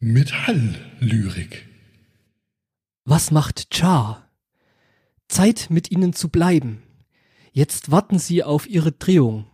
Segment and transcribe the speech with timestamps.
[0.00, 1.66] Metalllyrik.
[3.04, 4.30] Was macht Char?
[5.26, 6.84] Zeit mit ihnen zu bleiben.
[7.50, 9.46] Jetzt warten sie auf ihre Drehung.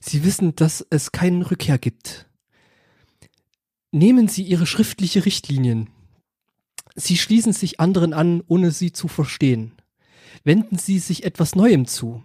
[0.00, 2.28] Sie wissen, dass es keinen Rückkehr gibt.
[3.90, 5.90] Nehmen Sie Ihre schriftliche Richtlinien.
[6.94, 9.72] Sie schließen sich anderen an, ohne sie zu verstehen.
[10.44, 12.22] Wenden Sie sich etwas Neuem zu.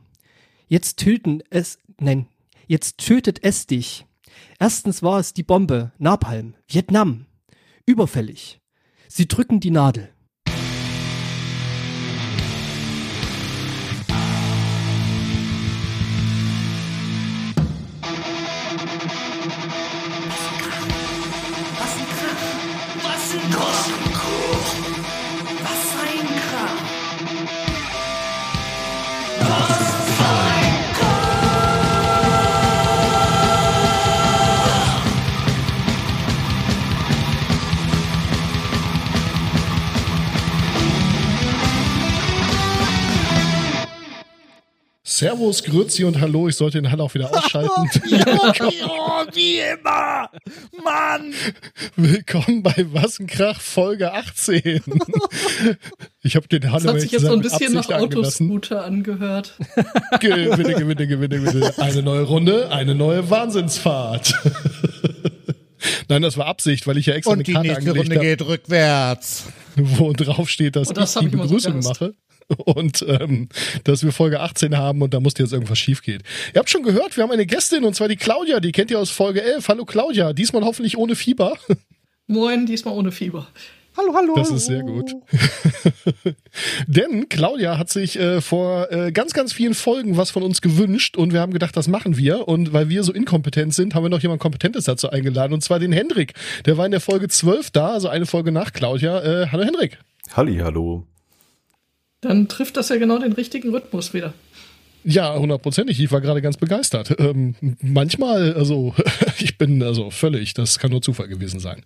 [0.67, 2.27] Jetzt töten es, nein,
[2.67, 4.05] jetzt tötet es dich.
[4.59, 7.25] Erstens war es die Bombe, Napalm, Vietnam.
[7.87, 8.59] Überfällig.
[9.07, 10.14] Sie drücken die Nadel.
[45.15, 46.49] Servus, Grüezi und Hallo.
[46.49, 47.89] Ich sollte den Hall auch wieder ausschalten.
[48.09, 50.29] ja, wie immer.
[50.83, 51.33] Mann.
[51.95, 54.81] Willkommen bei Wassenkrach Folge 18.
[56.21, 59.57] Ich habe den Hall Das hat sich jetzt so ein bisschen nach Autoscooter angehört.
[60.19, 61.73] Gewinne, gewinne, gewinne, gewinne.
[61.77, 64.33] Eine neue Runde, eine neue Wahnsinnsfahrt.
[66.09, 68.15] Nein, das war Absicht, weil ich ja extra Und eine die Karte nächste angelegt Runde
[68.17, 69.45] habe, geht rückwärts.
[69.77, 72.01] wo drauf steht, dass Und das ich die so Begrüßung gehasst.
[72.01, 72.13] mache.
[72.57, 73.49] Und ähm,
[73.83, 76.21] dass wir Folge 18 haben und da musste jetzt irgendwas schief gehen.
[76.53, 78.99] Ihr habt schon gehört, wir haben eine Gästin und zwar die Claudia, die kennt ihr
[78.99, 79.67] aus Folge 11.
[79.67, 81.57] Hallo Claudia, diesmal hoffentlich ohne Fieber.
[82.27, 83.47] Moin, diesmal ohne Fieber.
[83.97, 84.33] Hallo, hallo.
[84.35, 85.13] Das ist sehr gut.
[86.87, 91.15] Denn Claudia hat sich äh, vor äh, ganz, ganz vielen Folgen was von uns gewünscht
[91.15, 92.47] und wir haben gedacht, das machen wir.
[92.47, 95.79] Und weil wir so inkompetent sind, haben wir noch jemand Kompetentes dazu eingeladen und zwar
[95.79, 96.33] den Hendrik.
[96.65, 99.23] Der war in der Folge 12 da, also eine Folge nach Claudia.
[99.23, 99.97] Äh, hallo Hendrik.
[100.35, 101.07] Halli, hallo.
[102.25, 104.33] Dann trifft das ja genau den richtigen Rhythmus wieder.
[105.07, 105.99] Ja, hundertprozentig.
[105.99, 107.15] Ich war gerade ganz begeistert.
[107.19, 108.95] Ähm, manchmal, also
[109.39, 111.83] ich bin also völlig, das kann nur Zufall gewesen sein.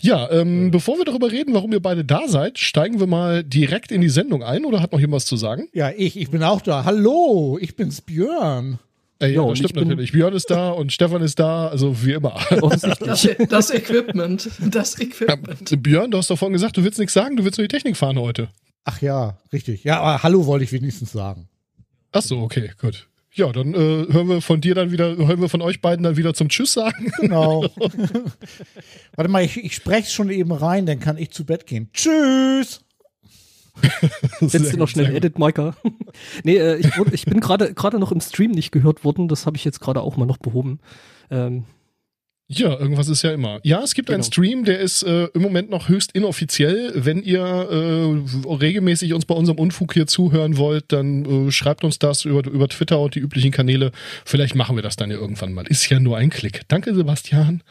[0.00, 3.92] Ja, ähm, bevor wir darüber reden, warum ihr beide da seid, steigen wir mal direkt
[3.92, 5.68] in die Sendung ein oder hat noch jemand was zu sagen?
[5.74, 6.84] Ja, ich, ich bin auch da.
[6.86, 8.78] Hallo, ich bin's Björn.
[9.20, 10.12] Äh, ja, Jo, das ich stimmt bin- natürlich.
[10.12, 12.40] Björn ist da und Stefan ist da, also wie immer.
[13.00, 14.48] Das, das Equipment.
[14.70, 15.82] Das Equipment.
[15.82, 17.98] Björn, du hast doch vorhin gesagt, du willst nichts sagen, du willst nur die Technik
[17.98, 18.48] fahren heute.
[18.84, 19.84] Ach ja, richtig.
[19.84, 21.48] Ja, aber hallo wollte ich wenigstens sagen.
[22.12, 23.08] Ach so, okay, gut.
[23.32, 26.16] Ja, dann äh, hören wir von dir dann wieder, hören wir von euch beiden dann
[26.16, 27.10] wieder zum Tschüss sagen.
[27.20, 27.66] Genau.
[29.16, 31.88] Warte mal, ich, ich spreche schon eben rein, dann kann ich zu Bett gehen.
[31.92, 32.84] Tschüss.
[34.40, 35.16] Setzt du noch schnell.
[35.16, 35.76] Edit Marker.
[36.44, 39.56] nee, äh, ich, ich bin gerade gerade noch im Stream nicht gehört worden, das habe
[39.56, 40.78] ich jetzt gerade auch mal noch behoben.
[41.30, 41.64] Ähm,
[42.46, 43.58] Ja, irgendwas ist ja immer.
[43.62, 44.26] Ja, es gibt einen Genau.
[44.26, 46.92] Stream, der ist äh, im Moment noch höchst inoffiziell.
[46.94, 51.98] Wenn ihr äh, regelmäßig uns bei unserem Unfug hier zuhören wollt, dann äh, schreibt uns
[51.98, 53.92] das über, über Twitter und die üblichen Kanäle.
[54.26, 55.66] Vielleicht machen wir das dann ja irgendwann mal.
[55.66, 56.62] Ist ja nur ein Klick.
[56.68, 57.62] Danke, Sebastian.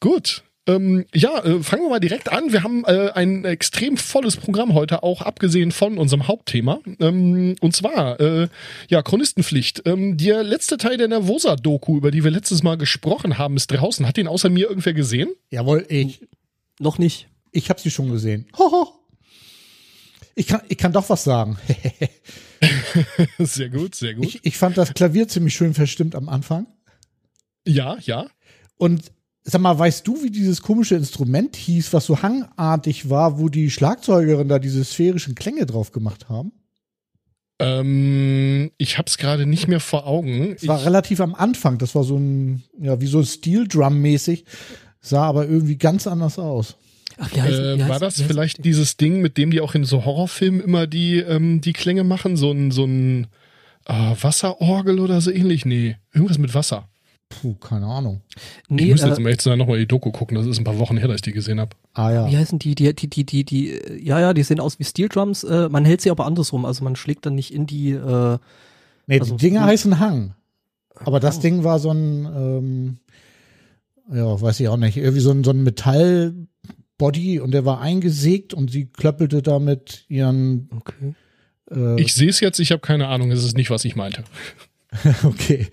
[0.00, 0.42] Gut.
[0.68, 2.52] Ähm, ja, äh, fangen wir mal direkt an.
[2.52, 6.80] Wir haben äh, ein extrem volles Programm heute, auch abgesehen von unserem Hauptthema.
[7.00, 8.48] Ähm, und zwar, äh,
[8.88, 9.82] ja, Chronistenpflicht.
[9.86, 14.06] Ähm, der letzte Teil der Nervosa-Doku, über die wir letztes Mal gesprochen haben, ist draußen.
[14.06, 15.30] Hat den außer mir irgendwer gesehen?
[15.48, 16.28] Jawohl, ich,
[16.78, 17.28] noch nicht.
[17.50, 18.46] ich habe sie schon gesehen.
[18.58, 18.92] Hoho.
[20.34, 21.58] Ich kann, ich kann doch was sagen.
[23.38, 24.26] sehr gut, sehr gut.
[24.26, 26.66] Ich, ich fand das Klavier ziemlich schön verstimmt am Anfang.
[27.66, 28.26] ja, ja.
[28.76, 29.10] Und
[29.50, 33.70] sag mal, weißt du, wie dieses komische Instrument hieß, was so hangartig war, wo die
[33.70, 36.52] Schlagzeugerin da diese sphärischen Klänge drauf gemacht haben?
[37.58, 40.54] Ähm, ich hab's gerade nicht mehr vor Augen.
[40.54, 41.78] Es war Ich, relativ am Anfang.
[41.78, 44.44] Das war so ein, ja, wie so Steel Drum mäßig.
[45.00, 46.76] Sah aber irgendwie ganz anders aus.
[47.16, 49.74] Ach, wie heißt, äh, wie heißt, war das vielleicht dieses Ding, mit dem die auch
[49.74, 52.36] in so Horrorfilmen immer die, ähm, die Klänge machen?
[52.36, 53.28] So ein, so ein
[53.86, 55.64] äh, Wasserorgel oder so ähnlich?
[55.64, 56.88] Nee, irgendwas mit Wasser.
[57.30, 58.22] Puh, keine Ahnung.
[58.68, 60.36] Nee, ich müsste äh, jetzt um zu sein nochmal die Doku gucken.
[60.36, 61.76] Das ist ein paar Wochen her, dass ich die gesehen habe.
[61.92, 62.26] Ah ja.
[62.30, 65.08] Wie heißen die, die, die, die, die, die, ja, ja, die sehen aus wie Steel
[65.08, 65.44] Drums.
[65.44, 66.64] Äh, man hält sie aber andersrum.
[66.64, 68.38] Also man schlägt dann nicht in die, äh,
[69.06, 70.34] Nee, also- die Dinger heißen Hang.
[71.04, 71.42] Aber das Oh.
[71.42, 72.98] Ding war so ein, ähm,
[74.12, 78.54] ja, weiß ich auch nicht, irgendwie so ein, so ein Metallbody und der war eingesägt
[78.54, 81.14] und sie klöppelte damit ihren, okay.
[81.70, 83.30] äh, Ich sehe es jetzt, ich habe keine Ahnung.
[83.30, 84.24] Es ist nicht, was ich meinte.
[85.24, 85.68] okay.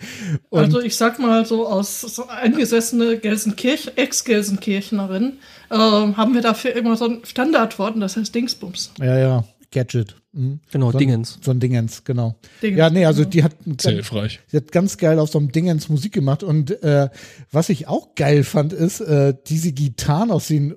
[0.50, 5.38] Und Also ich sag mal so aus so eingesessene Gelsenkirch, Ex-Gelsenkirchnerin,
[5.72, 8.92] ähm, haben wir dafür immer so ein Standardwort und das heißt Dingsbums.
[9.00, 9.44] ja, ja.
[9.76, 10.16] Gadget.
[10.32, 10.62] Mhm.
[10.72, 11.38] Genau, so ein, Dingens.
[11.42, 12.36] So ein Dingens, genau.
[12.62, 13.32] Dingens, ja, nee, also genau.
[13.32, 13.52] die hat,
[13.82, 14.40] Sehr hilfreich.
[14.48, 16.42] sie hat ganz geil auf so einem Dingens Musik gemacht.
[16.44, 17.10] Und äh,
[17.52, 20.76] was ich auch geil fand, ist äh, diese Gitarren aus den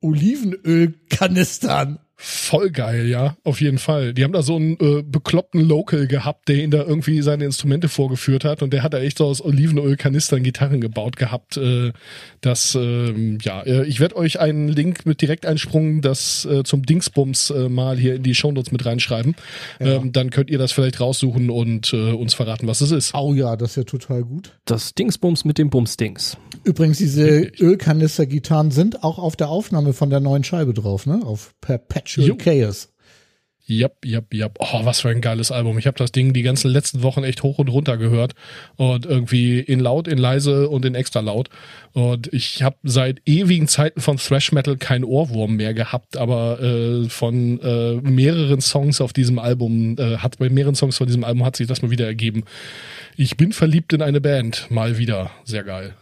[0.00, 2.00] Olivenölkanistern.
[2.22, 4.12] Voll geil, ja, auf jeden Fall.
[4.12, 7.88] Die haben da so einen äh, bekloppten Local gehabt, der ihn da irgendwie seine Instrumente
[7.88, 11.56] vorgeführt hat und der hat da echt so aus Olivenölkanistern Gitarren gebaut gehabt.
[11.56, 11.92] Äh,
[12.42, 17.48] das, ähm, ja, äh, ich werde euch einen Link mit Direkteinsprung das äh, zum Dingsbums
[17.48, 19.34] äh, mal hier in die Shownotes mit reinschreiben.
[19.80, 23.14] Ähm, dann könnt ihr das vielleicht raussuchen und äh, uns verraten, was es ist.
[23.14, 24.58] Oh ja, das ist ja total gut.
[24.66, 26.36] Das Dingsbums mit dem Bumsdings.
[26.64, 27.50] Übrigens, diese.
[27.60, 31.22] Ölkanister-Gitarren sind auch auf der Aufnahme von der neuen Scheibe drauf, ne?
[31.24, 32.36] Auf Perpetual Jo.
[32.36, 32.88] Chaos.
[33.70, 34.58] Jap, jap, jap.
[34.58, 35.78] Oh, was für ein geiles Album.
[35.78, 38.34] Ich habe das Ding die ganzen letzten Wochen echt hoch und runter gehört.
[38.74, 41.50] Und irgendwie in laut, in leise und in extra laut.
[41.92, 47.08] Und ich habe seit ewigen Zeiten von Thrash Metal keinen Ohrwurm mehr gehabt, aber äh,
[47.08, 51.44] von äh, mehreren Songs auf diesem Album, äh, hat bei mehreren Songs von diesem Album
[51.44, 52.42] hat sich das mal wieder ergeben.
[53.16, 54.66] Ich bin verliebt in eine Band.
[54.68, 55.30] Mal wieder.
[55.44, 55.94] Sehr geil.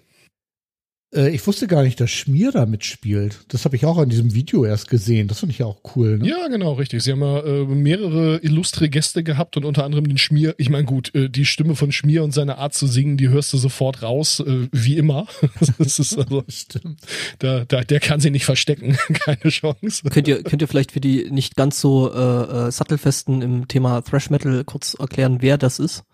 [1.15, 3.41] Äh, ich wusste gar nicht, dass Schmier da mitspielt.
[3.49, 5.29] Das habe ich auch in diesem Video erst gesehen.
[5.29, 6.29] Das finde ich ja auch cool, ne?
[6.29, 7.03] Ja, genau, richtig.
[7.03, 10.55] Sie haben ja äh, mehrere illustre Gäste gehabt und unter anderem den Schmier.
[10.59, 13.53] Ich meine, gut, äh, die Stimme von Schmier und seine Art zu singen, die hörst
[13.53, 15.27] du sofort raus, äh, wie immer.
[15.79, 17.01] das ist also, Stimmt.
[17.39, 20.03] da, da, der kann sie nicht verstecken, keine Chance.
[20.11, 24.03] Könnt ihr, könnt ihr vielleicht für die nicht ganz so äh, äh, sattelfesten im Thema
[24.03, 26.05] Thrash Metal kurz erklären, wer das ist?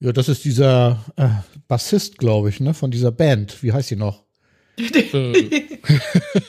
[0.00, 1.28] Ja, das ist dieser äh,
[1.66, 2.72] Bassist, glaube ich, ne?
[2.74, 3.62] Von dieser Band.
[3.62, 4.22] Wie heißt die noch?
[4.78, 5.68] Äh,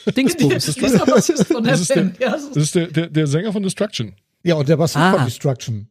[0.16, 0.68] Dingsbums.
[0.68, 2.18] ist Dieser Bassist von der Das ist der- Band.
[2.20, 4.12] Ja, so- das ist der, der, der Sänger von Destruction.
[4.44, 5.14] Ja, und der Bassist Ah.
[5.14, 5.88] von Destruction.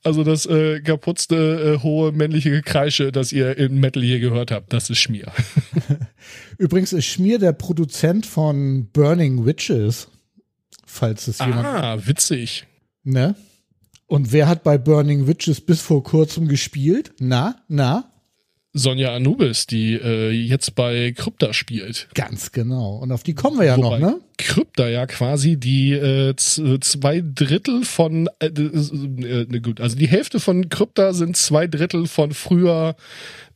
[0.03, 4.73] Also das äh, kaputzte, äh, hohe männliche Gekreische, das ihr in Metal hier gehört habt,
[4.73, 5.31] das ist Schmier.
[6.57, 10.07] Übrigens ist Schmier der Produzent von Burning Witches.
[10.85, 11.65] Falls es jemand.
[11.65, 12.65] Ah, witzig.
[13.03, 13.35] Ne?
[14.07, 17.13] Und wer hat bei Burning Witches bis vor kurzem gespielt?
[17.19, 18.11] Na, na?
[18.77, 22.09] Sonja Anubis, die äh, jetzt bei Krypta spielt.
[22.13, 22.97] Ganz genau.
[22.97, 24.19] Und auf die kommen wir ja Wobei noch, ne?
[24.37, 30.09] Krypta ja quasi die äh, z- zwei Drittel von äh, äh, ne, gut, also die
[30.09, 32.97] Hälfte von Krypta sind zwei Drittel von früher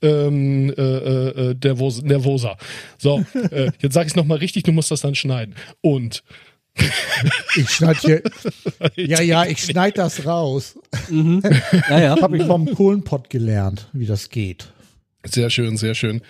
[0.02, 2.58] ähm, äh, äh, Nervos Nervosa.
[2.98, 5.54] So, äh, jetzt sag ich es nochmal richtig, du musst das dann schneiden.
[5.82, 6.24] Und
[7.58, 8.22] Ich schneid hier.
[8.96, 10.80] ja, ja, ich schneid das raus.
[11.10, 11.42] Mhm.
[11.90, 12.16] Ja, ja.
[12.22, 14.72] Habe ich vom Kohlenpott gelernt, wie das geht.
[15.26, 16.22] Sehr schön, sehr schön.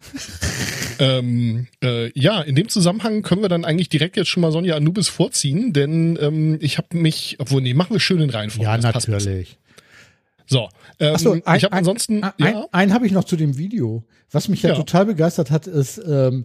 [0.98, 4.76] ähm, äh, ja, in dem Zusammenhang können wir dann eigentlich direkt jetzt schon mal Sonja
[4.76, 8.64] Anubis vorziehen, denn ähm, ich habe mich, obwohl, nee, machen wir schön in Reihenfolge.
[8.64, 9.58] Ja, natürlich.
[10.46, 10.68] So,
[11.00, 13.56] ähm, Achso, ein, ich habe ansonsten, ein, ja, ein, einen habe ich noch zu dem
[13.56, 14.04] Video.
[14.30, 14.76] Was mich ja, Ja.
[14.76, 16.44] total begeistert hat, ist, ähm,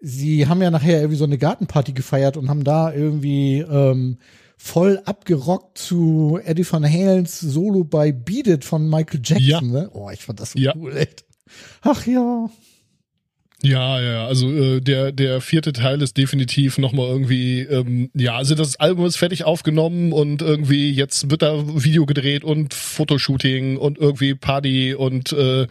[0.00, 4.18] sie haben ja nachher irgendwie so eine Gartenparty gefeiert und haben da irgendwie ähm,
[4.56, 9.46] voll abgerockt zu Eddie Van Halens Solo bei Beat It von Michael Jackson.
[9.48, 9.60] Ja.
[9.60, 9.90] Ne?
[9.92, 10.74] Oh, ich fand das so Ja.
[10.76, 11.24] cool, echt.
[11.82, 12.48] Ach ja.
[13.64, 18.54] Ja, ja, also äh, der der vierte Teil ist definitiv nochmal irgendwie, ähm, ja, also
[18.54, 23.96] das Album ist fertig aufgenommen und irgendwie jetzt wird da Video gedreht und Fotoshooting und
[23.96, 25.66] irgendwie Party und äh,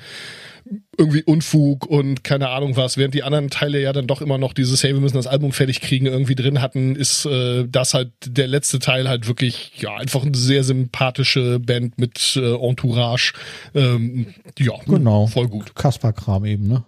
[0.98, 4.54] irgendwie Unfug und keine Ahnung was, während die anderen Teile ja dann doch immer noch
[4.54, 8.10] dieses, hey, wir müssen das Album fertig kriegen, irgendwie drin hatten, ist äh, das halt
[8.26, 13.34] der letzte Teil halt wirklich, ja, einfach eine sehr sympathische Band mit äh, Entourage.
[13.76, 15.28] Ähm, ja, Genau.
[15.28, 15.76] voll gut.
[15.76, 16.84] Kasper-Kram eben, ne?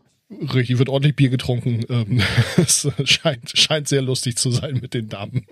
[0.54, 1.86] Richtig, wird ordentlich Bier getrunken.
[1.90, 2.22] Ähm,
[2.58, 5.46] Es scheint, scheint sehr lustig zu sein mit den Damen.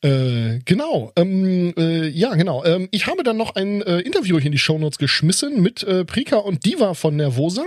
[0.00, 2.64] Äh, genau, ähm, äh, ja, genau.
[2.64, 6.04] Ähm, ich habe dann noch ein äh, Interview hier in die Shownotes geschmissen mit äh,
[6.04, 7.64] Prika und Diva von Nervosa,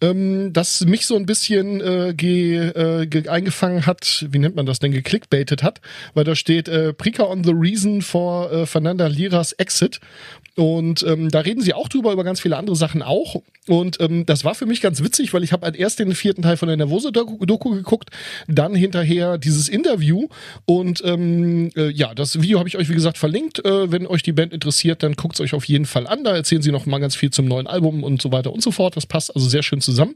[0.00, 4.64] ähm, das mich so ein bisschen äh, ge, äh, ge eingefangen hat, wie nennt man
[4.64, 5.80] das denn, geklickbaitet hat,
[6.14, 9.98] weil da steht äh, Prika on the reason for äh, Fernanda Liras exit
[10.54, 13.36] und ähm, da reden sie auch drüber, über ganz viele andere Sachen auch.
[13.68, 16.42] Und ähm, das war für mich ganz witzig, weil ich habe halt erst den vierten
[16.42, 18.10] Teil von der Nervose-Doku Doku geguckt,
[18.48, 20.28] dann hinterher dieses Interview.
[20.66, 23.64] Und ähm, äh, ja, das Video habe ich euch, wie gesagt, verlinkt.
[23.64, 26.24] Äh, wenn euch die Band interessiert, dann guckt es euch auf jeden Fall an.
[26.24, 28.70] Da erzählen sie noch mal ganz viel zum neuen Album und so weiter und so
[28.70, 28.96] fort.
[28.96, 30.14] Das passt also sehr schön zusammen.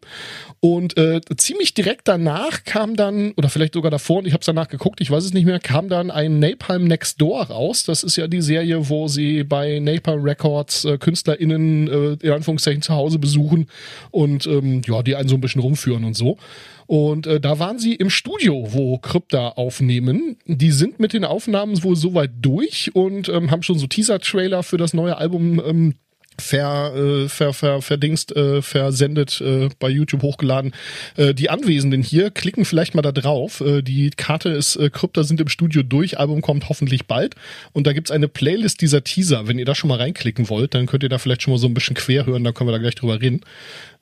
[0.60, 4.46] Und äh, ziemlich direkt danach kam dann, oder vielleicht sogar davor, und ich habe es
[4.46, 7.84] danach geguckt, ich weiß es nicht mehr, kam dann ein Napalm Next Door raus.
[7.84, 12.82] Das ist ja die Serie, wo sie bei Napalm Records äh, KünstlerInnen äh, in Anführungszeichen
[12.82, 13.68] zu Hause besuchen
[14.10, 16.38] und ähm, ja, die einen so ein bisschen rumführen und so.
[16.86, 20.36] Und äh, da waren sie im Studio, wo Krypta aufnehmen.
[20.46, 24.76] Die sind mit den Aufnahmen wohl soweit durch und ähm, haben schon so Teaser-Trailer für
[24.76, 25.94] das neue Album ähm,
[26.38, 30.72] ver, äh, ver, ver, verdingst, äh, versendet, äh, bei YouTube hochgeladen.
[31.16, 33.60] Äh, die Anwesenden hier klicken vielleicht mal da drauf.
[33.60, 37.34] Äh, die Karte ist, äh, Krypta sind im Studio durch, Album kommt hoffentlich bald.
[37.72, 39.48] Und da gibt's eine Playlist dieser Teaser.
[39.48, 41.66] Wenn ihr da schon mal reinklicken wollt, dann könnt ihr da vielleicht schon mal so
[41.66, 43.40] ein bisschen quer hören, dann können wir da gleich drüber reden.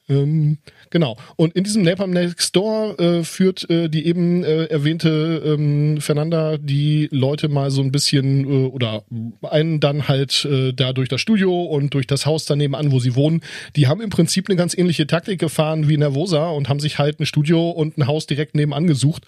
[0.08, 0.58] Ähm,
[0.94, 1.16] genau.
[1.36, 6.56] Und in diesem Napalm Next Door äh, führt äh, die eben äh, erwähnte ähm, Fernanda
[6.56, 9.02] die Leute mal so ein bisschen äh, oder
[9.42, 13.00] einen dann halt äh, da durch das Studio und durch das Haus daneben an, wo
[13.00, 13.42] sie wohnen.
[13.74, 17.18] Die haben im Prinzip eine ganz ähnliche Taktik gefahren wie Nervosa und haben sich halt
[17.18, 19.24] ein Studio und ein Haus direkt nebenan gesucht.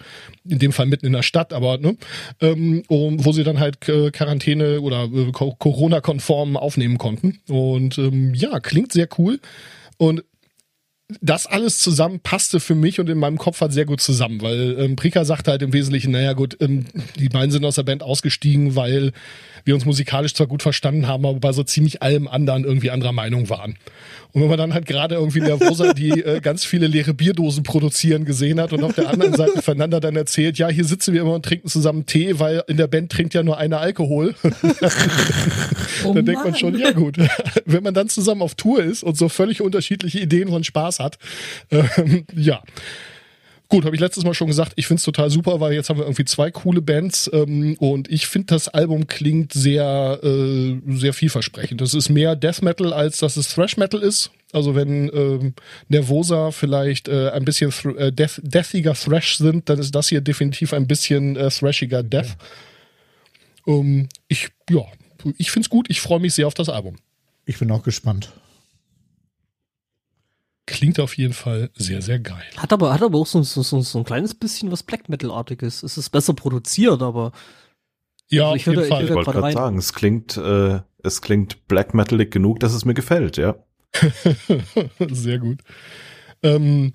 [0.47, 1.97] In dem Fall mitten in der Stadt, aber ne,
[2.39, 7.39] ähm, um, wo sie dann halt äh, Quarantäne oder äh, Corona-konform aufnehmen konnten.
[7.49, 9.41] Und ähm, ja, klingt sehr cool.
[9.97, 10.23] Und
[11.21, 14.75] das alles zusammen passte für mich und in meinem Kopf halt sehr gut zusammen, weil
[14.77, 16.85] ähm, Prika sagte halt im Wesentlichen, naja gut, ähm,
[17.17, 19.13] die beiden sind aus der Band ausgestiegen, weil
[19.63, 23.13] wir uns musikalisch zwar gut verstanden haben, aber bei so ziemlich allem anderen irgendwie anderer
[23.13, 23.77] Meinung waren.
[24.33, 28.25] Und wenn man dann halt gerade irgendwie Nervosa, die äh, ganz viele leere Bierdosen produzieren,
[28.25, 31.35] gesehen hat und auf der anderen Seite Fernanda dann erzählt, ja, hier sitzen wir immer
[31.35, 34.35] und trinken zusammen Tee, weil in der Band trinkt ja nur einer Alkohol.
[36.09, 37.17] Oh dann denkt man schon, ja gut,
[37.65, 41.17] wenn man dann zusammen auf Tour ist und so völlig unterschiedliche Ideen von Spaß hat,
[41.71, 42.61] ähm, ja.
[43.69, 46.05] Gut, habe ich letztes Mal schon gesagt, ich find's total super, weil jetzt haben wir
[46.05, 51.81] irgendwie zwei coole Bands ähm, und ich finde, das Album klingt sehr, äh, sehr vielversprechend.
[51.81, 54.31] Das ist mehr Death Metal, als dass es Thrash Metal ist.
[54.53, 55.53] Also wenn ähm,
[55.89, 60.21] Nervosa vielleicht äh, ein bisschen thr äh, death deathiger Thrash sind, dann ist das hier
[60.21, 62.37] definitiv ein bisschen äh, thrashiger Death.
[63.67, 64.83] Ähm, ich, ja,
[65.37, 66.95] ich find's gut, ich freue mich sehr auf das Album.
[67.45, 68.31] Ich bin auch gespannt.
[70.65, 72.43] Klingt auf jeden Fall sehr, sehr geil.
[72.57, 75.81] Hat aber, hat aber auch so, so, so, so ein kleines bisschen was Black Metal-artiges.
[75.81, 77.31] Es ist besser produziert, aber
[78.29, 79.05] Ja, Also auf ich würde- jeden Fall.
[79.05, 82.93] Ich wollte gerade sagen, es klingt, äh, es klingt Black Metalig genug, dass es mir
[82.93, 83.55] gefällt, ja.
[85.09, 85.61] Sehr gut.
[86.43, 86.91] Ähm,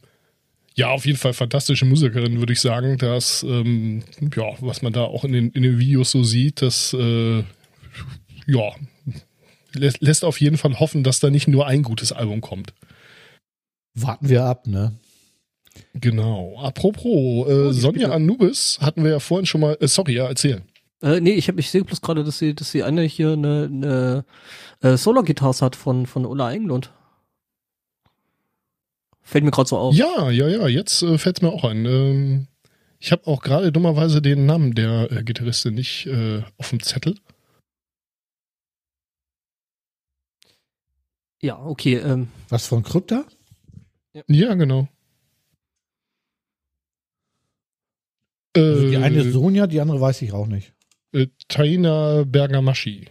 [0.75, 2.99] ja, auf jeden Fall fantastische Musikerin, würde ich sagen.
[2.99, 4.03] Das, ähm,
[4.37, 7.43] ja, was man da auch in den, in den Videos so sieht, das, äh,
[8.53, 8.73] ja,
[9.75, 12.75] lässt, lässt auf jeden Fall hoffen, dass da nicht nur ein gutes Album kommt.
[13.95, 14.93] Warten wir ab, ne?
[15.95, 16.59] Genau.
[16.59, 18.11] Apropos, äh, Oh, Sonja.
[18.11, 20.63] Anubis hatten wir ja vorhin schon mal, äh, sorry, ja, erzähl.
[21.03, 23.69] Äh, nee, ich, hab, ich sehe bloß gerade, dass sie, dass sie eine hier eine,
[23.71, 24.25] eine
[24.81, 26.93] äh, Solar-Guitars hat von, von Ulla Englund.
[29.23, 29.95] Fällt mir gerade so auf.
[29.95, 31.87] Ja, ja, ja, jetzt äh, fällt es mir auch ein.
[31.87, 32.47] Ähm,
[32.99, 37.17] ich habe auch gerade dummerweise den Namen der äh, Gitarristin nicht äh, auf dem Zettel.
[41.43, 41.97] Ja, okay.
[41.97, 43.25] Ähm, Was von Krypta?
[44.29, 44.89] Ja, genau.
[48.57, 50.73] Also die Äh, eine ist Sonja, die andere weiß ich auch nicht.
[51.13, 53.07] äh, Taina Bergamaschi.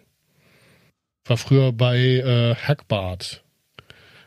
[1.25, 3.40] War früher bei äh, Hackbart.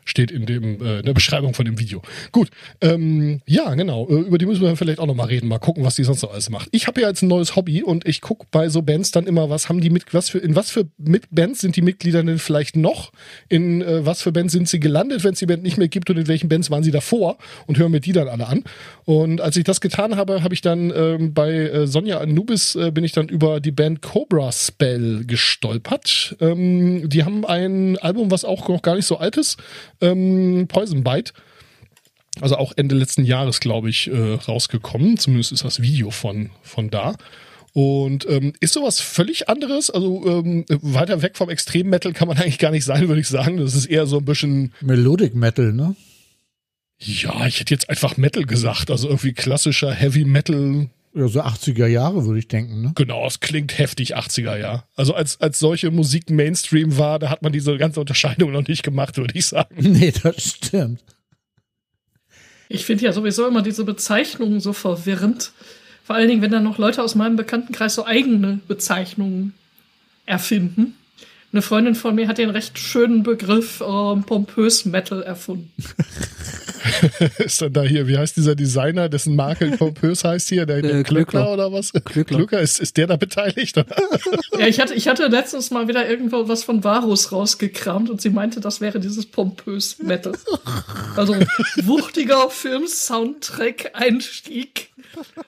[0.05, 2.01] Steht in dem äh, in der Beschreibung von dem Video.
[2.31, 4.07] Gut, ähm, ja, genau.
[4.07, 5.47] Äh, über die müssen wir vielleicht auch noch mal reden.
[5.47, 6.69] Mal gucken, was die sonst noch alles macht.
[6.71, 9.49] Ich habe ja jetzt ein neues Hobby und ich guck bei so Bands dann immer,
[9.49, 10.85] was haben die mit, was für in was für
[11.31, 13.11] Bands sind die Mitglieder denn vielleicht noch?
[13.49, 16.09] In äh, was für Bands sind sie gelandet, wenn es die Band nicht mehr gibt
[16.09, 17.37] und in welchen Bands waren sie davor?
[17.65, 18.63] Und hören mir die dann alle an.
[19.05, 22.91] Und als ich das getan habe, habe ich dann ähm, bei äh, Sonja Anubis äh,
[22.91, 26.35] bin ich dann über die Band Cobra Spell gestolpert.
[26.39, 29.57] Ähm, die haben ein Album, was auch noch gar nicht so alt ist,
[30.01, 31.33] ähm, Poison Bite.
[32.41, 35.17] Also auch Ende letzten Jahres, glaube ich, äh, rausgekommen.
[35.17, 37.15] Zumindest ist das Video von, von da.
[37.71, 39.89] Und ähm, ist sowas völlig anderes.
[39.89, 43.57] Also ähm, weiter weg vom Extrem-Metal kann man eigentlich gar nicht sein, würde ich sagen.
[43.57, 45.95] Das ist eher so ein bisschen Melodic Metal, ne?
[46.99, 50.89] ja, ich hätte jetzt einfach Metal gesagt, also irgendwie klassischer Heavy Metal.
[51.15, 52.91] Ja, so 80er Jahre, würde ich denken, ne?
[52.95, 54.83] Genau, es klingt heftig 80er, ja.
[54.95, 58.83] Also als, als solche Musik Mainstream war, da hat man diese ganze Unterscheidung noch nicht
[58.83, 59.75] gemacht, würde ich sagen.
[59.95, 61.01] Nee, das stimmt.
[62.67, 65.53] Ich finde ja sowieso immer diese Bezeichnungen so verwirrend.
[66.03, 69.53] Vor allen Dingen, wenn dann noch Leute aus meinem Bekanntenkreis so eigene Bezeichnungen
[70.25, 70.95] erfinden.
[71.55, 75.71] Eine Freundin von mir hat den recht schönen Begriff ähm, pompös Metal erfunden.
[77.37, 80.65] Ist dann da hier, wie heißt dieser Designer, dessen Marke pompös heißt hier?
[80.65, 81.49] Der, der Äh, Klöckner.
[81.49, 81.93] oder was?
[81.93, 82.39] Klöckner.
[82.39, 83.81] Klöckner, ist, ist der da beteiligt?
[84.59, 88.29] Ja, ich hatte, ich hatte letztens mal wieder irgendwo was von Varus rausgekramt und sie
[88.29, 90.31] meinte, das wäre dieses pompös Metal.
[91.17, 91.35] Also
[91.83, 94.91] wuchtiger Film-Soundtrack-Einstieg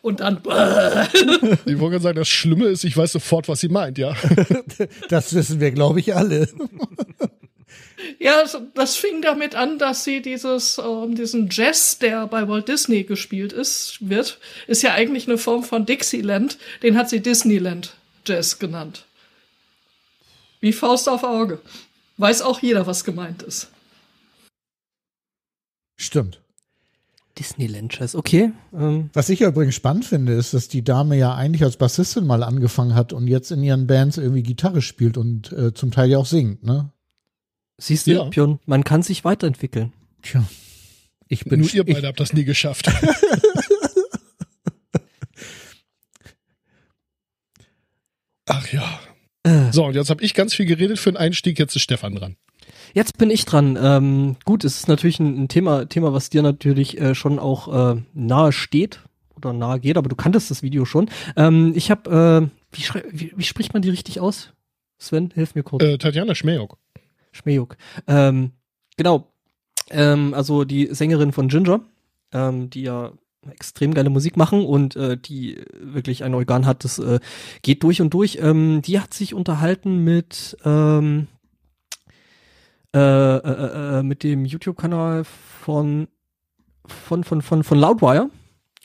[0.02, 0.38] und dann
[1.66, 4.14] Ich wollte gerade sagen, das Schlimme ist, ich weiß sofort, was sie meint, ja.
[5.10, 6.48] Das wissen wir, glaube ich, alle.
[8.20, 8.44] Ja,
[8.76, 13.54] das fing damit an, dass sie dieses, ähm, diesen Jazz, der bei Walt Disney gespielt
[13.54, 16.58] ist, wird, ist ja eigentlich eine Form von Dixieland.
[16.84, 19.06] Den hat sie Disneyland Jazz genannt.
[20.60, 21.60] Wie Faust auf Auge.
[22.18, 23.70] Weiß auch jeder, was gemeint ist.
[25.96, 26.40] Stimmt.
[27.38, 28.52] Disneyland Jazz, okay.
[28.74, 32.26] Ähm, Was ich ja übrigens spannend finde, ist, dass die Dame ja eigentlich als Bassistin
[32.26, 36.10] mal angefangen hat und jetzt in ihren Bands irgendwie Gitarre spielt und äh, zum Teil
[36.10, 36.92] ja auch singt, ne?
[37.78, 38.24] siehst du, Ja.
[38.26, 39.94] Björn, man kann sich weiterentwickeln.
[40.24, 40.44] Tja.
[41.28, 42.90] Ich bin Nur ihr ich, beide habt das nie geschafft.
[48.46, 49.00] Ach ja.
[49.44, 52.16] Äh, So, und jetzt habe ich ganz viel geredet für den Einstieg, jetzt ist Stefan
[52.16, 52.38] dran.
[52.98, 53.78] Jetzt bin ich dran.
[53.80, 57.96] Ähm, gut, es ist natürlich ein, ein Thema, Thema, was dir natürlich äh, schon auch
[57.96, 59.02] äh, nahe steht
[59.36, 61.08] oder nahe geht, aber du kanntest das Video schon.
[61.36, 64.52] Ähm, ich habe, äh, wie, wie, wie spricht man die richtig aus?
[64.98, 65.84] Sven, hilf mir kurz.
[65.84, 66.80] Äh, Tatjana Schmejok.
[67.34, 67.78] Schmejuk.
[68.08, 68.54] Ähm,
[68.98, 69.28] genau.
[69.92, 71.82] Ähm, also die Sängerin von Ginger,
[72.34, 73.12] ähm, die ja
[73.48, 77.20] extrem geile Musik machen und äh, die wirklich ein Organ hat, das äh,
[77.62, 78.40] geht durch und durch.
[78.42, 81.28] Ähm, die hat sich unterhalten mit ähm,
[82.96, 86.08] äh, äh, äh, mit dem YouTube-Kanal von
[86.86, 88.30] von von von von Loudwire.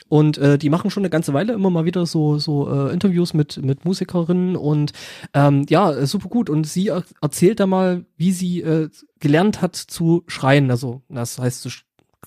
[0.08, 3.32] Und äh, die machen schon eine ganze Weile immer mal wieder so so äh, Interviews
[3.32, 4.92] mit mit Musikerinnen und
[5.32, 6.50] ähm, ja super gut.
[6.50, 8.90] Und sie er erzählt da mal wie sie äh,
[9.20, 10.70] gelernt hat zu schreien.
[10.70, 11.70] Also das heißt zu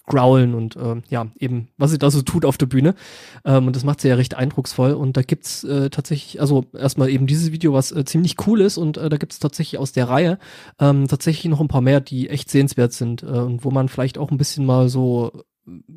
[0.06, 2.96] growlen und äh, ja eben was sie da so tut auf der Bühne
[3.44, 7.10] ähm, und das macht sie ja recht eindrucksvoll und da gibt's äh, tatsächlich also erstmal
[7.10, 10.10] eben dieses Video was äh, ziemlich cool ist und äh, da gibt's tatsächlich aus der
[10.10, 10.38] Reihe
[10.80, 14.18] ähm, tatsächlich noch ein paar mehr die echt sehenswert sind äh, und wo man vielleicht
[14.18, 15.44] auch ein bisschen mal so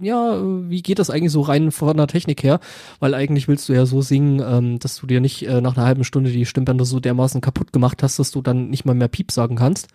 [0.00, 2.60] ja, äh, wie geht das eigentlich so rein von der Technik her?
[3.00, 5.86] Weil eigentlich willst du ja so singen, ähm, dass du dir nicht äh, nach einer
[5.86, 9.08] halben Stunde die Stimmbänder so dermaßen kaputt gemacht hast, dass du dann nicht mal mehr
[9.08, 9.88] Piep sagen kannst.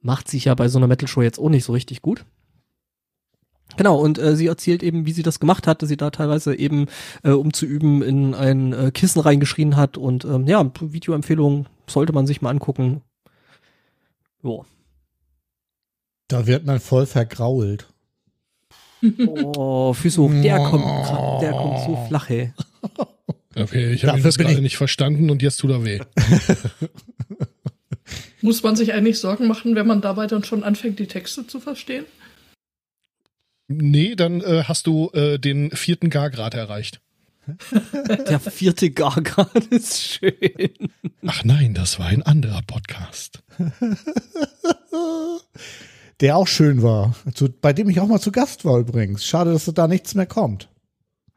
[0.00, 2.24] Macht sich ja bei so einer Metal-Show jetzt auch nicht so richtig gut.
[3.76, 6.54] Genau, und äh, sie erzählt eben, wie sie das gemacht hat, dass sie da teilweise
[6.54, 6.86] eben,
[7.22, 12.12] äh, um zu üben, in ein äh, Kissen reingeschrien hat und ähm, ja, Videoempfehlung sollte
[12.12, 13.02] man sich mal angucken.
[14.42, 14.64] Jo.
[16.28, 17.88] da wird man voll vergrault.
[19.26, 22.52] Oh, Füße hoch, der kommt, grad- der kommt so flach, ey.
[23.54, 26.00] Okay, ich habe das gerade ich- nicht verstanden und jetzt tut er weh.
[28.40, 31.60] Muss man sich eigentlich Sorgen machen, wenn man dabei dann schon anfängt, die Texte zu
[31.60, 32.06] verstehen?
[33.68, 37.00] Nee, dann äh, hast du äh, den vierten Gargrad erreicht.
[38.28, 40.90] Der vierte Gargan ist schön.
[41.26, 43.42] Ach nein, das war ein anderer Podcast.
[46.20, 47.16] Der auch schön war.
[47.34, 49.24] Zu, bei dem ich auch mal zu Gast war übrigens.
[49.24, 50.68] Schade, dass da nichts mehr kommt.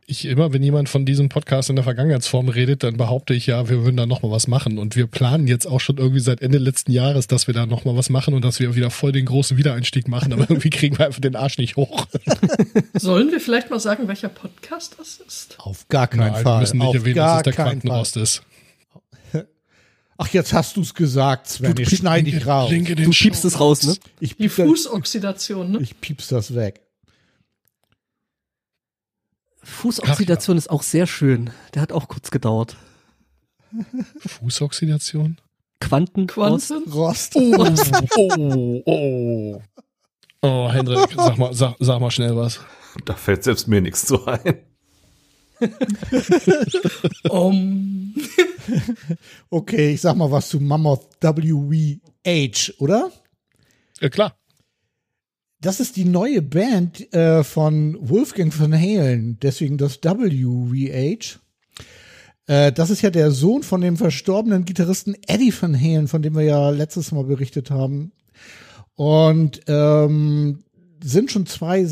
[0.07, 3.69] Ich immer, wenn jemand von diesem Podcast in der Vergangenheitsform redet, dann behaupte ich ja,
[3.69, 4.77] wir würden da noch mal was machen.
[4.77, 7.85] Und wir planen jetzt auch schon irgendwie seit Ende letzten Jahres, dass wir da noch
[7.85, 10.31] mal was machen und dass wir wieder voll den großen Wiedereinstieg machen.
[10.31, 12.05] Aber irgendwie kriegen wir einfach den Arsch nicht hoch.
[12.93, 15.57] Sollen wir vielleicht mal sagen, welcher Podcast das ist?
[15.59, 16.57] Auf gar keinen Nein, Fall.
[16.57, 17.89] wir müssen nicht Auf erwähnen, gar dass es der keinen Fall.
[17.89, 18.43] Quantenrost ist.
[20.17, 21.75] Ach, jetzt hast du's gesagt, Sven.
[21.79, 22.71] Ich schneide dich raus.
[22.71, 23.95] Du schiebst es raus, ne?
[24.19, 25.79] Ich Die Fußoxidation, ne?
[25.81, 26.84] ich piepst das weg.
[29.65, 31.49] Fußoxidation ist auch sehr schön.
[31.73, 32.77] Der hat auch kurz gedauert.
[34.19, 35.37] Fußoxidation?
[35.81, 36.27] Quanten.
[36.27, 36.89] Quanten?
[36.89, 37.35] Rost.
[37.35, 37.65] Oh,
[38.15, 39.61] oh, oh.
[40.41, 42.59] Oh, Hendrik, sag mal, sag, sag mal schnell was.
[43.05, 44.59] Da fällt selbst mir nichts zu ein.
[47.29, 48.13] Um,
[49.49, 53.11] Okay, ich sag mal was zu Mammoth WVH, oder?
[53.99, 54.35] Ja, klar.
[55.65, 61.39] Das ist die neue Band äh, von Wolfgang van Halen, deswegen das WVH.
[62.45, 66.35] Äh, das ist ja der Sohn von dem verstorbenen Gitarristen Eddie van Halen, von dem
[66.35, 68.11] wir ja letztes Mal berichtet haben.
[68.93, 70.65] Und ähm,
[71.03, 71.87] sind schon zwei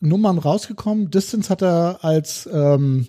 [0.00, 1.08] Nummern rausgekommen.
[1.08, 3.06] Distance hat er als ähm,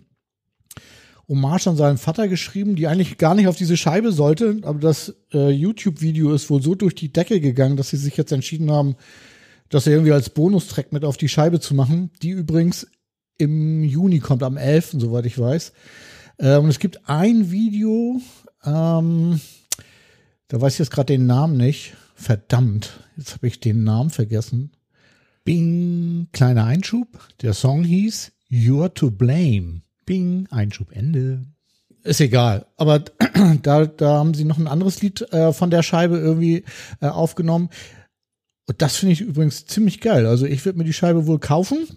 [1.28, 5.16] Hommage an seinen Vater geschrieben, die eigentlich gar nicht auf diese Scheibe sollte, aber das
[5.34, 8.96] äh, YouTube-Video ist wohl so durch die Decke gegangen, dass sie sich jetzt entschieden haben,
[9.70, 12.88] das irgendwie als Bonustrack mit auf die Scheibe zu machen, die übrigens
[13.38, 15.74] im Juni kommt, am 11., soweit ich weiß.
[16.38, 18.20] Äh, und es gibt ein Video,
[18.64, 19.40] ähm,
[20.48, 21.96] da weiß ich jetzt gerade den Namen nicht.
[22.16, 24.72] Verdammt, jetzt habe ich den Namen vergessen.
[25.44, 27.08] Bing, kleiner Einschub.
[27.42, 29.82] Der Song hieß You're to Blame.
[30.06, 31.46] Bing, Einschub, Ende.
[32.04, 32.66] Ist egal.
[32.78, 33.00] Aber
[33.62, 36.64] da, da haben sie noch ein anderes Lied äh, von der Scheibe irgendwie
[37.02, 37.70] äh, aufgenommen.
[38.68, 40.26] Und das finde ich übrigens ziemlich geil.
[40.26, 41.88] Also ich würde mir die Scheibe wohl kaufen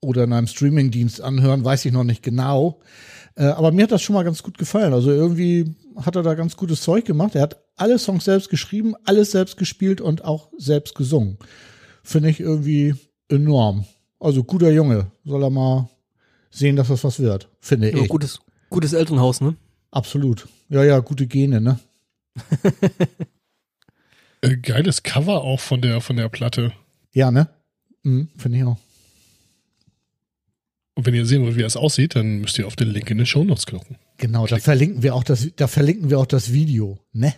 [0.00, 2.80] oder in einem Streamingdienst anhören, weiß ich noch nicht genau.
[3.34, 4.92] Äh, aber mir hat das schon mal ganz gut gefallen.
[4.92, 7.34] Also irgendwie hat er da ganz gutes Zeug gemacht.
[7.34, 11.38] Er hat alle Songs selbst geschrieben, alles selbst gespielt und auch selbst gesungen.
[12.02, 12.94] Finde ich irgendwie
[13.28, 13.84] enorm.
[14.20, 15.88] Also guter Junge, soll er mal
[16.50, 18.08] sehen, dass das was wird, finde Ja, ich.
[18.08, 18.40] gutes,
[18.70, 19.56] gutes Elternhaus, ne?
[19.90, 20.48] Absolut.
[20.68, 21.78] Ja, ja, gute Gene, ne?
[24.40, 26.72] Äh, geiles Cover auch von der, von der Platte.
[27.12, 27.48] Ja, ne?
[28.02, 28.78] Mhm, finde ich auch.
[30.94, 33.18] Und wenn ihr sehen wollt, wie das aussieht, dann müsst ihr auf den Link in
[33.18, 33.98] den Shownotes klicken.
[34.16, 37.34] Genau, da verlinken wir auch das, da verlinken wir auch das Video, ne?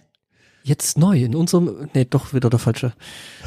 [0.63, 2.93] Jetzt neu in unserem, nee, doch wieder der falsche.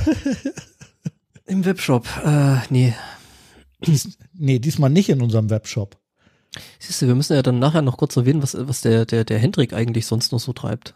[1.45, 2.93] Im Webshop, äh, nee.
[4.33, 5.97] Nee, diesmal nicht in unserem Webshop.
[6.79, 9.39] Siehst du, wir müssen ja dann nachher noch kurz erwähnen, was, was der, der, der
[9.39, 10.95] Hendrik eigentlich sonst noch so treibt.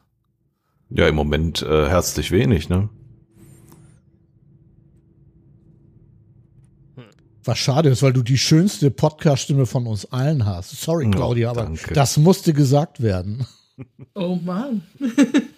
[0.89, 2.89] Ja, im Moment äh, herzlich wenig, ne?
[7.43, 10.71] Was schade ist, weil du die schönste Podcast-Stimme von uns allen hast.
[10.81, 11.93] Sorry, Oh, Claudia, aber danke.
[11.93, 13.45] das musste gesagt werden.
[14.13, 14.83] Oh Mann.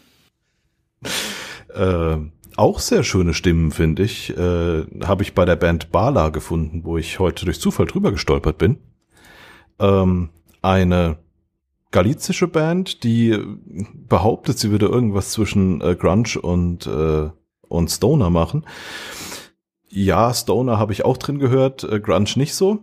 [1.75, 2.17] Äh,
[2.55, 6.97] auch sehr schöne Stimmen, finde ich, äh, habe ich bei der Band Bala gefunden, wo
[6.97, 8.77] ich heute durch Zufall drüber gestolpert bin.
[9.77, 10.29] Ähm,
[10.63, 11.19] eine
[11.97, 13.35] galizische Band, die
[14.07, 17.29] behauptet, sie würde irgendwas zwischen äh, Grunge und, äh,
[17.67, 18.65] und Stoner machen.
[19.89, 22.79] Ja, Stoner habe ich auch drin gehört, äh, Grunge nicht so.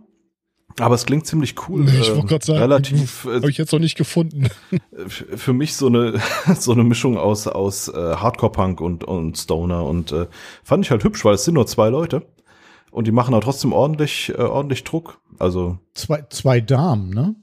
[0.77, 1.87] Aber es klingt ziemlich cool.
[1.87, 4.49] Ich äh, wollte gerade sagen, relativ äh, Habe ich jetzt noch nicht gefunden.
[4.91, 6.19] f- für mich so eine
[6.59, 10.27] so eine Mischung aus aus äh, Hardcore Punk und und Stoner und äh,
[10.63, 12.25] fand ich halt hübsch, weil es sind nur zwei Leute
[12.91, 15.21] und die machen aber trotzdem ordentlich äh, ordentlich Druck.
[15.39, 17.35] Also Zwei, zwei Damen, ne?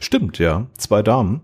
[0.00, 1.42] Stimmt ja, zwei Damen.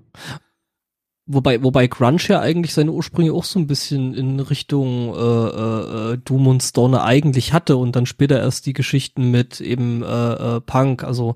[1.26, 6.12] Wobei, wobei Grunge ja eigentlich seine Ursprünge auch so ein bisschen in Richtung äh, äh,
[6.12, 10.57] äh, Doom und Stoner eigentlich hatte und dann später erst die Geschichten mit eben äh,
[10.57, 11.35] äh, Punk, also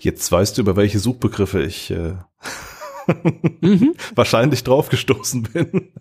[0.00, 2.14] Jetzt weißt du über welche Suchbegriffe ich äh,
[3.60, 3.94] mhm.
[4.16, 5.92] wahrscheinlich draufgestoßen bin.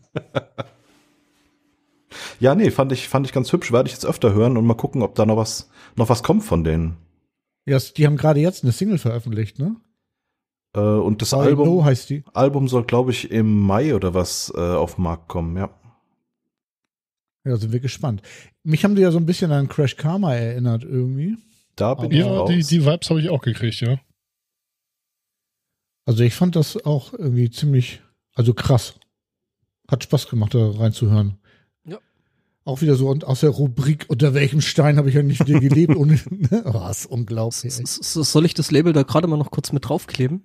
[2.40, 4.74] ja, nee, fand ich fand ich ganz hübsch, werde ich jetzt öfter hören und mal
[4.74, 6.98] gucken, ob da noch was noch was kommt von denen.
[7.68, 9.76] Ja, die haben gerade jetzt eine Single veröffentlicht, ne?
[10.76, 12.24] Äh, und das Album No heißt die.
[12.34, 15.70] Album soll, glaube ich, im Mai oder was äh, auf den Markt kommen, ja.
[17.46, 18.22] Ja, sind wir gespannt.
[18.64, 21.38] Mich haben die ja so ein bisschen an Crash Karma erinnert irgendwie.
[21.76, 22.50] Da bin Aber- ich Ja, raus.
[22.50, 23.98] die, die Vibes habe ich auch gekriegt, ja.
[26.06, 28.02] Also ich fand das auch irgendwie ziemlich,
[28.34, 28.96] also krass.
[29.88, 31.38] Hat Spaß gemacht, da reinzuhören.
[31.86, 31.98] Ja.
[32.66, 35.60] Auch wieder so und aus der Rubrik, unter welchem Stein habe ich ja nicht wieder
[35.60, 35.96] gelebt?
[35.96, 36.64] ohne, ne?
[36.66, 37.74] oh, ist unglaublich.
[37.76, 40.44] Soll ich das Label da gerade mal noch kurz mit draufkleben?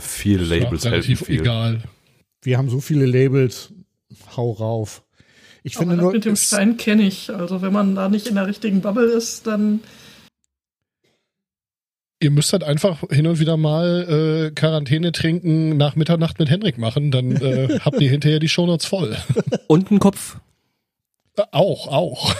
[0.00, 1.40] Viele Labels ja, helfen relativ viel.
[1.40, 1.82] egal.
[2.42, 3.72] Wir haben so viele Labels.
[4.36, 5.02] Hau rauf.
[5.62, 7.30] Ich Aber finde das nur, mit dem Stein kenne ich.
[7.30, 9.80] Also wenn man da nicht in der richtigen Bubble ist, dann
[12.18, 16.78] Ihr müsst halt einfach hin und wieder mal äh, Quarantäne trinken nach Mitternacht mit Hendrik
[16.78, 19.16] machen, dann äh, habt ihr hinterher die Shownotes voll.
[19.66, 20.38] Und ein Kopf.
[21.52, 22.34] Auch, auch.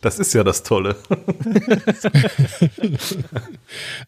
[0.00, 0.96] Das ist ja das Tolle.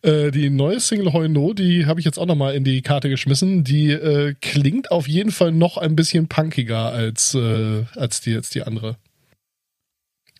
[0.02, 3.08] Äh, die neue Single Hoi No, die habe ich jetzt auch nochmal in die Karte
[3.08, 3.64] geschmissen.
[3.64, 8.50] Die äh, klingt auf jeden Fall noch ein bisschen punkiger als, äh, als, die, als
[8.50, 8.96] die andere.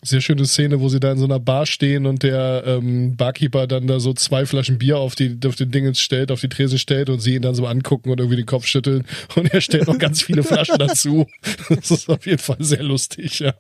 [0.03, 3.67] Sehr schöne Szene, wo sie da in so einer Bar stehen und der ähm, Barkeeper
[3.67, 6.79] dann da so zwei Flaschen Bier auf, die, auf den Dingens stellt, auf die Trese
[6.79, 9.89] stellt und sie ihn dann so angucken und irgendwie den Kopf schütteln und er stellt
[9.89, 11.27] noch ganz viele Flaschen dazu.
[11.69, 13.55] Das ist auf jeden Fall sehr lustig, ja.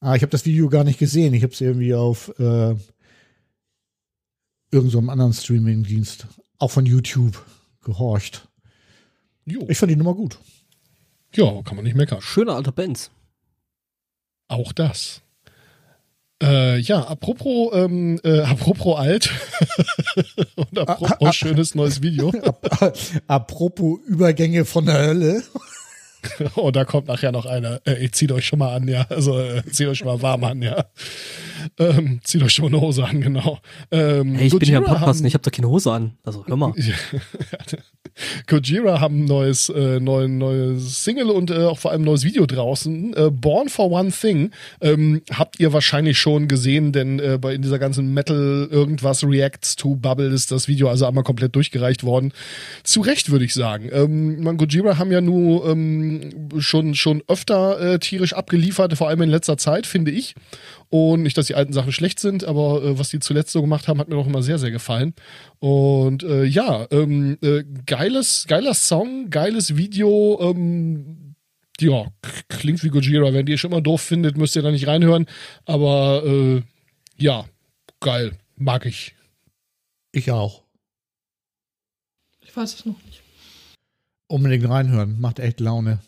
[0.00, 1.34] ah, ich habe das Video gar nicht gesehen.
[1.34, 2.74] Ich habe es irgendwie auf äh,
[4.70, 6.26] irgendeinem so einem anderen Streaming-Dienst,
[6.58, 7.44] auch von YouTube,
[7.82, 8.48] gehorcht.
[9.44, 9.66] Jo.
[9.68, 10.38] Ich fand die Nummer gut.
[11.34, 12.20] Ja, kann man nicht meckern.
[12.20, 13.10] Schöner alter Benz.
[14.50, 15.22] Auch das.
[16.42, 19.30] Äh, ja, apropos, ähm, äh, apropos alt
[20.56, 22.32] und apropos Ah, ah, schönes neues Video.
[23.26, 25.42] Apropos Übergänge von der Hölle.
[26.54, 27.80] Oh, da kommt nachher noch einer.
[27.86, 29.06] Äh, ich zieht euch schon mal an, ja.
[29.08, 30.84] Also äh, zieht euch schon mal warm an, ja.
[31.78, 33.58] Ähm, zieht euch schon mal eine Hose an, genau.
[33.90, 35.90] Ähm, Hey, ich bin ja im Gojira Podcast haben- und ich habe da keine Hose
[35.90, 36.18] an.
[36.22, 36.74] Also hör mal.
[38.46, 42.24] Gojira haben ein neues, äh, neue, neues Single und äh, auch vor allem ein neues
[42.24, 43.14] Video draußen.
[43.14, 47.62] Äh, Born for One Thing ähm, habt ihr wahrscheinlich schon gesehen, denn äh, bei in
[47.62, 52.32] dieser ganzen Metal irgendwas Reacts to Bubble ist das Video also einmal komplett durchgereicht worden.
[52.84, 53.88] Zu Recht würde ich sagen.
[53.92, 59.22] Ähm, man, Gojira haben ja nur ähm, schon schon öfter äh, tierisch abgeliefert, vor allem
[59.22, 60.34] in letzter Zeit finde ich.
[60.90, 63.86] Und nicht, dass die alten Sachen schlecht sind, aber äh, was die zuletzt so gemacht
[63.86, 65.14] haben, hat mir doch immer sehr, sehr gefallen.
[65.60, 70.38] Und äh, ja, ähm, äh, geiles, geiler Song, geiles Video.
[70.42, 71.36] Ähm,
[71.80, 72.06] ja,
[72.48, 73.32] klingt wie Gojira.
[73.32, 75.26] Wenn ihr schon mal doof findet, müsst ihr da nicht reinhören.
[75.64, 76.62] Aber äh,
[77.16, 77.44] ja,
[78.00, 78.32] geil.
[78.56, 79.14] Mag ich.
[80.12, 80.64] Ich auch.
[82.42, 83.22] ich weiß es noch nicht.
[84.26, 85.20] Unbedingt reinhören.
[85.20, 86.00] Macht echt Laune.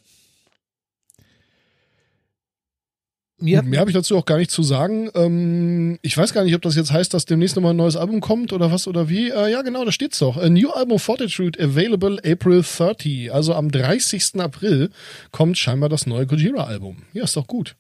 [3.43, 5.11] Mir Mehr habe ich dazu auch gar nicht zu sagen.
[5.15, 8.21] Ähm, ich weiß gar nicht, ob das jetzt heißt, dass demnächst nochmal ein neues Album
[8.21, 9.31] kommt oder was oder wie.
[9.31, 10.37] Äh, ja, genau, da steht's doch.
[10.37, 13.33] A new album Fortitude available April 30.
[13.33, 14.37] Also am 30.
[14.41, 14.91] April
[15.33, 16.99] kommt scheinbar das neue Gojira-Album.
[17.13, 17.77] Ja, ist doch gut.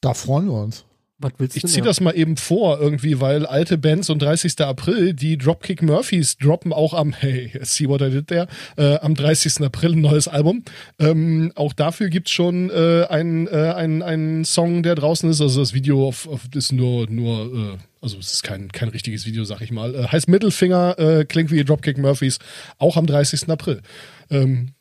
[0.00, 0.84] da freuen wir uns.
[1.24, 4.60] Was willst Ich ziehe das mal eben vor, irgendwie, weil alte Bands und 30.
[4.60, 9.14] April, die Dropkick Murphys droppen auch am, hey, see what I did there, äh, am
[9.14, 9.62] 30.
[9.62, 10.64] April ein neues Album.
[10.98, 15.40] Ähm, auch dafür gibt's schon äh, einen äh, ein, ein Song, der draußen ist.
[15.40, 19.24] Also das Video auf, auf, ist nur, nur äh, also es ist kein, kein richtiges
[19.24, 19.94] Video, sag ich mal.
[19.94, 22.38] Äh, heißt Mittelfinger, äh, klingt wie Dropkick Murphys,
[22.76, 23.48] auch am 30.
[23.48, 23.80] April.
[24.28, 24.72] Ähm,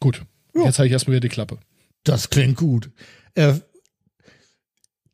[0.00, 0.20] gut,
[0.54, 1.56] jetzt habe ich erstmal wieder die Klappe.
[2.04, 2.90] Das klingt gut.
[3.34, 3.54] Äh,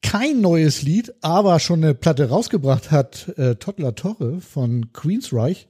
[0.03, 5.69] kein neues Lied, aber schon eine Platte rausgebracht hat äh, Toddler Torre von Queensreich.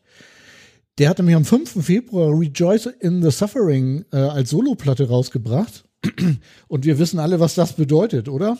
[0.99, 1.85] Der hatte mich am 5.
[1.85, 5.85] Februar Rejoice in the Suffering äh, als Soloplatte rausgebracht.
[6.69, 8.57] Und wir wissen alle, was das bedeutet, oder?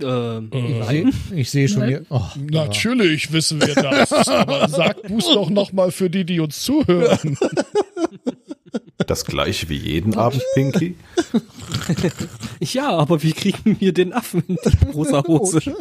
[0.00, 1.12] Ähm, Äh, nein.
[1.34, 2.04] Ich sehe schon hier.
[2.10, 6.62] Oh, Natürlich wissen wir das, aber sag Buß doch noch mal für die, die uns
[6.62, 7.36] zuhören.
[9.06, 10.96] Das gleiche wie jeden Abend, Pinky.
[12.60, 15.60] Ja, aber wie kriegen wir den Affen in die rosa Hose?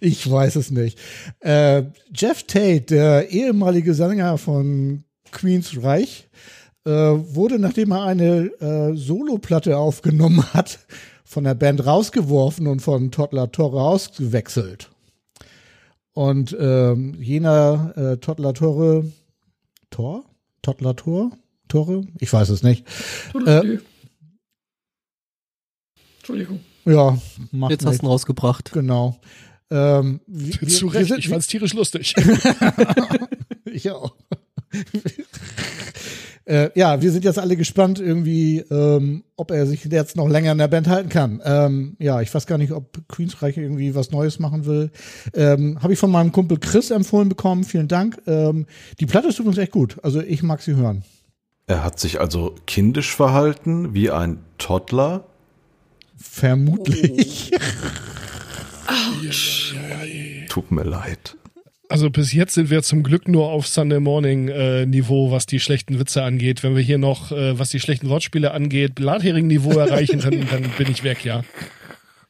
[0.00, 0.98] Ich weiß es nicht.
[1.40, 1.82] Äh,
[2.14, 6.28] Jeff Tate, der ehemalige Sänger von Queens Reich,
[6.86, 10.78] äh, wurde, nachdem er eine äh, Soloplatte aufgenommen hat,
[11.22, 14.88] von der Band rausgeworfen und von Toddler Torre ausgewechselt.
[16.14, 19.04] Und ähm, jener äh, Toddler Torre,
[19.90, 20.24] Tor?
[20.62, 21.32] Toddler Tor?
[21.68, 22.06] Tore?
[22.18, 22.84] Ich weiß es nicht.
[23.32, 23.80] Tudelidü.
[26.18, 26.60] Entschuldigung.
[26.84, 27.18] Ja,
[27.52, 28.00] macht Jetzt hast nichts.
[28.00, 28.72] du ihn rausgebracht.
[28.72, 29.20] Genau.
[29.70, 32.14] Ähm, wir, Zu wir- wir Recht, sind- ich fand's tierisch lustig.
[33.70, 34.14] Ich auch.
[36.46, 40.52] äh, ja, wir sind jetzt alle gespannt irgendwie, ähm, ob er sich jetzt noch länger
[40.52, 41.42] in der Band halten kann.
[41.44, 44.90] Ähm, ja, ich weiß gar nicht, ob Queensreich irgendwie was Neues machen will.
[45.34, 47.62] Ähm, Habe ich von meinem Kumpel Chris empfohlen bekommen.
[47.64, 48.20] Vielen Dank.
[48.26, 48.66] Ähm,
[49.00, 49.98] die Platte ist übrigens echt gut.
[50.02, 51.04] Also ich mag sie hören.
[51.68, 55.26] Er hat sich also kindisch verhalten, wie ein Toddler.
[56.16, 57.50] Vermutlich.
[60.48, 61.36] Tut mir leid.
[61.90, 65.60] Also bis jetzt sind wir zum Glück nur auf Sunday Morning äh, Niveau, was die
[65.60, 66.62] schlechten Witze angeht.
[66.62, 70.70] Wenn wir hier noch, äh, was die schlechten Wortspiele angeht, Blathering Niveau erreichen, dann, dann
[70.78, 71.42] bin ich weg, ja.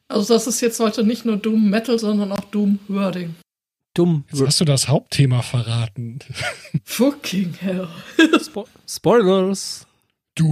[0.08, 3.36] Also das ist jetzt heute nicht nur Doom Metal, sondern auch Doom Wording.
[3.98, 4.22] Dumm.
[4.30, 6.20] Jetzt hast du das Hauptthema verraten.
[6.84, 7.88] Fucking hell.
[8.40, 9.88] Spo Spoilers.
[10.36, 10.44] Du.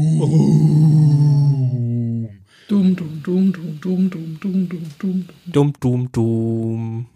[2.69, 5.25] Doom, Doom, Doom, Doom, Doom, Doom, Doom, Doom, Doom.
[5.47, 7.07] Dumm, dumm, dumm.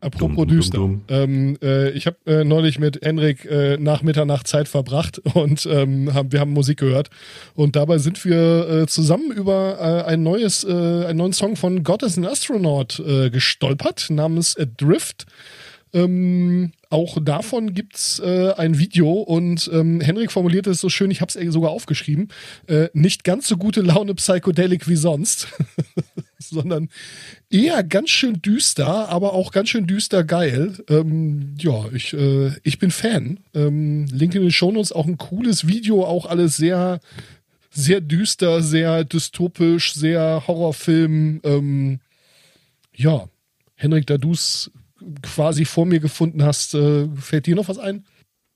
[0.00, 0.78] Apropos Dumm, dumm, düster.
[0.78, 1.02] dumm.
[1.08, 6.14] Ähm, äh, ich habe äh, neulich mit Henrik äh, nach Mitternacht Zeit verbracht und ähm,
[6.14, 7.10] hab, wir haben Musik gehört.
[7.54, 11.82] Und dabei sind wir äh, zusammen über äh, ein neues, äh, einen neuen Song von
[11.82, 15.26] God is an Astronaut äh, gestolpert, namens Adrift.
[15.94, 21.20] Ähm, auch davon gibt's äh, ein Video und ähm, Henrik formulierte es so schön, ich
[21.20, 22.28] habe es sogar aufgeschrieben,
[22.66, 25.46] äh, nicht ganz so gute Laune Psychedelic wie sonst,
[26.38, 26.88] sondern
[27.48, 30.76] eher ganz schön düster, aber auch ganz schön düster geil.
[30.88, 33.38] Ähm, ja, ich, äh, ich bin Fan.
[33.54, 36.98] Ähm, Link in den Shownotes, auch ein cooles Video, auch alles sehr,
[37.70, 41.40] sehr düster, sehr dystopisch, sehr Horrorfilm.
[41.44, 42.00] Ähm,
[42.94, 43.28] ja,
[43.76, 44.70] Henrik, da du's
[45.22, 48.04] quasi vor mir gefunden hast, äh, fällt dir noch was ein?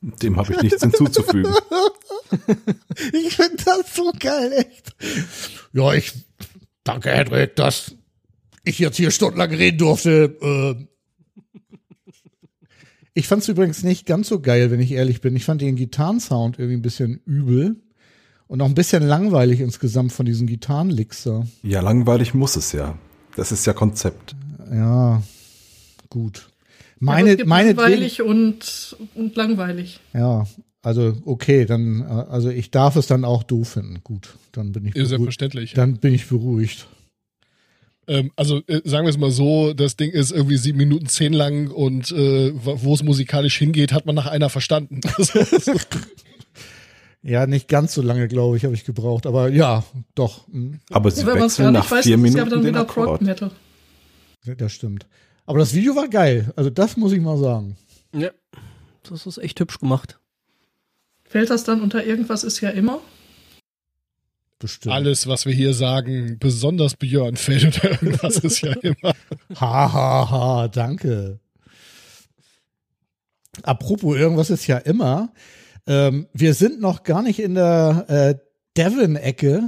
[0.00, 1.52] Dem habe ich nichts hinzuzufügen.
[3.12, 4.94] Ich finde das so geil, echt.
[5.72, 6.12] Ja, ich
[6.84, 7.94] danke, Hedrick, dass
[8.64, 10.36] ich jetzt hier stundenlang reden durfte.
[10.42, 10.88] Ähm.
[13.14, 15.34] Ich fand es übrigens nicht ganz so geil, wenn ich ehrlich bin.
[15.36, 17.82] Ich fand den Gitarrensound irgendwie ein bisschen übel
[18.46, 21.46] und auch ein bisschen langweilig insgesamt von diesen Gitarrenlicks da.
[21.62, 22.98] Ja, langweilig muss es ja.
[23.36, 24.36] Das ist ja Konzept.
[24.70, 25.22] Ja,
[26.10, 26.48] gut.
[27.00, 30.00] Meine, gibt meine langweilig und, und langweilig.
[30.14, 30.46] Ja,
[30.82, 34.00] also okay, dann, äh, also ich darf es dann auch doof finden.
[34.02, 35.08] Gut, dann bin ich Ja, beruhigt.
[35.10, 35.74] selbstverständlich.
[35.74, 36.88] Dann bin ich beruhigt.
[38.08, 41.32] Ähm, also äh, sagen wir es mal so, das Ding ist irgendwie sieben Minuten zehn
[41.32, 45.00] lang und äh, wo es musikalisch hingeht, hat man nach einer verstanden.
[47.22, 49.26] Ja, nicht ganz so lange, glaube ich, habe ich gebraucht.
[49.26, 52.04] Aber ja, doch, hm, Aber sie Ja, wenn man es gar wechseln nicht nach weiß,
[52.04, 53.22] vier ja Minuten dann den wieder Prog Akkord.
[53.22, 53.50] Metal.
[54.56, 55.06] das stimmt.
[55.48, 56.52] Aber das Video war geil.
[56.56, 57.78] Also das muss ich mal sagen.
[58.12, 58.28] Ja.
[59.08, 60.18] Das ist echt hübsch gemacht.
[61.24, 63.00] Fällt das dann unter irgendwas ist ja immer?
[64.58, 64.94] Bestimmt.
[64.94, 69.14] Alles, was wir hier sagen, besonders Björn fällt unter irgendwas ist ja immer.
[69.58, 71.40] Ha, ha, ha, danke.
[73.62, 75.32] apropos, irgendwas ist ja immer.
[75.86, 78.34] Ähm, wir sind noch gar nicht in der äh,
[78.76, 79.62] Devon-Ecke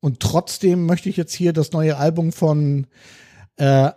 [0.00, 2.86] und trotzdem möchte ich jetzt hier das neue Album von
[3.56, 3.90] äh,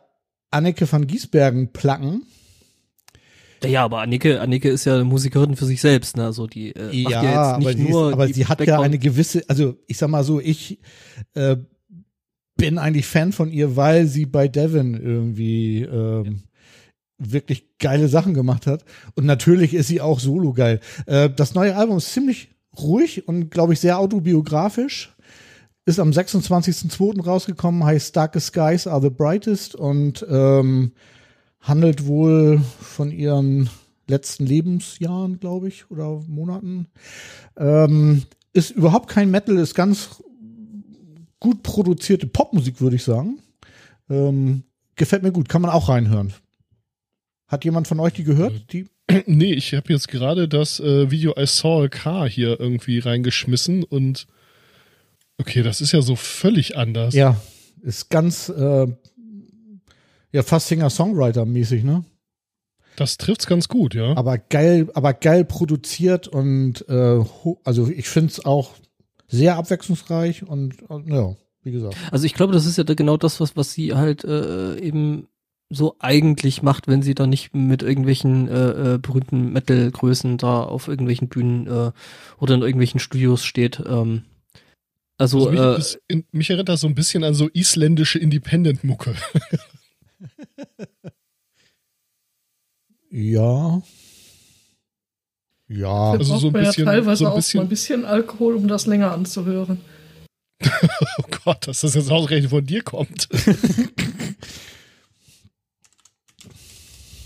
[0.52, 2.24] Anneke van Giesbergen placken.
[3.66, 6.26] Ja, aber Annike, Annike ist ja eine Musikerin für sich selbst, ne?
[6.26, 8.60] Also die äh, macht ja, ja jetzt nicht aber, sie, nur ist, aber sie hat
[8.60, 10.80] ja Background- eine gewisse, also ich sag mal so, ich
[11.34, 11.58] äh,
[12.56, 16.44] bin eigentlich Fan von ihr, weil sie bei Devon irgendwie ähm,
[17.18, 18.86] wirklich geile Sachen gemacht hat.
[19.16, 20.80] Und natürlich ist sie auch solo geil.
[21.06, 25.14] Äh, das neue Album ist ziemlich ruhig und glaube ich sehr autobiografisch.
[25.90, 27.24] Ist am 26.02.
[27.24, 30.92] rausgekommen, heißt Darkest Skies Are the Brightest und ähm,
[31.62, 33.72] handelt wohl von ihren
[34.08, 36.86] letzten Lebensjahren, glaube ich, oder Monaten.
[37.58, 38.22] Ähm,
[38.54, 40.22] ist überhaupt kein Metal, ist ganz
[41.40, 43.40] gut produzierte Popmusik, würde ich sagen.
[44.12, 46.34] Ähm, gefällt mir gut, kann man auch reinhören.
[47.48, 48.72] Hat jemand von euch die gehört?
[48.74, 48.86] Die?
[49.26, 53.84] Nee, ich habe jetzt gerade das äh, Video I Saw a Car hier irgendwie reingeschmissen
[53.84, 54.28] und
[55.40, 57.14] okay, das ist ja so völlig anders.
[57.16, 57.40] Ja,
[57.82, 58.88] ist ganz, äh,
[60.32, 62.04] ja, fast Singer-Songwriter-mäßig, ne?
[62.96, 64.16] Das trifft's ganz gut, ja.
[64.18, 68.74] Aber geil, aber geil produziert und äh, ho- also ich finde es auch
[69.28, 71.96] sehr abwechslungsreich und, und ja, wie gesagt.
[72.12, 75.28] Also ich glaube, das ist ja da genau das, was, was sie halt äh, eben
[75.70, 80.88] so eigentlich macht, wenn sie da nicht mit irgendwelchen äh, äh, berühmten Metal-Größen da auf
[80.88, 81.92] irgendwelchen Bühnen äh,
[82.40, 83.82] oder in irgendwelchen Studios steht.
[83.88, 84.24] Ähm,
[85.20, 89.14] also, Also mich, äh, in, mich erinnert das so ein bisschen an so isländische Independent-Mucke.
[93.12, 93.82] Ja.
[95.68, 96.12] Ja.
[96.12, 98.68] Also so ein bisschen- ja teilweise so ein auch bisschen- mal ein bisschen Alkohol, um
[98.68, 99.80] das länger anzuhören.
[101.18, 103.28] Oh Gott, dass das jetzt ausgerechnet von dir kommt.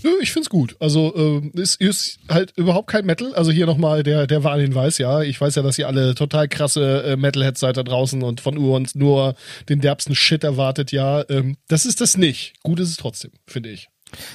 [0.04, 0.76] Nö, ich find's gut.
[0.80, 3.34] Also ähm, es ist halt überhaupt kein Metal.
[3.34, 5.22] Also hier nochmal der der Warnhinweis, ja.
[5.22, 8.58] Ich weiß ja, dass ihr alle total krasse äh, Metalheads seid da draußen und von
[8.58, 9.34] uns nur
[9.70, 11.24] den derbsten Shit erwartet, ja.
[11.30, 12.52] Ähm, das ist das nicht.
[12.62, 13.88] Gut ist es trotzdem, finde ich.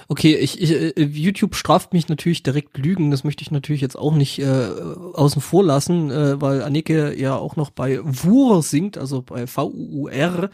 [0.07, 3.11] Okay, ich, ich äh, YouTube straft mich natürlich direkt Lügen.
[3.11, 4.71] Das möchte ich natürlich jetzt auch nicht äh,
[5.13, 10.49] außen vor lassen, äh, weil Annike ja auch noch bei WUR singt, also bei V-U-U-R.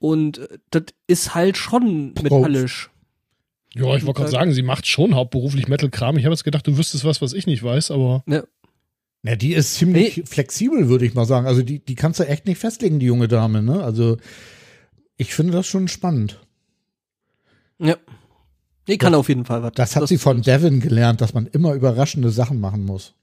[0.00, 2.24] Und äh, das ist halt schon Prost.
[2.24, 2.91] metallisch.
[3.74, 6.18] Ja, ich wollte gerade sagen, sie macht schon hauptberuflich Metal-Kram.
[6.18, 8.46] Ich habe jetzt gedacht, du wüsstest was, was ich nicht weiß, aber Ne?
[9.24, 10.22] Ja, die ist ziemlich Nee.
[10.26, 11.46] flexibel, würde ich mal sagen.
[11.46, 13.82] Also die, die kannst du echt nicht festlegen, die junge Dame, ne?
[13.82, 14.16] Also
[15.16, 16.40] ich finde das schon spannend.
[17.78, 17.96] Ja.
[18.88, 19.72] Nee, kann auf jeden Fall was.
[19.74, 23.14] Das hat sie von Devin gelernt, dass man immer überraschende Sachen machen muss.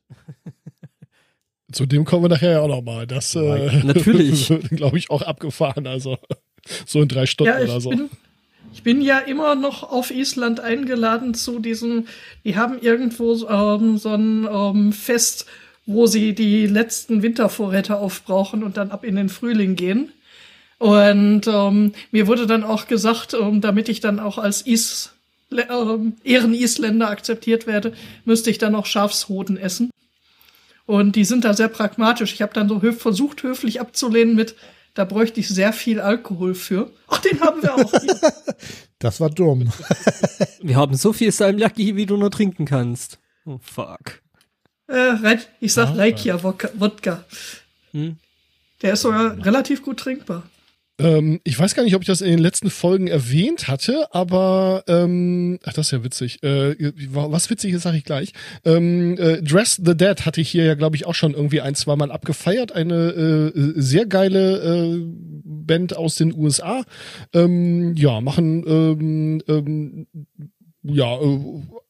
[1.71, 3.05] zu dem kommen wir nachher ja auch nochmal.
[3.05, 4.49] Das äh, Natürlich.
[4.49, 5.85] wird, glaube ich, auch abgefahren.
[5.85, 6.17] Also
[6.85, 7.89] so in drei Stunden Ja, ich oder so.
[7.89, 8.09] bin,
[8.73, 12.07] ich bin ja immer noch auf Island eingeladen zu diesem,
[12.43, 15.45] die haben irgendwo ähm, so ein ähm, Fest,
[15.85, 20.11] wo sie die letzten Wintervorräte aufbrauchen und dann ab in den Frühling gehen.
[20.77, 25.13] Und ähm, mir wurde dann auch gesagt, ähm, damit ich dann auch als Is
[25.51, 29.89] ähm, Ehren-Isländer akzeptiert werde, müsste ich dann auch Schafshoden essen.
[30.85, 32.33] Und die sind da sehr pragmatisch.
[32.33, 34.55] Ich habe dann so versucht, höflich abzulehnen mit,
[34.99, 36.91] da bräuchte ich sehr viel Alkohol für.
[37.07, 38.19] Ach, den haben wir auch hier.
[39.01, 39.71] Das war dumm.
[40.61, 43.17] Wir haben so viel Salmiakki, wie du nur trinken kannst.
[43.45, 44.21] Oh, fuck.
[44.89, 46.67] äh, ich sag Ah, Reikia Wodka.
[46.73, 47.23] Wodka.
[47.91, 48.17] Hm?
[48.81, 50.43] Der ist sogar relativ gut trinkbar.
[50.99, 54.83] Ähm, ich weiß gar nicht, ob ich das in den letzten Folgen erwähnt hatte, aber
[54.87, 56.43] ähm, ach, das ist ja witzig.
[56.43, 56.75] Äh,
[57.11, 58.33] was witzig ist, sage ich gleich.
[58.65, 61.75] Ähm, äh, Dress the Dead hatte ich hier ja, glaube ich, auch schon irgendwie ein,
[61.75, 62.73] zwei Mal abgefeiert.
[62.73, 62.95] Eine
[63.55, 65.01] äh, sehr geile äh,
[65.43, 66.83] Band aus den USA.
[67.33, 70.07] Ähm, ja, machen ähm, ähm,
[70.93, 71.39] ja, äh,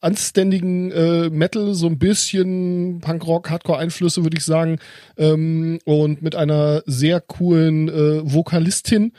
[0.00, 4.78] anständigen äh, Metal, so ein bisschen Punkrock, Hardcore-Einflüsse, würde ich sagen.
[5.18, 9.12] Ähm, und mit einer sehr coolen äh, Vokalistin.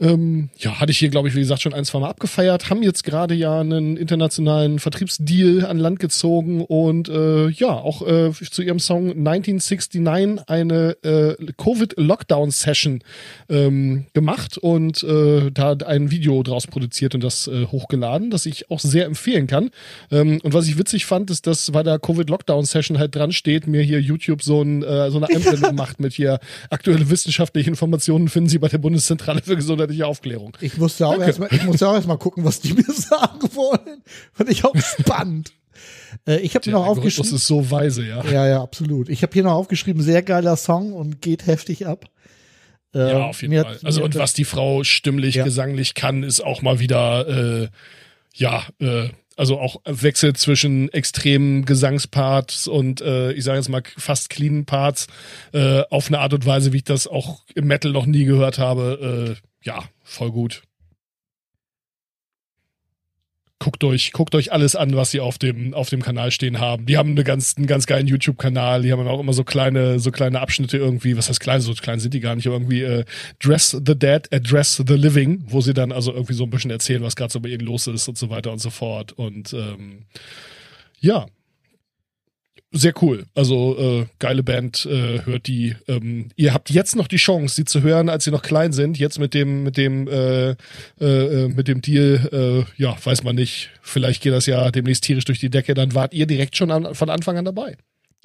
[0.00, 2.70] Ähm, ja, hatte ich hier, glaube ich, wie gesagt, schon ein, zwei Mal abgefeiert.
[2.70, 8.30] Haben jetzt gerade ja einen internationalen Vertriebsdeal an Land gezogen und äh, ja, auch äh,
[8.32, 10.00] zu ihrem Song 1969
[10.46, 13.02] eine äh, Covid-Lockdown-Session
[13.48, 18.70] ähm, gemacht und äh, da ein Video draus produziert und das äh, hochgeladen, das ich
[18.70, 19.70] auch sehr empfehlen kann.
[20.10, 23.82] Ähm, und was ich witzig fand, ist, dass bei der Covid-Lockdown-Session halt dran steht, mir
[23.82, 28.48] hier YouTube so, ein, äh, so eine Einblendung macht mit hier aktuelle wissenschaftliche Informationen finden
[28.48, 30.56] Sie bei der Bundeszentrale für gesundheitliche Aufklärung.
[30.60, 34.02] Ich musste auch erstmal, erstmal gucken, was die mir sagen wollen.
[34.32, 35.52] Fand ich auch spannend.
[36.26, 37.34] Äh, ich habe Der noch aufgeschrieben.
[37.34, 38.24] ist so weise, ja.
[38.24, 39.08] Ja, ja, absolut.
[39.08, 42.06] Ich habe hier noch aufgeschrieben, sehr geiler Song und geht heftig ab.
[42.94, 43.74] Äh, Ja, auf jeden Fall.
[43.76, 45.44] hat- Also und was die Frau stimmlich, Ja.
[45.44, 47.68] gesanglich kann, ist auch mal wieder, äh,
[48.34, 54.28] ja, äh, Also auch Wechsel zwischen extremen Gesangsparts und äh, ich sage jetzt mal fast
[54.28, 55.06] cleanen Parts
[55.52, 58.58] äh, auf eine Art und Weise, wie ich das auch im Metal noch nie gehört
[58.58, 59.36] habe.
[59.40, 60.62] Äh, ja, voll gut.
[63.62, 66.86] Guckt euch, guckt euch alles an, was sie auf dem, auf dem Kanal stehen haben.
[66.86, 68.80] Die haben eine ganz, einen ganz geilen YouTube-Kanal.
[68.80, 71.14] Die haben auch immer so kleine, so kleine Abschnitte irgendwie.
[71.18, 71.60] Was heißt klein?
[71.60, 72.46] So klein sind die gar nicht.
[72.46, 73.04] Aber irgendwie äh,
[73.38, 77.02] Dress the Dead, Address the Living, wo sie dann also irgendwie so ein bisschen erzählen,
[77.02, 79.12] was gerade so bei ihnen los ist und so weiter und so fort.
[79.12, 80.06] Und ähm,
[81.00, 81.26] ja,
[82.72, 83.26] sehr cool.
[83.34, 85.74] Also äh, geile Band, äh, hört die.
[85.88, 88.96] Ähm, ihr habt jetzt noch die Chance, sie zu hören, als sie noch klein sind.
[88.96, 90.50] Jetzt mit dem mit dem äh,
[91.00, 93.70] äh, mit dem Deal, äh, ja, weiß man nicht.
[93.82, 95.74] Vielleicht geht das ja demnächst tierisch durch die Decke.
[95.74, 97.76] Dann wart ihr direkt schon an, von Anfang an dabei.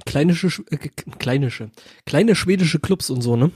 [0.06, 0.78] Kleinische, äh,
[1.18, 1.72] kleinische,
[2.06, 3.52] kleine schwedische Clubs und so, ne?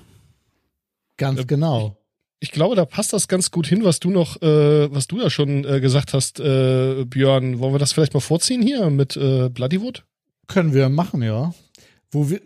[1.18, 1.98] Ganz genau.
[2.40, 5.30] Ich glaube, da passt das ganz gut hin, was du noch, äh, was du ja
[5.30, 7.60] schon äh, gesagt hast, äh, Björn.
[7.60, 10.06] Wollen wir das vielleicht mal vorziehen hier mit äh, Bloodywood?
[10.50, 11.54] Können wir machen, ja.
[12.12, 12.41] Wo wir,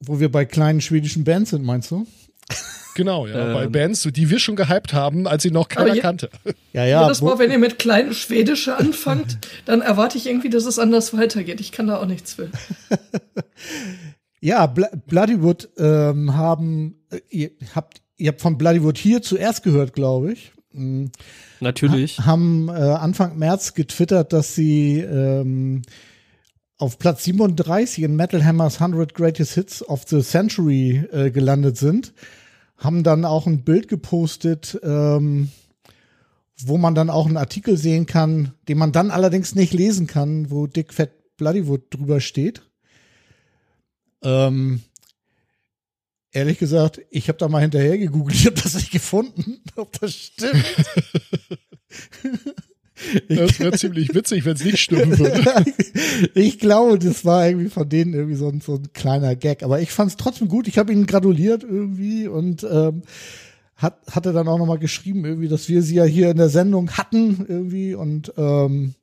[0.00, 2.06] wo wir bei kleinen schwedischen Bands sind, meinst du?
[2.94, 3.48] Genau, ja.
[3.48, 3.54] Ähm.
[3.54, 6.30] Bei Bands, die wir schon gehypt haben, als sie noch keiner je, kannte.
[6.72, 7.02] Ja, ja.
[7.02, 11.12] Jedes Mal, wenn ihr mit kleinen Schwedische anfangt, dann erwarte ich irgendwie, dass es anders
[11.12, 11.60] weitergeht.
[11.60, 12.50] Ich kann da auch nichts für.
[14.40, 19.92] ja, Bl Bloodywood ähm, haben, äh, ihr habt, ihr habt von Bloodywood hier zuerst gehört,
[19.92, 20.52] glaube ich.
[20.72, 21.12] Mhm.
[21.60, 22.20] Natürlich.
[22.20, 25.82] Ha haben äh, Anfang März getwittert, dass sie ähm,
[26.82, 32.12] auf Platz 37 in Metal Hammers 100 Greatest Hits of the Century äh, gelandet sind,
[32.76, 35.52] haben dann auch ein Bild gepostet, ähm,
[36.60, 40.50] wo man dann auch einen Artikel sehen kann, den man dann allerdings nicht lesen kann,
[40.50, 42.62] wo Dick Fat Bloodywood drüber steht.
[44.24, 44.82] Ähm,
[46.32, 50.12] ehrlich gesagt, ich habe da mal hinterher gegoogelt, ich habe das nicht gefunden, ob das
[50.12, 50.64] stimmt.
[53.28, 55.64] Das wäre ziemlich witzig, wenn es nicht stimmen würde.
[56.34, 59.62] ich glaube, das war irgendwie von denen irgendwie so ein, so ein kleiner Gag.
[59.62, 60.68] Aber ich fand es trotzdem gut.
[60.68, 63.02] Ich habe ihn gratuliert irgendwie und ähm,
[63.76, 66.90] hat, hatte dann auch nochmal geschrieben, irgendwie, dass wir sie ja hier in der Sendung
[66.92, 68.94] hatten irgendwie und ähm,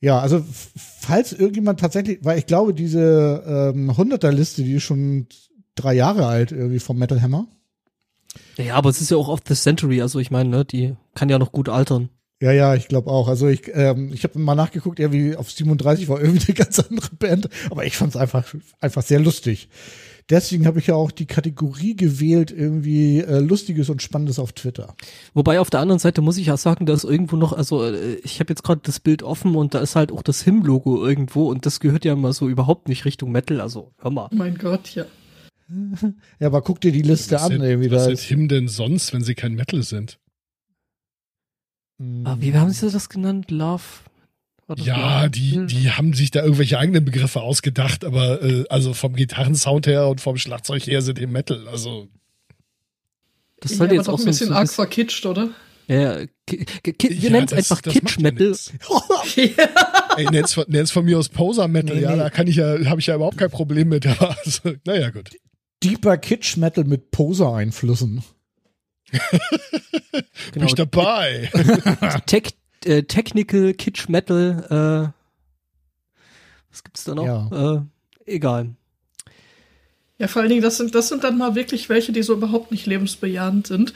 [0.00, 0.44] ja, also
[0.76, 5.28] falls irgendjemand tatsächlich, weil ich glaube, diese ähm, 100er-Liste, die ist schon
[5.76, 7.46] drei Jahre alt irgendwie vom Metal Hammer.
[8.56, 11.28] Ja, aber es ist ja auch of the Century, also ich meine, ne, die kann
[11.28, 12.08] ja noch gut altern.
[12.42, 13.28] Ja, ja, ich glaube auch.
[13.28, 16.80] Also ich, ähm, ich habe mal nachgeguckt, ja, wie auf 37 war irgendwie eine ganz
[16.80, 18.44] andere Band, aber ich fand es einfach,
[18.80, 19.68] einfach sehr lustig.
[20.28, 24.96] Deswegen habe ich ja auch die Kategorie gewählt, irgendwie äh, Lustiges und Spannendes auf Twitter.
[25.34, 28.14] Wobei auf der anderen Seite muss ich ja sagen, da ist irgendwo noch, also äh,
[28.24, 31.48] ich habe jetzt gerade das Bild offen und da ist halt auch das Him-Logo irgendwo
[31.48, 34.28] und das gehört ja mal so überhaupt nicht Richtung Metal, also hör mal.
[34.32, 35.04] Mein Gott, ja.
[36.40, 37.52] Ja, aber guck dir die Liste was an.
[37.52, 40.18] Sind, irgendwie was da sind Him denn sonst, wenn sie kein Metal sind?
[42.24, 43.50] Ah, wie haben sie das genannt?
[43.50, 43.82] Love?
[44.76, 49.86] Ja, die, die haben sich da irgendwelche eigenen Begriffe ausgedacht, aber äh, also vom Gitarrensound
[49.86, 52.08] her und vom Schlagzeug her sind die Metal, also.
[53.60, 55.50] Das sollte ja, jetzt auch ein so bisschen arg verkitscht, oder?
[55.88, 56.26] Ja, wir
[57.10, 58.18] Ja, nennen es einfach das macht Kitsch
[59.36, 60.16] ja.
[60.16, 62.18] Ey, nenn's, von- nenn's von mir aus Poser Metal, Nee, ja, nee.
[62.18, 65.30] da kann ich ja, habe ich ja überhaupt kein Problem mit, aber also, naja, gut.
[65.82, 68.22] Deeper Kitsch Metal mit Poser-Einflüssen.
[70.12, 70.66] Bin Genau.
[70.66, 71.50] ich dabei.
[72.26, 72.54] Tech,
[72.84, 75.12] äh, Technical Kitsch Metal, äh,
[76.70, 77.24] was gibt's da noch?
[77.50, 77.74] Ja.
[78.26, 78.74] Äh, egal.
[80.18, 82.70] Ja, vor allen Dingen, das sind, das sind dann mal wirklich welche, die so überhaupt
[82.70, 83.92] nicht lebensbejahend sind.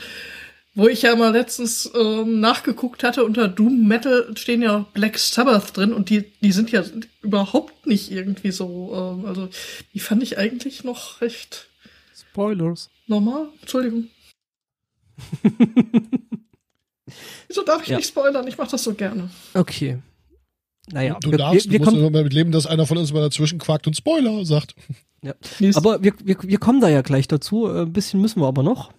[0.75, 5.75] Wo ich ja mal letztens ähm, nachgeguckt hatte, unter Doom Metal stehen ja Black Sabbath
[5.75, 6.85] drin und die, die sind ja
[7.23, 9.49] überhaupt nicht irgendwie so, ähm, also
[9.95, 11.69] die fand ich eigentlich noch recht
[12.15, 12.91] Spoilers.
[13.07, 13.49] normal.
[13.63, 14.09] Entschuldigung.
[17.49, 17.97] Wieso darf ich Ja.
[17.99, 18.47] nicht spoilern?
[18.49, 19.31] Ich mach das so gerne.
[19.55, 19.99] Okay.
[20.93, 23.21] Naja, du wir, darfst, wir, wir du musst damit leben, dass einer von uns mal
[23.21, 24.75] dazwischen quakt und Spoiler sagt.
[25.59, 25.77] Mist.
[25.77, 27.67] aber wir, wir, wir kommen da ja gleich dazu.
[27.69, 28.93] Äh, Ein bisschen müssen wir aber noch.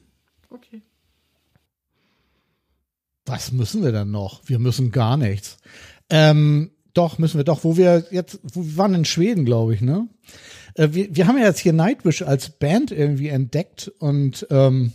[0.50, 0.82] okay.
[3.26, 4.42] Was müssen wir denn noch?
[4.46, 5.58] Wir müssen gar nichts.
[6.10, 7.64] Ähm, doch, müssen wir doch.
[7.66, 10.08] Wo wir jetzt, wo wir waren in Schweden, glaube ich, ne?
[10.76, 14.94] Äh, wir, wir haben ja jetzt hier Nightwish als Band irgendwie entdeckt und ähm,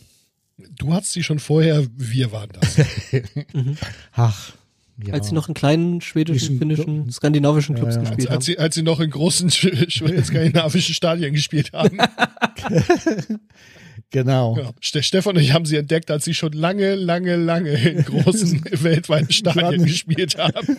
[0.59, 2.76] Du hattest sie schon vorher, wir waren das.
[4.12, 4.53] ach,
[5.05, 5.14] ja.
[5.14, 8.09] Als sie noch in kleinen schwedischen, finnischen, skandinavischen Clubs Ja, ja.
[8.09, 8.42] als, gespielt als, haben.
[8.42, 11.98] sie, als sie noch in großen sch- sch- skandinavischen Stadien gespielt haben.
[14.11, 14.72] genau.
[14.80, 19.32] Stefan und ich haben sie entdeckt, als sie schon lange, lange, lange in großen weltweiten
[19.32, 20.78] Stadien gespielt haben.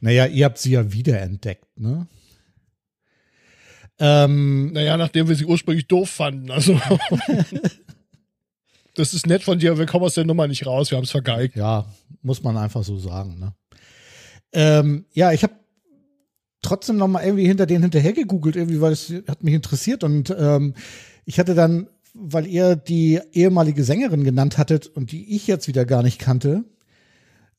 [0.00, 2.06] Naja, ihr habt sie ja wiederentdeckt, ne?
[4.00, 6.50] Ähm, Naja, nachdem wir sie ursprünglich doof fanden.
[6.50, 6.80] Also.
[8.98, 11.12] Das ist nett von dir, wir kommen aus der Nummer nicht raus, wir haben es
[11.12, 11.54] vergeigt.
[11.56, 11.86] ja,
[12.22, 13.54] muss man einfach so sagen, ne?
[14.52, 15.52] Ähm, ja, ich habe
[16.62, 20.34] trotzdem noch mal irgendwie hinter denen hinterher gegoogelt, irgendwie, weil es hat mich interessiert und
[20.36, 20.74] ähm,
[21.24, 25.84] ich hatte dann, weil ihr die ehemalige Sängerin genannt hattet und die ich jetzt wieder
[25.84, 26.64] gar nicht kannte,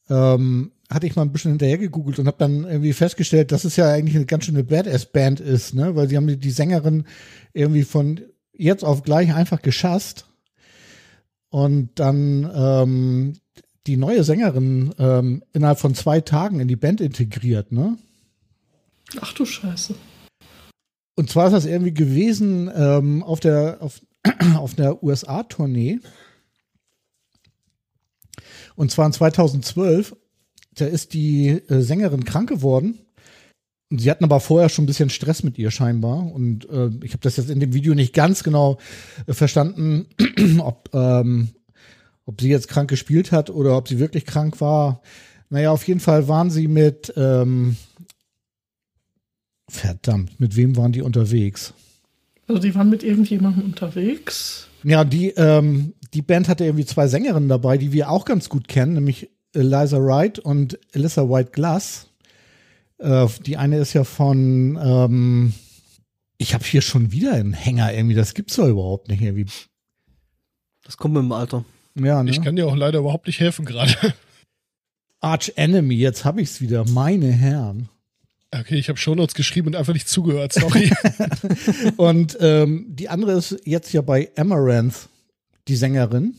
[0.09, 3.75] ähm, hatte ich mal ein bisschen hinterher gegoogelt und habe dann irgendwie festgestellt, dass es
[3.75, 5.95] ja eigentlich eine ganz schöne Badass-Band ist, ne?
[5.95, 7.05] Weil sie haben die Sängerin
[7.53, 8.19] irgendwie von
[8.51, 10.25] jetzt auf gleich einfach geschasst
[11.49, 13.33] und dann ähm,
[13.87, 17.97] die neue Sängerin ähm, innerhalb von zwei Tagen in die Band integriert, ne?
[19.19, 19.95] Ach du Scheiße.
[21.15, 24.01] Und zwar ist das irgendwie gewesen ähm, auf der auf,
[24.55, 25.99] auf der USA-Tournee.
[28.75, 30.15] Und zwar in 2012.
[30.75, 32.99] Da ist die äh, Sängerin krank geworden.
[33.91, 36.31] Sie hatten aber vorher schon ein bisschen Stress mit ihr scheinbar.
[36.31, 38.77] Und äh, ich habe das jetzt in dem Video nicht ganz genau
[39.25, 40.05] äh, verstanden,
[40.59, 41.49] ob, ähm,
[42.25, 45.01] ob sie jetzt krank gespielt hat oder ob sie wirklich krank war.
[45.49, 47.77] Naja, auf jeden Fall waren sie mit, ähm,
[49.67, 51.73] verdammt, mit wem waren die unterwegs?
[52.47, 54.67] Also die waren mit irgendjemandem unterwegs.
[54.83, 58.67] Ja, die, ähm, die Band hatte irgendwie zwei Sängerinnen dabei, die wir auch ganz gut
[58.67, 62.08] kennen, nämlich Eliza Wright und Alyssa White Glass.
[62.99, 65.53] Äh, die eine ist ja von, ähm,
[66.37, 69.47] ich habe hier schon wieder einen Hänger irgendwie, das gibt's doch überhaupt nicht irgendwie.
[70.83, 71.65] Das kommt mit dem Alter.
[71.95, 72.31] Ja, ne?
[72.31, 73.93] Ich kann dir auch leider überhaupt nicht helfen gerade.
[75.21, 77.89] Arch Enemy, jetzt habe ich's wieder, meine Herren.
[78.51, 80.91] Okay, ich habe Shownotes geschrieben und einfach nicht zugehört, sorry.
[81.97, 85.07] Und ähm, die andere ist jetzt ja bei Amaranth,
[85.67, 86.33] die Sängerin.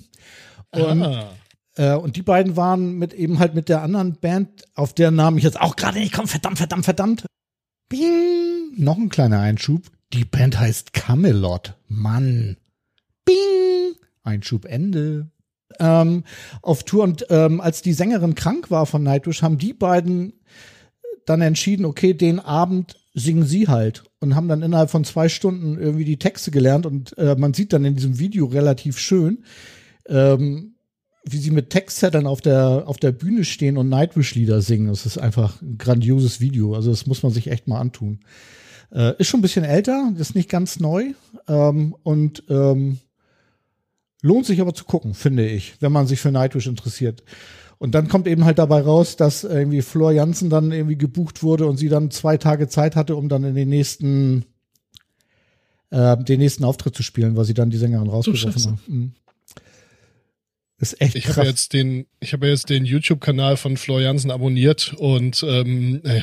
[0.72, 1.32] Und, ah.
[1.80, 5.38] Äh, und die beiden waren mit eben halt mit der anderen Band, auf deren Namen
[5.38, 7.24] ich jetzt auch gerade nicht komme, verdammt, verdammt, verdammt.
[7.88, 8.74] Bing!
[8.76, 9.86] Noch ein kleiner Einschub.
[10.12, 11.74] Die Band heißt Camelot.
[11.88, 12.58] Mann.
[13.24, 13.96] Bing!
[14.22, 15.30] Einschub Ende.
[15.78, 16.24] Ähm,
[16.60, 20.34] auf Tour und ähm, als die Sängerin krank war von Nightwish, haben die beiden
[21.24, 25.78] dann entschieden, okay, den Abend singen sie halt und haben dann innerhalb von zwei Stunden
[25.78, 29.44] irgendwie die Texte gelernt und äh, man sieht dann in diesem Video relativ schön,
[30.06, 30.69] ähm,
[31.24, 34.88] wie sie mit Textzetteln auf der, auf der Bühne stehen und Nightwish-Lieder singen.
[34.88, 36.74] Das ist einfach ein grandioses Video.
[36.74, 38.20] Also das muss man sich echt mal antun.
[38.92, 41.12] Äh, ist schon ein bisschen älter, ist nicht ganz neu
[41.46, 42.98] ähm, und ähm,
[44.22, 47.22] lohnt sich aber zu gucken, finde ich, wenn man sich für Nightwish interessiert.
[47.78, 51.66] Und dann kommt eben halt dabei raus, dass irgendwie Flor Jansen dann irgendwie gebucht wurde
[51.66, 54.44] und sie dann zwei Tage Zeit hatte, um dann in den nächsten
[55.90, 59.14] äh, den nächsten Auftritt zu spielen, weil sie dann die Sängerin rausgeworfen haben.
[60.80, 64.94] Ist echt Ich habe jetzt den, ich habe jetzt den YouTube-Kanal von Flor Jansen abonniert
[64.96, 66.22] und ähm, äh,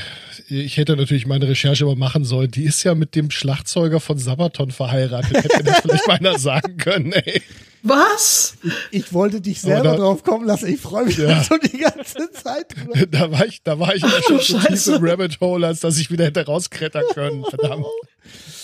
[0.49, 2.49] ich hätte natürlich meine Recherche aber machen sollen.
[2.49, 5.43] Die ist ja mit dem Schlagzeuger von Sabaton verheiratet.
[5.43, 7.41] Hätte das vielleicht mal einer sagen können, ey.
[7.84, 8.58] Was?
[8.89, 10.74] ich wollte dich selber da- drauf kommen lassen.
[10.74, 11.43] Ich freue mich Ja.
[11.43, 13.05] schon die ganze Zeit drüber.
[13.12, 14.95] Da war ich, da war ich aber schon so tief Scheiße.
[14.95, 17.45] im Rabbit Hole, als dass ich wieder hätte rausklettern können.
[17.45, 17.86] Verdammt.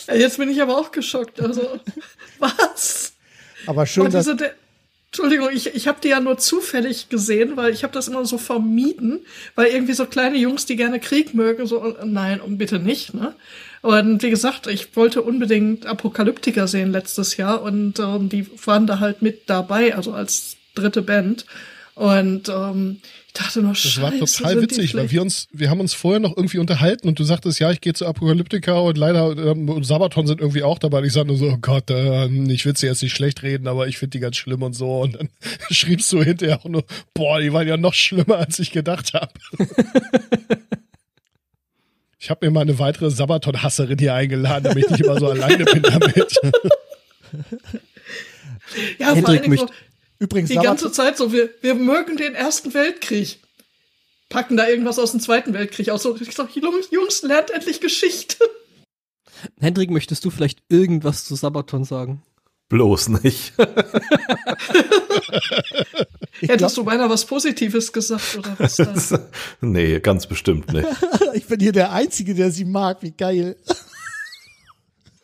[0.07, 1.39] Jetzt bin ich aber auch geschockt.
[1.39, 1.79] Also,
[2.39, 3.13] was?
[3.67, 4.25] Aber schön, Und dass
[5.13, 8.39] Entschuldigung, ich, ich habe die ja nur zufällig gesehen, weil ich habe das immer so
[8.39, 9.19] vermieden,
[9.53, 13.13] weil irgendwie so kleine Jungs, die gerne Krieg mögen, so, äh, nein, und bitte nicht,
[13.13, 13.35] ne?
[13.83, 18.99] Und wie gesagt, ich wollte unbedingt Apokalyptiker sehen letztes Jahr und ähm, die waren da
[18.99, 21.45] halt mit dabei, also als dritte Band.
[21.93, 22.99] Und ähm,
[23.35, 26.19] ich dachte nur, Das scheiße, war total witzig, weil wir uns, wir haben uns vorher
[26.19, 29.83] noch irgendwie unterhalten und du sagtest, ja, ich gehe zu Apokalyptika und leider ähm, und
[29.85, 30.99] Sabaton sind irgendwie auch dabei.
[30.99, 33.67] Und ich sag nur so, oh Gott, ähm, ich will sie jetzt nicht schlecht reden,
[33.67, 35.01] aber ich finde die ganz schlimm und so.
[35.01, 35.29] Und dann
[35.71, 36.83] schriebst du hinterher auch nur,
[37.15, 39.33] boah, die waren ja noch schlimmer, als ich gedacht habe.
[42.19, 45.65] Ich habe mir mal eine weitere Sabaton-Hasserin hier eingeladen, damit ich nicht immer so alleine
[45.65, 46.39] bin damit.
[48.97, 49.73] ja, vor Hendrik allen Dingen möchte-
[50.23, 53.39] übrigens die ganze Zeit so, wir, wir mögen den Ersten Weltkrieg.
[54.29, 56.03] Packen da irgendwas aus dem Zweiten Weltkrieg aus.
[56.03, 58.37] So, ich sag, Jungs, Jungs, lernt endlich Geschichte.
[59.59, 62.23] Hendrik, möchtest du vielleicht irgendwas zu Sabaton sagen?
[62.69, 63.53] Bloß nicht.
[66.41, 69.27] ich, Hättest du beinahe was Positives gesagt oder was dann?
[69.61, 70.87] nee, ganz bestimmt nicht.
[71.33, 73.03] ich bin hier der Einzige, der sie mag.
[73.03, 73.57] Wie geil.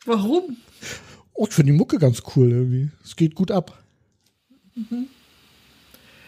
[0.05, 0.57] Warum?
[1.33, 2.91] Oh, ich finde die Mucke ganz cool irgendwie.
[3.03, 3.81] Es geht gut ab.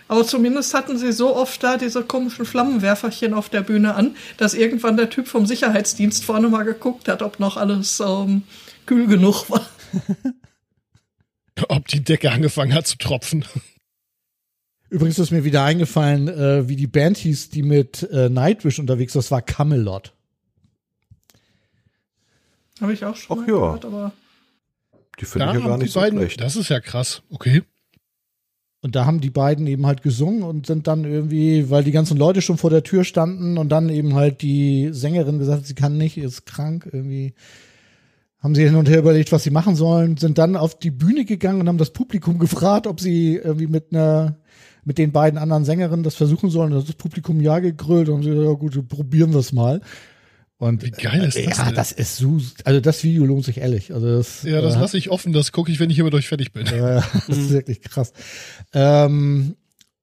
[0.07, 4.53] Aber zumindest hatten sie so oft da diese komischen Flammenwerferchen auf der Bühne an, dass
[4.53, 8.43] irgendwann der Typ vom Sicherheitsdienst vorne mal geguckt hat, ob noch alles ähm,
[8.85, 9.65] kühl genug war.
[11.69, 13.45] Ob die Decke angefangen hat zu tropfen.
[14.89, 19.15] Übrigens ist mir wieder eingefallen, äh, wie die Band hieß, die mit äh, Nightwish unterwegs
[19.15, 19.21] war.
[19.21, 20.11] Das war Camelot.
[22.81, 23.55] Habe ich auch schon Ach mal ja.
[23.59, 24.11] gehört, aber
[25.19, 26.41] Die finde ich ja gar nicht so beiden, schlecht.
[26.41, 27.21] das ist ja krass.
[27.29, 27.63] Okay.
[28.81, 32.17] Und da haben die beiden eben halt gesungen und sind dann irgendwie, weil die ganzen
[32.17, 35.97] Leute schon vor der Tür standen und dann eben halt die Sängerin gesagt, sie kann
[35.97, 37.33] nicht, ist krank, irgendwie
[38.39, 41.25] haben sie hin und her überlegt, was sie machen sollen, sind dann auf die Bühne
[41.25, 44.37] gegangen und haben das Publikum gefragt, ob sie irgendwie mit einer
[44.83, 46.71] mit den beiden anderen Sängerinnen das versuchen sollen.
[46.71, 49.81] Das Publikum ja gegrölt und haben sie gesagt, ja gut, probieren wir mal.
[50.61, 51.73] Und Wie geil ist äh, das Ja, denn?
[51.73, 53.91] das ist so, also das Video lohnt sich ehrlich.
[53.91, 56.27] Also das, Ja, das äh, lasse ich offen, das gucke ich, wenn ich hiermit durch
[56.27, 56.67] fertig bin.
[56.67, 58.13] äh, das ist wirklich krass.
[58.71, 59.55] Ähm,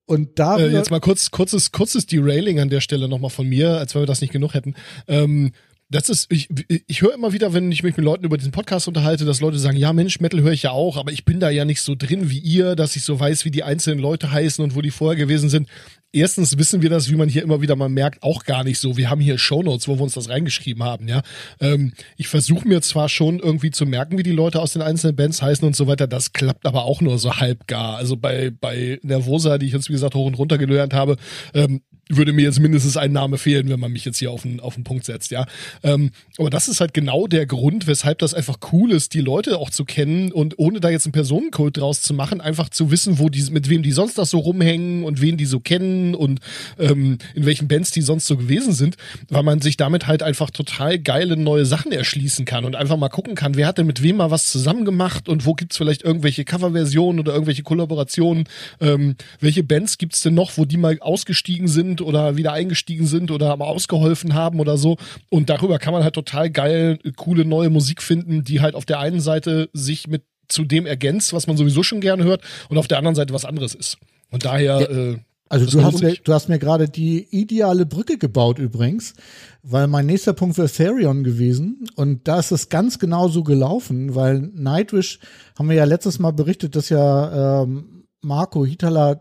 [0.05, 3.77] und da Äh, jetzt mal kurz, kurzes, kurzes Derailing an der Stelle nochmal von mir,
[3.77, 4.75] als wenn wir das nicht genug hätten.
[5.07, 5.53] Ähm,
[5.91, 6.49] das ist, ich,
[6.87, 9.57] ich höre immer wieder, wenn ich mich mit Leuten über diesen Podcast unterhalte, dass Leute
[9.59, 11.95] sagen, ja Mensch, Metal höre ich ja auch, aber ich bin da ja nicht so
[11.95, 14.91] drin wie ihr, dass ich so weiß, wie die einzelnen Leute heißen und wo die
[14.91, 15.69] vorher gewesen sind.
[16.11, 18.97] Erstens wissen wir das, wie man hier immer wieder mal merkt, auch gar nicht so.
[18.97, 21.21] Wir haben hier Shownotes, wo wir uns das reingeschrieben haben, ja.
[21.59, 25.15] Ähm, ich versuche mir zwar schon irgendwie zu merken, wie die Leute aus den einzelnen
[25.15, 27.97] Bands heißen und so weiter, das klappt aber auch nur so halb gar.
[27.97, 31.17] Also bei, bei Nervosa, die ich jetzt wie gesagt hoch und runter gelernt habe,
[31.53, 31.81] ähm,
[32.11, 34.73] würde mir jetzt mindestens ein Name fehlen, wenn man mich jetzt hier auf den, auf
[34.73, 35.45] den Punkt setzt, ja.
[35.83, 39.59] Ähm, aber das ist halt genau der Grund, weshalb das einfach cool ist, die Leute
[39.59, 43.19] auch zu kennen und ohne da jetzt einen Personenkult draus zu machen, einfach zu wissen,
[43.19, 46.39] wo die, mit wem die sonst das so rumhängen und wen die so kennen und
[46.79, 48.97] ähm, in welchen Bands die sonst so gewesen sind,
[49.29, 53.09] weil man sich damit halt einfach total geile neue Sachen erschließen kann und einfach mal
[53.09, 56.03] gucken kann, wer hat denn mit wem mal was zusammen gemacht und wo gibt's vielleicht
[56.03, 58.45] irgendwelche Coverversionen oder irgendwelche Kollaborationen,
[58.81, 63.31] ähm, welche Bands gibt's denn noch, wo die mal ausgestiegen sind oder wieder eingestiegen sind
[63.31, 64.97] oder mal ausgeholfen haben oder so.
[65.29, 68.99] Und darüber kann man halt total geil coole neue Musik finden, die halt auf der
[68.99, 72.87] einen Seite sich mit zu dem ergänzt, was man sowieso schon gerne hört und auf
[72.87, 73.97] der anderen Seite was anderes ist.
[74.31, 75.17] Und daher äh,
[75.49, 79.15] Also du hast, mir, du hast mir gerade die ideale Brücke gebaut übrigens,
[79.63, 81.87] weil mein nächster Punkt wäre Therion gewesen.
[81.95, 85.19] Und da ist es ganz genau so gelaufen, weil Nightwish
[85.57, 89.17] haben wir ja letztes Mal berichtet, dass ja ähm, Marco Hitala äh,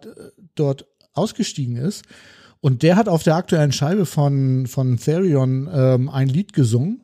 [0.55, 2.05] dort ausgestiegen ist
[2.61, 7.01] und der hat auf der aktuellen Scheibe von, von Therion ähm, ein Lied gesungen.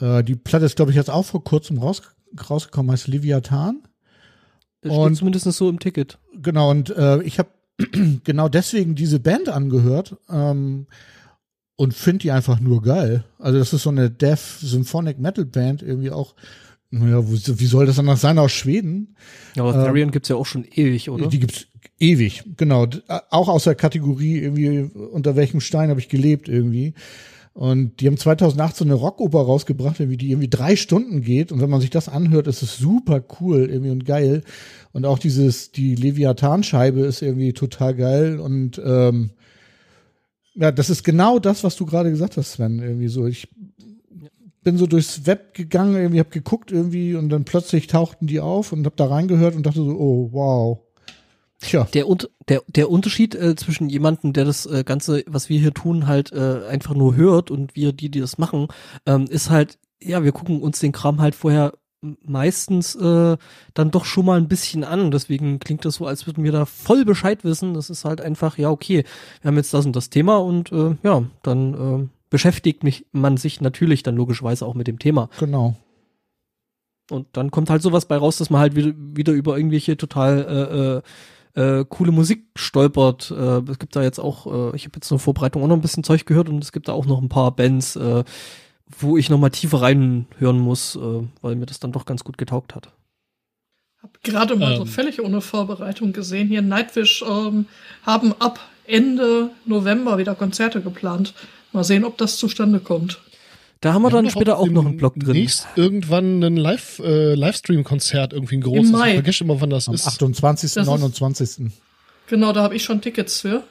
[0.00, 2.02] Äh, die Platte ist, glaube ich, jetzt auch vor kurzem raus,
[2.48, 3.82] rausgekommen, heißt Leviathan.
[4.82, 6.18] Das Und- steht zumindest so im Ticket.
[6.40, 7.50] Genau, und äh, ich habe
[8.24, 10.86] genau deswegen diese Band angehört ähm,
[11.76, 13.24] und finde die einfach nur geil.
[13.38, 16.34] Also das ist so eine Death Symphonic Metal Band, irgendwie auch,
[16.90, 19.16] naja, wie soll das anders sein, aus Schweden?
[19.54, 21.28] Ja, aber Ähm, Therion gibt's ja auch schon ewig, oder?
[21.28, 21.66] Die gibt's
[22.00, 22.86] ewig, genau.
[22.86, 26.94] D- Auch aus der Kategorie irgendwie, unter welchem Stein habe ich gelebt irgendwie.
[27.52, 31.52] Und die haben 2008 so eine Rockoper rausgebracht, irgendwie, die irgendwie drei Stunden geht.
[31.52, 34.42] Und wenn man sich das anhört, ist es super cool irgendwie und geil.
[34.92, 38.40] Und auch dieses, die Leviathan-Scheibe ist irgendwie total geil.
[38.40, 39.30] Und ähm,
[40.54, 42.78] ja, das ist genau das, was du gerade gesagt hast, Sven.
[42.80, 43.26] Irgendwie so.
[43.26, 43.48] Ich
[44.62, 48.72] bin so durchs Web gegangen, irgendwie hab geguckt irgendwie und dann plötzlich tauchten die auf
[48.72, 50.80] und hab da reingehört und dachte so, oh wow.
[51.60, 52.06] Tja, Der,
[52.48, 56.32] der, der Unterschied äh, zwischen jemandem, der das äh, Ganze, was wir hier tun, halt
[56.32, 58.68] äh, einfach nur hört und wir, die, die das machen,
[59.04, 61.74] ähm, ist halt, ja, wir gucken uns den Kram halt vorher
[62.24, 63.36] meistens äh,
[63.74, 65.10] dann doch schon mal ein bisschen an.
[65.10, 67.74] Deswegen klingt das so, als würden wir da voll Bescheid wissen.
[67.74, 69.04] Das ist halt einfach, ja, okay,
[69.42, 73.36] wir haben jetzt das und das Thema und äh, ja, dann äh, beschäftigt mich man
[73.36, 75.28] sich natürlich dann logischerweise auch mit dem Thema.
[75.38, 75.76] genau.
[77.10, 80.46] Und dann kommt halt sowas bei raus, dass man halt wieder, wieder über irgendwelche total
[80.48, 81.02] äh, äh,
[81.54, 83.30] äh, coole Musik stolpert.
[83.30, 85.76] Äh, es gibt da jetzt auch, äh, ich habe jetzt in der Vorbereitung auch noch
[85.76, 88.24] ein bisschen Zeug gehört und es gibt da auch noch ein paar Bands, äh,
[88.98, 92.38] wo ich noch mal tiefer reinhören muss, äh, weil mir das dann doch ganz gut
[92.38, 92.90] getaugt hat.
[94.02, 94.88] Hab gerade mal so Ähm.
[94.88, 96.48] völlig ohne Vorbereitung gesehen.
[96.48, 97.66] Hier Nightwish ähm,
[98.04, 101.34] haben ab Ende November wieder Konzerte geplant.
[101.72, 103.20] Mal sehen, ob das zustande kommt.
[103.80, 105.32] Da haben wir, dann doch später auch noch einen Blog drin.
[105.32, 108.90] Nächst irgendwann ein Live, äh, Livestream-Konzert, irgendwie ein großes.
[108.90, 109.08] Im Mai.
[109.08, 110.06] Ich vergesse immer, wann das Am ist.
[110.06, 111.72] 28., Das ist- 29.
[112.26, 113.64] Genau, da habe ich schon Tickets für.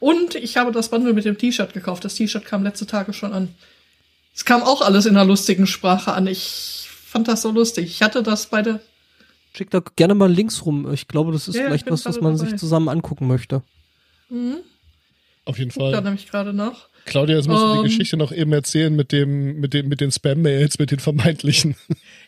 [0.00, 2.04] Und ich habe das Bundle mit dem T-Shirt gekauft.
[2.04, 3.54] Das T-Shirt kam letzte Tage schon an.
[4.34, 6.26] Es kam auch alles in einer lustigen Sprache an.
[6.26, 7.86] Ich fand das so lustig.
[7.86, 8.80] Ich hatte das bei der.
[9.54, 10.92] Schick da gerne mal Links rum.
[10.92, 12.50] Ich glaube, das ist Ja, ich vielleicht was, was man dabei.
[12.50, 13.62] sich zusammen angucken möchte.
[14.28, 14.56] Hm,
[15.44, 16.02] Auf jeden guck da Fall.
[16.02, 16.88] nämlich gerade nach.
[17.04, 17.82] Claudia, jetzt musst du Ähm.
[17.82, 21.76] die Geschichte noch eben erzählen mit dem, mit dem, mit den Spam-Mails, mit den vermeintlichen.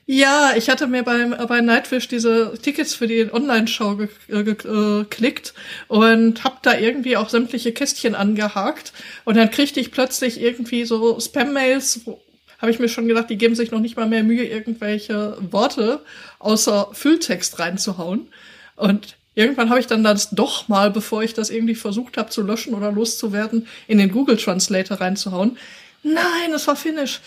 [0.06, 5.54] Ja, ich hatte mir beim, bei Nightwish diese Tickets für die Online-Show äh, äh, geklickt
[5.88, 8.92] und hab da irgendwie auch sämtliche Kästchen angehakt
[9.24, 12.20] und dann kriegte ich plötzlich irgendwie so Spam-Mails, wo
[12.58, 16.00] habe ich mir schon gedacht, die geben sich noch nicht mal mehr Mühe, irgendwelche Worte
[16.38, 18.28] außer Fülltext reinzuhauen.
[18.76, 22.42] Und irgendwann habe ich dann das doch mal, bevor ich das irgendwie versucht habe zu
[22.42, 25.58] löschen oder loszuwerden, in den Google Translator reinzuhauen.
[26.02, 27.20] Nein, es war Finnisch.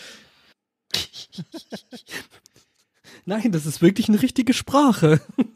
[3.25, 5.21] Nein, das ist wirklich eine richtige Sprache.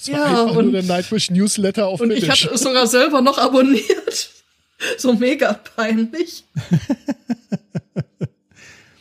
[0.00, 3.20] Das war Ja, und- nur der Nightwish Newsletter auf Und ich hatte es sogar selber
[3.20, 4.30] noch abonniert.
[4.96, 6.44] So mega peinlich.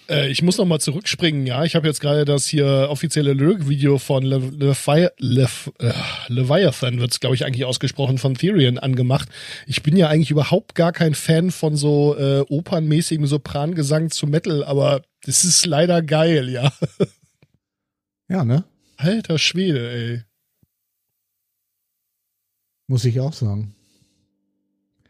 [0.10, 1.64] Äh, ich muss noch mal zurückspringen, ja.
[1.64, 5.92] Ich habe jetzt gerade das hier offizielle Lyric-Video von Le Levi Lev äh,
[6.28, 9.30] Leviathan, wird es, glaube ich, eigentlich ausgesprochen, von Therian angemacht.
[9.66, 14.64] Ich bin ja eigentlich überhaupt gar kein Fan von so äh, opernmäßigem Soprangesang zu Metal,
[14.64, 16.72] aber das ist leider geil, ja.
[18.30, 18.66] Ja, ne?
[18.98, 20.24] Alter Schwede, ey.
[22.88, 23.74] Muss ich auch sagen.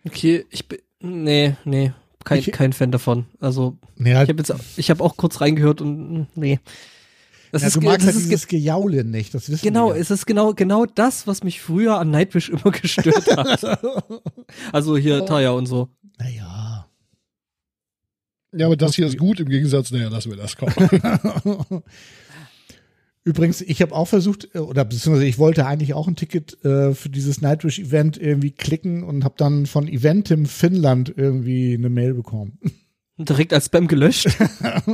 [0.06, 0.80] Okay, ich bin.
[1.00, 1.94] Nee, nee.
[2.28, 3.26] Kein, Ich- kein Fan davon.
[3.40, 6.60] Also, Nee, ich habe jetzt, ich habe auch kurz reingehört und mm, nee.
[7.52, 9.94] Das ja, ist, du magst das halt ist ge- dieses Gejaule nicht, das wissen genau,
[9.94, 9.96] wir.
[10.02, 13.64] es ist genau, genau das, was mich früher an Nightwish immer gestört hat.
[14.74, 15.88] also hier Taya und so.
[16.20, 16.88] Naja.
[18.54, 20.74] Ja, aber das hier ist gut im Gegensatz, naja, lassen wir das kommen.
[23.28, 26.94] Übrigens, ich habe auch versucht, äh, oder beziehungsweise ich wollte eigentlich auch ein Ticket äh,
[26.96, 32.58] für dieses Nightwish-Event irgendwie klicken und habe dann von Eventim Finnland irgendwie eine Mail bekommen.
[33.18, 34.30] Direkt als Spam gelöscht.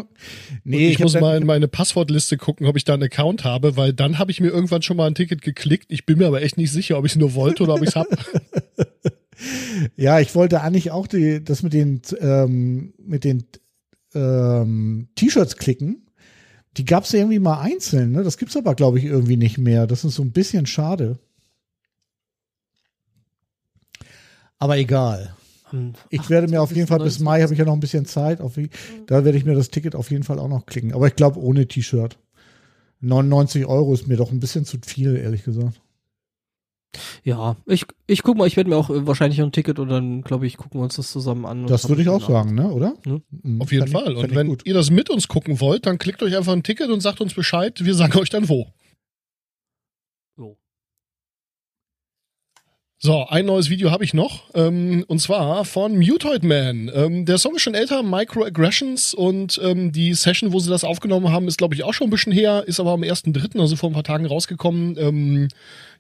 [0.63, 3.77] nee, ich, hab muss mal in meine Passwortliste gucken, ob ich da einen Account habe,
[3.77, 5.91] weil dann habe ich mir irgendwann schon mal ein Ticket geklickt.
[5.91, 7.89] Ich bin mir aber echt nicht sicher, ob ich es nur wollte oder ob ich
[7.89, 8.09] es habe.
[9.97, 13.43] Ja, ich wollte eigentlich auch die, das mit den, ähm, mit den
[14.13, 16.02] ähm, T-Shirts klicken.
[16.77, 18.23] Die gab es irgendwie mal einzeln, ne?
[18.23, 19.85] Das gibt's aber, glaube ich, irgendwie nicht mehr.
[19.85, 21.19] Das ist so ein bisschen schade.
[24.57, 25.35] Aber egal.
[26.09, 27.25] Ich werde mir auf jeden Fall bis 28.
[27.25, 28.41] Mai habe ich ja noch ein bisschen Zeit.
[28.41, 28.53] Auf,
[29.07, 30.93] da werde ich mir das Ticket auf jeden Fall auch noch klicken.
[30.93, 32.17] Aber ich glaube ohne T-Shirt.
[33.01, 35.81] 99 Euro ist mir doch ein bisschen zu viel, ehrlich gesagt.
[37.23, 39.89] Ja, ich, ich guck mal, ich werde mir auch äh, wahrscheinlich noch ein Ticket und
[39.89, 41.65] dann, glaube ich, gucken wir uns das zusammen an.
[41.67, 42.69] Das würde ich auch sagen, ne?
[42.71, 42.95] Oder?
[43.05, 43.21] Ne?
[43.43, 44.05] Mhm, Auf jeden ich- Fall.
[44.05, 44.61] fänd Und ich wenn gut.
[44.65, 47.33] ihr das mit uns gucken wollt, dann klickt euch einfach ein Ticket und sagt uns
[47.33, 47.83] Bescheid.
[47.83, 48.67] Wir sagen euch dann wo.
[50.37, 50.57] So.
[53.05, 54.43] So, ein neues Video habe ich noch.
[54.55, 56.89] Ähm, und zwar von Mutoid Man.
[56.95, 59.13] Ähm, der Song ist schon älter, Microaggressions.
[59.13, 62.11] Und ähm, die Session, wo sie das aufgenommen haben, ist, glaube ich, auch schon ein
[62.11, 62.63] bisschen her.
[62.65, 64.95] Ist aber am 1.3., also vor ein paar Tagen rausgekommen.
[64.97, 65.49] Ähm,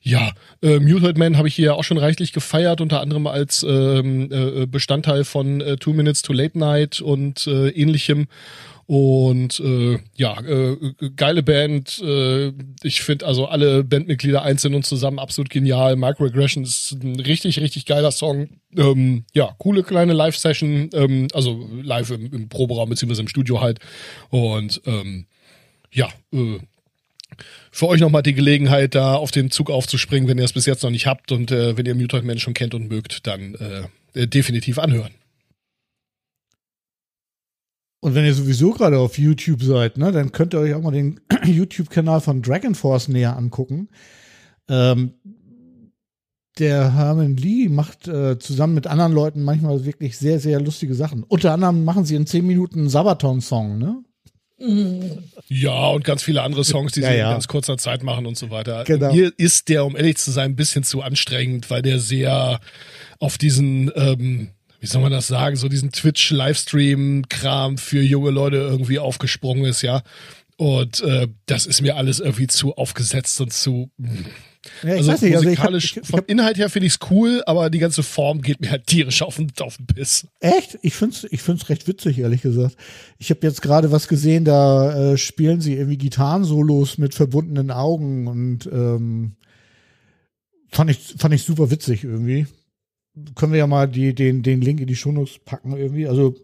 [0.01, 0.31] ja,
[0.61, 4.65] äh, Mutoid Man habe ich hier auch schon reichlich gefeiert, unter anderem als ähm, äh,
[4.65, 8.27] Bestandteil von äh, Two Minutes to Late Night und äh, ähnlichem.
[8.85, 10.77] Und äh, ja, äh,
[11.15, 12.01] geile Band.
[12.03, 12.51] Äh,
[12.83, 15.95] ich finde also alle Bandmitglieder einzeln und zusammen absolut genial.
[15.95, 18.49] Microaggression ist ein richtig, richtig geiler Song.
[18.75, 23.79] Ähm, ja, coole kleine Live-Session, ähm, also live im, im Proberaum beziehungsweise im Studio halt.
[24.29, 25.27] Und ähm,
[25.91, 26.59] ja, äh,
[27.71, 30.83] für euch nochmal die Gelegenheit, da auf den Zug aufzuspringen, wenn ihr es bis jetzt
[30.83, 34.21] noch nicht habt und äh, wenn ihr Mutoid Man schon kennt und mögt, dann äh,
[34.21, 35.11] äh, definitiv anhören.
[38.03, 40.91] Und wenn ihr sowieso gerade auf YouTube seid, ne, dann könnt ihr euch auch mal
[40.91, 43.87] den YouTube-Kanal von Dragon Force näher angucken.
[44.67, 45.13] Ähm,
[46.59, 51.23] der Herman Lee macht äh, zusammen mit anderen Leuten manchmal wirklich sehr, sehr lustige Sachen.
[51.23, 54.03] Unter anderem machen sie in 10 Minuten einen Sabaton-Song, ne?
[55.47, 57.27] Ja, und ganz viele andere Songs, die Ja, sie ja.
[57.29, 58.83] in ganz kurzer Zeit machen und so weiter.
[58.83, 59.13] Genau.
[59.13, 62.59] Mir ist der, um ehrlich zu sein, ein bisschen zu anstrengend, weil der sehr
[63.19, 64.49] auf diesen, ähm,
[64.83, 70.03] wie soll man das sagen, so diesen Twitch-Livestream-Kram für junge Leute irgendwie aufgesprungen ist, ja.
[70.57, 73.89] Und äh, das ist mir alles irgendwie zu aufgesetzt und zu.
[74.83, 76.95] Ja, also nicht, also ich hab, musikalisch, ich, ich vom hab, Inhalt her finde ich
[76.95, 80.27] es cool, aber die ganze Form geht mir halt tierisch auf den, auf den Piss.
[80.41, 82.75] echt, ich find's, ich find's recht witzig, ehrlich gesagt.
[83.19, 88.27] Ich habe jetzt gerade was gesehen, da äh, spielen sie irgendwie Gitarrensolos mit verbundenen Augen
[88.27, 89.37] und ähm,
[90.67, 92.47] fand ich, fand ich super witzig irgendwie.
[93.35, 96.07] Können wir ja mal die, den, den Link in die Shownotes packen irgendwie.
[96.07, 96.35] Also,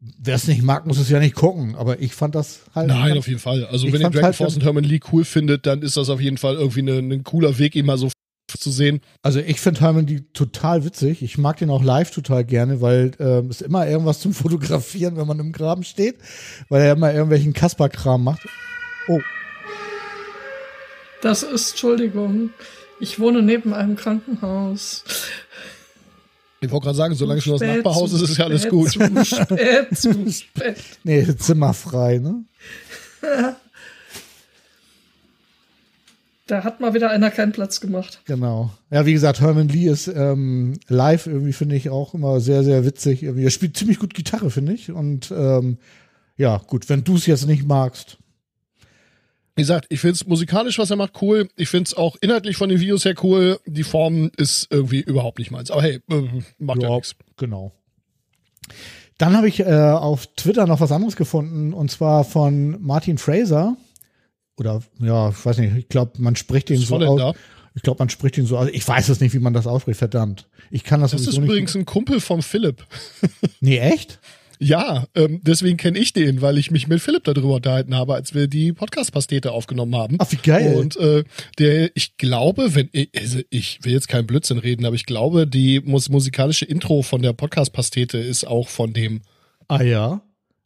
[0.00, 2.88] wer es nicht mag, muss es ja nicht gucken, aber ich fand das halt.
[2.88, 3.64] Nein, ganz- auf jeden Fall.
[3.66, 6.20] Also wenn ihr Dragon halt Force und Herman Lee cool findet, dann ist das auf
[6.20, 8.08] jeden Fall irgendwie ein ein cooler Weg, ihn mal so
[8.48, 9.00] zu sehen.
[9.22, 11.20] Also ich finde Herman die total witzig.
[11.22, 15.26] Ich mag den auch live total gerne, weil ähm, es immer irgendwas zum Fotografieren, wenn
[15.26, 16.16] man im Graben steht,
[16.70, 18.46] weil er immer irgendwelchen Kasper-Kram macht.
[19.08, 19.20] Oh,
[21.22, 22.50] Das ist, Entschuldigung,
[23.00, 25.04] ich wohne neben einem Krankenhaus.
[26.60, 28.90] Ich wollte gerade sagen, solange nur das Nachbarhaus ist, ist ja alles gut.
[28.90, 30.76] Zu spät, zu spät.
[31.04, 32.44] nee, zimmerfrei, ne?
[36.48, 38.22] Da hat mal wieder einer keinen Platz gemacht.
[38.24, 38.70] Genau.
[38.92, 42.84] Ja, wie gesagt, Herman Lee ist ähm, live irgendwie, finde ich, auch immer sehr, sehr
[42.84, 43.24] witzig.
[43.24, 43.44] Irgendwie.
[43.44, 44.92] Er spielt ziemlich gut Gitarre, finde ich.
[44.92, 45.78] Und ähm,
[46.36, 48.18] ja, gut, wenn du es jetzt nicht magst.
[49.56, 51.48] Wie gesagt, ich finde es musikalisch, was er macht, cool.
[51.56, 53.58] Ich finde es auch inhaltlich von den Videos her cool.
[53.64, 55.70] Die Form ist irgendwie überhaupt nicht meins.
[55.70, 56.22] Aber hey, äh,
[56.58, 57.16] macht ja, Ja, nichts.
[57.38, 57.72] Genau.
[59.18, 63.76] Dann habe ich äh, auf Twitter noch was anderes gefunden und zwar von Martin Fraser.
[64.58, 67.34] Oder ja, ich weiß nicht, ich glaube, man spricht den Ist so aus.
[67.74, 68.56] Ich glaube, man spricht ihn so.
[68.58, 70.48] Also ich weiß es nicht, wie man das ausspricht, verdammt.
[70.70, 71.44] Ich kann das Das ist nicht.
[71.44, 72.86] übrigens ein Kumpel vom Philipp.
[73.60, 74.18] Nee, echt?
[74.58, 78.34] Ja, ähm, deswegen kenne ich den, weil ich mich mit Philipp darüber unterhalten habe, als
[78.34, 80.16] wir die Podcast-Pastete aufgenommen haben.
[80.18, 80.74] Ach, wie geil.
[80.76, 81.24] Und äh,
[81.58, 85.46] der, ich glaube, wenn ich, also ich will jetzt keinen Blödsinn reden, aber ich glaube,
[85.46, 89.20] die mus musikalische Intro von der Podcast-Pastete ist auch von dem.
[89.68, 90.22] ah ja.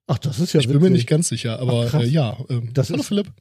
[0.07, 0.95] Ach, das ist ja Ich bin mir witzig.
[0.95, 2.37] nicht ganz sicher, aber Ach, äh, ja.
[2.49, 3.33] Ähm, Das hallo ist- Philipp.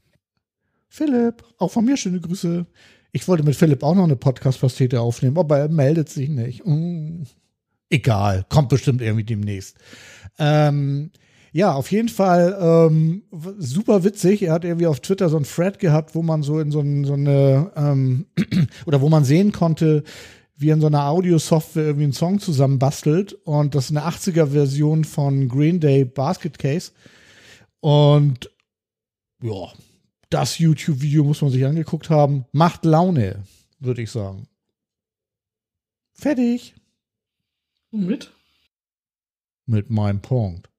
[0.88, 2.66] Philipp, auch von mir schöne Grüße.
[3.12, 6.66] Ich wollte mit Philipp auch noch eine Podcast-Pastete aufnehmen, aber er meldet sich nicht.
[6.66, 7.24] Mm.
[7.92, 9.76] Egal, kommt bestimmt irgendwie demnächst.
[10.40, 11.12] Ähm,
[11.52, 13.24] ja, auf jeden Fall ähm,
[13.58, 14.44] super witzig.
[14.44, 17.06] Er hat irgendwie auf Twitter so ein Thread gehabt, wo man so in so, ein,
[17.06, 18.28] so eine ähm,
[18.86, 20.04] oder wo man sehen konnte,
[20.56, 23.34] wie in so einer Audio-Software irgendwie einen Song zusammenbastelt.
[23.34, 26.92] Und das ist eine 80er-Version von Green Day Basket Case.
[27.80, 28.52] Und
[29.42, 29.72] ja,
[30.30, 32.46] das YouTube-Video muss man sich angeguckt haben.
[32.52, 33.44] Macht Laune,
[33.80, 34.48] würde ich sagen.
[36.14, 36.76] Fertig
[37.92, 38.32] Mit?
[39.70, 40.70] Mit meinem Punkt.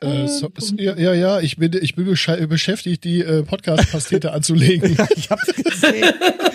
[0.00, 4.96] Äh, so, so, ja, ja, ich bin, ich bin beschäftigt, die äh, Podcast-Pastete anzulegen.
[5.16, 6.14] Ich hab's gesehen.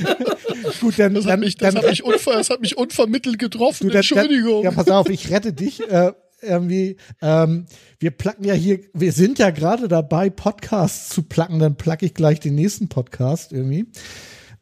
[0.79, 3.37] Gut, dann, Das dann, hat mich, das dann, hat mich, unver, das hat mich unvermittelt
[3.37, 3.87] getroffen.
[3.87, 4.63] du, dann, Entschuldigung.
[4.63, 5.81] Dann, ja, pass auf, ich rette dich.
[5.89, 7.65] Äh, irgendwie, ähm,
[7.99, 12.13] wir placken ja hier, wir sind ja gerade dabei, Podcasts zu placken, dann placke ich
[12.13, 13.85] gleich den nächsten Podcast irgendwie.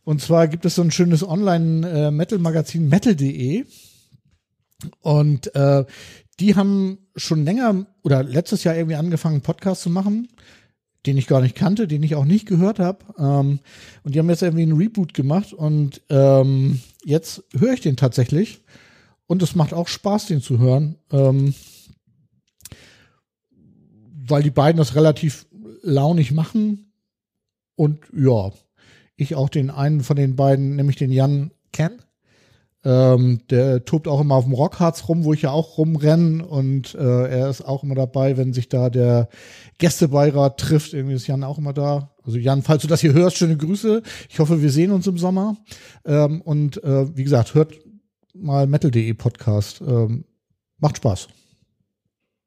[0.03, 3.65] Und zwar gibt es so ein schönes Online-Metal-Magazin, metal.de.
[5.01, 5.85] Und äh,
[6.39, 10.29] die haben schon länger oder letztes Jahr irgendwie angefangen, einen Podcast zu machen,
[11.05, 13.05] den ich gar nicht kannte, den ich auch nicht gehört habe.
[13.17, 13.59] Ähm,
[14.03, 18.61] und die haben jetzt irgendwie einen Reboot gemacht und ähm, jetzt höre ich den tatsächlich.
[19.27, 20.95] Und es macht auch Spaß, den zu hören.
[21.11, 21.53] Ähm,
[24.29, 25.47] weil die beiden das relativ
[25.81, 26.91] launig machen.
[27.75, 28.51] Und ja,
[29.15, 31.97] ich auch den einen von den beiden, nämlich den Jan, kenne.
[32.85, 36.95] Ähm, der tobt auch immer auf dem Rockharz rum, wo ich ja auch rumrenne und
[36.95, 39.27] äh, er ist auch immer dabei, wenn sich da der
[39.79, 40.93] Gästebeirat trifft.
[40.93, 42.15] Irgendwie ist Jan auch immer da.
[42.23, 44.01] Also Jan, falls du das hier hörst, schöne Grüße.
[44.29, 45.57] Ich hoffe, wir sehen uns im Sommer.
[46.05, 47.73] Ähm, und äh, wie gesagt, hört
[48.33, 49.81] mal metal.de Podcast.
[49.81, 50.23] Ähm,
[50.77, 51.27] macht Spaß.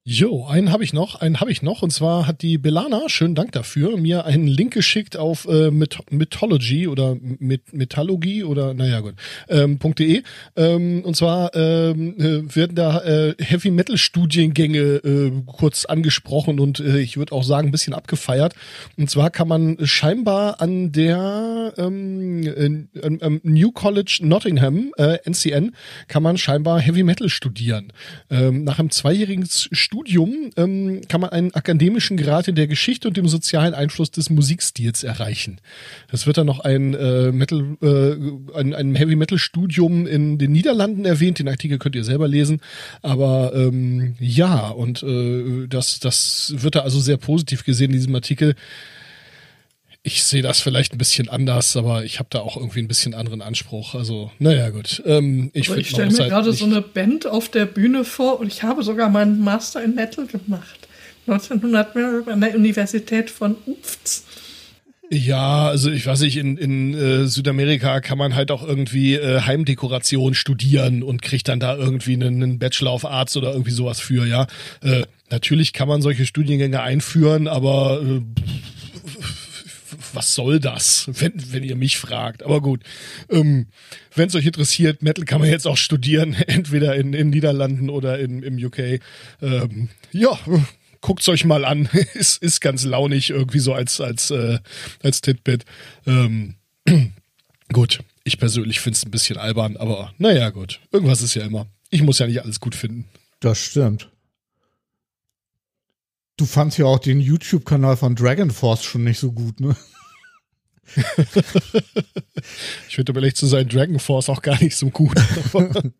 [0.04, 1.82] Jo, einen habe ich noch, einen habe ich noch.
[1.82, 6.00] Und zwar hat die Belana, schönen Dank dafür, mir einen Link geschickt auf äh, Myth
[6.10, 9.14] Mythology oder Myth Mythologie oder naja gut,
[9.48, 10.24] ähm, .de.
[10.56, 16.80] Ähm, und zwar ähm, äh, werden da äh, Heavy Metal Studiengänge äh, kurz angesprochen und
[16.80, 18.56] äh, ich würde auch sagen ein bisschen abgefeiert.
[18.96, 25.76] Und zwar kann man scheinbar an der ähm, äh, am New College Nottingham, äh, NCN,
[26.08, 27.92] kann man scheinbar Heavy Metal studieren.
[28.30, 29.91] Ähm, nach einem zweijährigen Studium
[30.56, 35.02] ähm, kann man einen akademischen Grad in der Geschichte und dem sozialen Einfluss des Musikstils
[35.02, 35.60] erreichen.
[36.10, 40.52] Es wird dann noch ein äh, Metal, äh, ein, ein Heavy Metal Studium in den
[40.52, 41.38] Niederlanden erwähnt.
[41.38, 42.60] Den Artikel könnt ihr selber lesen.
[43.02, 48.14] Aber ähm, ja, und äh, das, das wird da also sehr positiv gesehen in diesem
[48.14, 48.54] Artikel.
[50.04, 53.14] Ich sehe das vielleicht ein bisschen anders, aber ich habe da auch irgendwie ein bisschen
[53.14, 53.94] anderen Anspruch.
[53.94, 55.00] Also, naja, gut.
[55.06, 58.48] Ähm, ich ich stelle mir halt gerade so eine Band auf der Bühne vor und
[58.52, 60.88] ich habe sogar meinen Master in Metal gemacht.
[61.28, 61.96] 1900
[62.28, 64.24] an der Universität von Ufts.
[65.08, 69.42] Ja, also ich weiß nicht, in, in äh, Südamerika kann man halt auch irgendwie äh,
[69.42, 74.00] Heimdekoration studieren und kriegt dann da irgendwie einen, einen Bachelor of Arts oder irgendwie sowas
[74.00, 74.46] für, ja.
[74.80, 78.22] Äh, natürlich kann man solche Studiengänge einführen, aber äh,
[80.14, 82.42] was soll das, wenn, wenn ihr mich fragt?
[82.42, 82.82] Aber gut,
[83.28, 83.66] ähm,
[84.14, 88.18] wenn es euch interessiert, Metal kann man jetzt auch studieren, entweder in, in Niederlanden oder
[88.18, 89.00] in, im UK.
[89.40, 90.38] Ähm, ja,
[91.00, 91.88] guckt's euch mal an.
[92.14, 94.58] ist, ist ganz launig irgendwie so als, als, äh,
[95.02, 95.64] als Titbit.
[96.06, 96.54] Ähm,
[97.72, 100.80] gut, ich persönlich find's ein bisschen albern, aber naja, gut.
[100.90, 101.66] Irgendwas ist ja immer.
[101.90, 103.06] Ich muss ja nicht alles gut finden.
[103.40, 104.08] Das stimmt.
[106.38, 109.76] Du fandst ja auch den YouTube-Kanal von Dragon Force schon nicht so gut, ne?
[112.88, 115.16] Ich finde, um ehrlich zu sein, Dragon Force auch gar nicht so gut.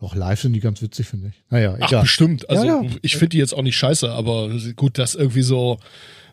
[0.00, 1.34] Auch live sind die ganz witzig, finde ich.
[1.48, 2.02] Naja, Ach, egal.
[2.02, 2.50] bestimmt.
[2.50, 2.90] Also Ja, ja.
[3.02, 5.78] ich finde die jetzt auch nicht scheiße, aber gut, dass irgendwie so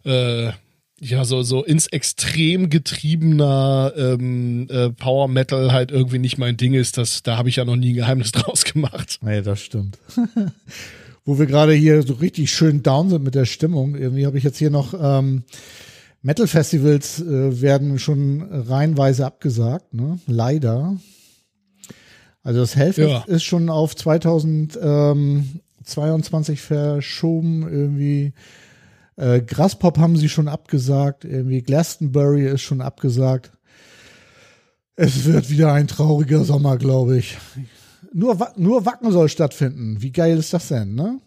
[0.05, 0.51] äh,
[0.99, 6.73] ja so so ins Extrem getriebener ähm, äh, Power Metal halt irgendwie nicht mein Ding
[6.73, 6.97] ist.
[6.97, 9.19] Das da habe ich ja noch nie ein Geheimnis draus gemacht.
[9.21, 9.99] Naja, das stimmt.
[11.25, 13.93] Wo wir gerade hier so richtig schön down sind mit der Stimmung.
[13.93, 15.43] Irgendwie habe ich jetzt hier noch ähm,
[16.21, 20.19] Metal-Festivals äh, werden schon reihenweise abgesagt, ne?
[20.27, 20.97] Leider.
[22.43, 23.23] Also das Hellfest Ja.
[23.27, 27.63] ist schon auf 2022 verschoben.
[27.69, 28.33] Irgendwie
[29.15, 31.25] äh, Graspop haben sie schon abgesagt.
[31.25, 33.51] Irgendwie Glastonbury ist schon abgesagt.
[34.95, 37.37] Es wird wieder ein trauriger Sommer, glaube ich.
[38.13, 40.01] Nur, nur Wacken soll stattfinden.
[40.01, 41.19] Wie geil ist das denn, ne?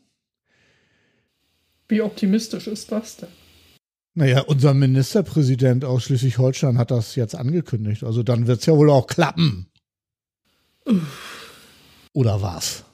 [1.88, 3.28] Wie optimistisch ist das denn?
[4.14, 8.04] Naja, unser Ministerpräsident aus Schleswig-Holstein hat das jetzt angekündigt.
[8.04, 9.68] Also dann wird's ja wohl auch klappen.
[12.12, 12.84] Oder was?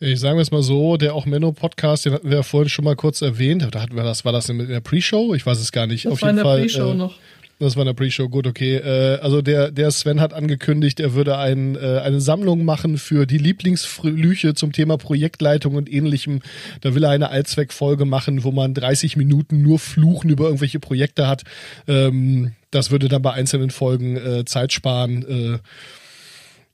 [0.00, 2.84] Ich sage es mal so, der auch Menno Podcast, den hatten wir ja vorhin schon
[2.84, 3.66] mal kurz erwähnt.
[3.72, 5.34] Da hatten wir das, war das in der Pre-Show?
[5.34, 6.04] Ich weiß es gar nicht.
[6.04, 6.60] Das Auf war in jeden der Fall.
[6.60, 7.18] Pre-Show äh, noch.
[7.60, 8.76] Das war in der Pre-Show, gut, okay.
[8.76, 13.26] Äh, also der, der Sven hat angekündigt, er würde ein, äh, eine Sammlung machen für
[13.26, 16.40] die Lieblingsflüche zum Thema Projektleitung und ähnlichem.
[16.82, 21.26] Da will er eine Allzweckfolge machen, wo man 30 Minuten nur Fluchen über irgendwelche Projekte
[21.26, 21.42] hat.
[21.88, 25.24] Ähm, das würde dann bei einzelnen Folgen äh, Zeit sparen.
[25.26, 25.58] Äh,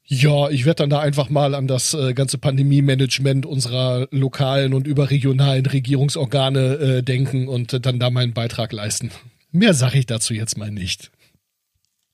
[0.07, 4.87] ja, ich werde dann da einfach mal an das äh, ganze Pandemie-Management unserer lokalen und
[4.87, 9.11] überregionalen Regierungsorgane äh, denken und äh, dann da meinen Beitrag leisten.
[9.55, 11.13] Mehr sage ich dazu jetzt mal nicht.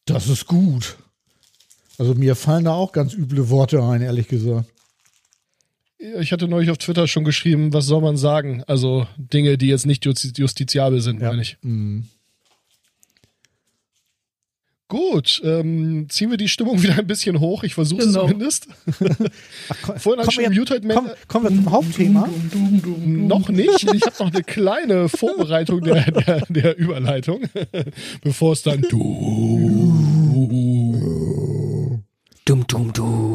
[0.05, 0.99] Das ist gut.
[1.97, 4.69] Also mir fallen da auch ganz üble Worte ein, ehrlich gesagt.
[5.99, 8.63] Ich hatte neulich auf Twitter schon geschrieben, was soll man sagen?
[8.67, 11.57] Also Dinge, die jetzt nicht justi- justiziabel sind, meine ich.
[11.63, 12.01] Mm.
[14.91, 17.63] Gut, ähm, ziehen wir die Stimmung wieder ein bisschen hoch.
[17.63, 18.23] Ich versuche es Genau.
[18.23, 18.67] zumindest.
[19.69, 22.29] Ach, komm, Vorhin komm, hat schon wir- Muted Man- komm, kommen wir zum Hauptthema.
[22.53, 23.27] Dum, dum, dum.
[23.29, 23.85] Noch nicht.
[23.95, 27.43] Ich habe noch eine kleine Vorbereitung der, der, der Überleitung,
[28.23, 28.99] bevor es dann du.
[32.45, 33.30] Dum, dum, dum.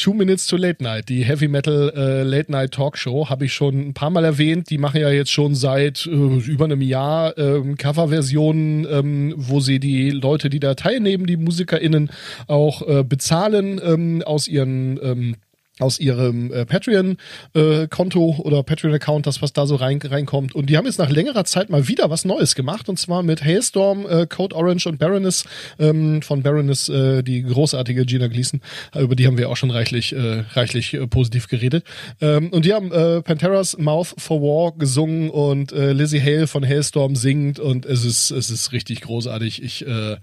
[0.00, 3.88] Two Minutes to Late Night, die Heavy Metal äh, Late Night Talkshow, habe ich schon
[3.88, 4.70] ein paar Mal erwähnt.
[4.70, 9.78] Die machen ja jetzt schon seit äh, über einem Jahr ähm, Coverversionen, ähm, wo sie
[9.78, 12.08] die Leute, die da teilnehmen, die MusikerInnen
[12.46, 15.36] auch äh, bezahlen ähm, aus ihren ähm,
[15.80, 20.54] aus ihrem äh, Patreon-Konto oder Patreon-Account, das was da so rein, reinkommt.
[20.54, 23.44] Und die haben jetzt nach längerer Zeit mal wieder was Neues gemacht und zwar mit
[23.44, 25.44] Hailstorm, äh, Code Orange und Baroness
[25.78, 28.60] ähm, von Baroness, äh, die großartige Gina Gleason.
[28.94, 31.84] Äh, Über die haben wir auch schon reichlich, äh, reichlich äh, positiv geredet.
[32.20, 36.66] Ähm, und die haben äh, Panteras Mouth for War gesungen und äh, Lizzie Hale von
[36.66, 39.62] Hailstorm singt und es ist, es ist richtig großartig.
[39.62, 40.16] Ich äh,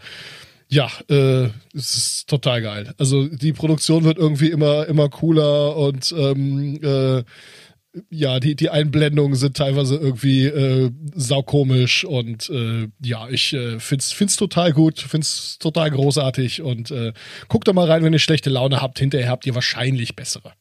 [0.69, 2.93] ja, äh, es ist total geil.
[2.97, 7.23] Also die Produktion wird irgendwie immer immer cooler und ähm, äh,
[8.09, 14.11] ja, die die Einblendungen sind teilweise irgendwie äh, saukomisch und äh, ja, ich äh, find's
[14.11, 17.13] find's total gut, find's total großartig und äh,
[17.47, 18.99] guckt doch mal rein, wenn ihr schlechte Laune habt.
[18.99, 20.53] Hinterher habt ihr wahrscheinlich bessere.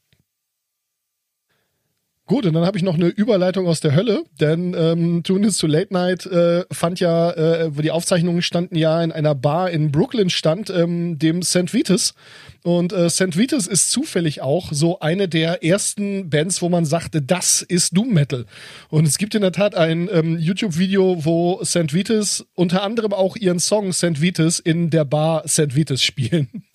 [2.27, 5.59] Gut, und dann habe ich noch eine Überleitung aus der Hölle, denn ähm, Tune Is
[5.59, 9.71] to Late Night äh, fand ja, äh, wo die Aufzeichnungen standen ja in einer Bar
[9.71, 11.73] in Brooklyn stand, ähm, dem St.
[11.73, 12.15] Vitus.
[12.63, 13.37] Und äh, St.
[13.37, 18.09] Vitus ist zufällig auch so eine der ersten Bands, wo man sagte, das ist Doom
[18.09, 18.45] Metal.
[18.89, 21.93] Und es gibt in der Tat ein ähm, YouTube-Video, wo St.
[21.93, 24.19] Vitus unter anderem auch ihren Song St.
[24.19, 25.75] Vitus in der Bar St.
[25.75, 26.49] Vitus spielen.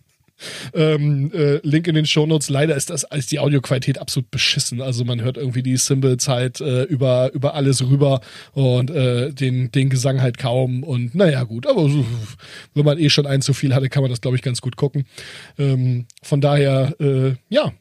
[0.74, 2.50] Ähm, äh, Link in den Shownotes.
[2.50, 4.80] Leider ist das als die Audioqualität absolut beschissen.
[4.80, 8.20] Also man hört irgendwie die Cymbals halt äh, über, über alles rüber
[8.52, 10.82] und äh, den, den Gesang halt kaum.
[10.82, 11.88] Und naja, gut, aber
[12.74, 14.76] wenn man eh schon ein zu viel hatte, kann man das, glaube ich, ganz gut
[14.76, 15.04] gucken.
[15.58, 17.72] Ähm, von daher, äh, ja,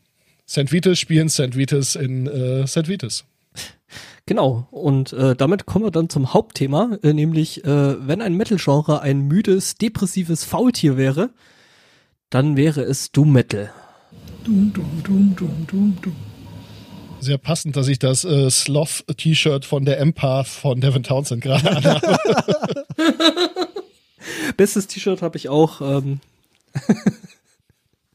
[0.48, 0.72] St.
[0.72, 1.56] Vitus spielen St.
[1.56, 2.88] Vitus in äh, St.
[2.88, 3.26] Vitus.
[4.26, 9.02] Genau, und äh, damit kommen wir dann zum Hauptthema, äh, nämlich äh, wenn ein Metal-Genre
[9.02, 11.32] ein müdes, depressives Faultier wäre,
[12.32, 13.72] dann wäre es Doom Metal.
[14.44, 16.16] Dum, dum, dum, dum, dum, dum.
[17.20, 22.18] Sehr passend, dass ich das äh, Sloth-T-Shirt von der Empath von Devin Townsend gerade anhabe.
[24.58, 25.82] Bestes T-Shirt habe ich auch.
[25.82, 26.20] Ähm,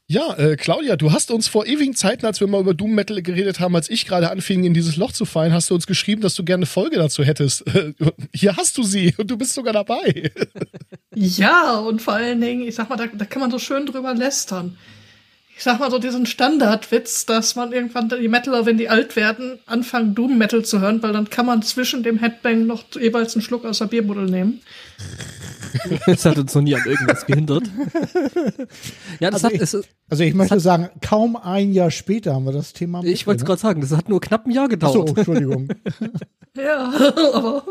[0.09, 3.21] Ja, äh, Claudia, du hast uns vor ewigen Zeiten, als wir mal über Doom Metal
[3.21, 6.21] geredet haben, als ich gerade anfing, in dieses Loch zu fallen, hast du uns geschrieben,
[6.21, 7.65] dass du gerne eine Folge dazu hättest.
[8.33, 10.31] Hier hast du sie und du bist sogar dabei.
[11.19, 14.13] Ja, und vor allen Dingen, ich sag mal, da, da kann man so schön drüber
[14.13, 14.77] lästern.
[15.57, 19.57] Ich sag mal so diesen Standardwitz, dass man irgendwann die Metaler, wenn die alt werden,
[19.65, 23.41] anfangen Doom Metal zu hören, weil dann kann man zwischen dem Headbang noch jeweils einen
[23.41, 24.61] Schluck aus der Bierbuddel nehmen.
[26.05, 27.63] das hat uns noch nie an irgendwas gehindert.
[29.19, 32.45] ja, das Also hat, ich- es, Also ich möchte sagen, kaum ein Jahr später haben
[32.45, 33.03] wir das Thema.
[33.03, 35.09] ich wollte es gerade sagen, das hat nur knapp ein Jahr gedauert.
[35.17, 35.69] Entschuldigung.
[36.55, 36.91] Ja,
[37.35, 37.63] aber,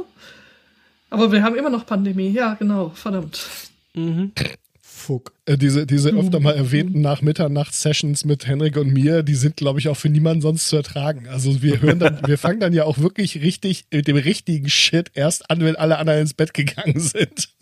[1.10, 2.30] aber wir haben immer noch Pandemie.
[2.30, 3.44] Ja, genau, verdammt.
[3.94, 4.30] Mhm.
[5.06, 5.32] Fuck.
[5.44, 9.88] Äh, diese, diese öfter mal erwähnten Nach-Mitternacht-Sessions mit Henrik und mir, die sind, glaube ich,
[9.88, 11.28] auch für niemanden sonst zu ertragen.
[11.28, 15.12] Also wir hören dann, wir fangen dann ja auch wirklich richtig mit dem richtigen Shit
[15.14, 17.50] erst an, wenn alle anderen ins Bett gegangen sind.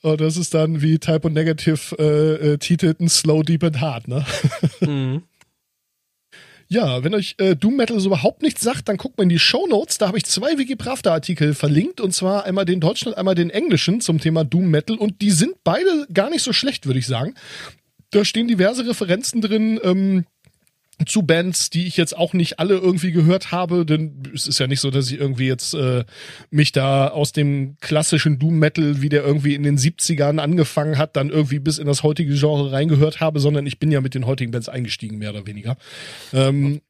[0.00, 4.06] Und das ist dann wie Type und Negative äh, äh, titelten Slow, Deep and Hard,
[4.06, 4.26] ne?
[4.82, 5.22] Mhm.
[6.68, 9.38] Ja, wenn euch äh, Doom Metal so überhaupt nichts sagt, dann guckt mal in die
[9.38, 9.98] Show Notes.
[9.98, 14.00] Da habe ich zwei Wikipravda-Artikel verlinkt und zwar einmal den deutschen und einmal den englischen
[14.00, 17.34] zum Thema Doom Metal und die sind beide gar nicht so schlecht, würde ich sagen.
[18.10, 19.80] Da stehen diverse Referenzen drin.
[19.82, 20.24] Ähm,
[21.06, 24.66] zu Bands, die ich jetzt auch nicht alle irgendwie gehört habe, denn es ist ja
[24.66, 26.04] nicht so, dass ich irgendwie jetzt äh,
[26.50, 31.16] mich da aus dem klassischen Doom Metal, wie der irgendwie in den 70ern angefangen hat,
[31.16, 34.26] dann irgendwie bis in das heutige Genre reingehört habe, sondern ich bin ja mit den
[34.26, 35.76] heutigen Bands eingestiegen, mehr oder weniger.
[36.32, 36.80] Ähm,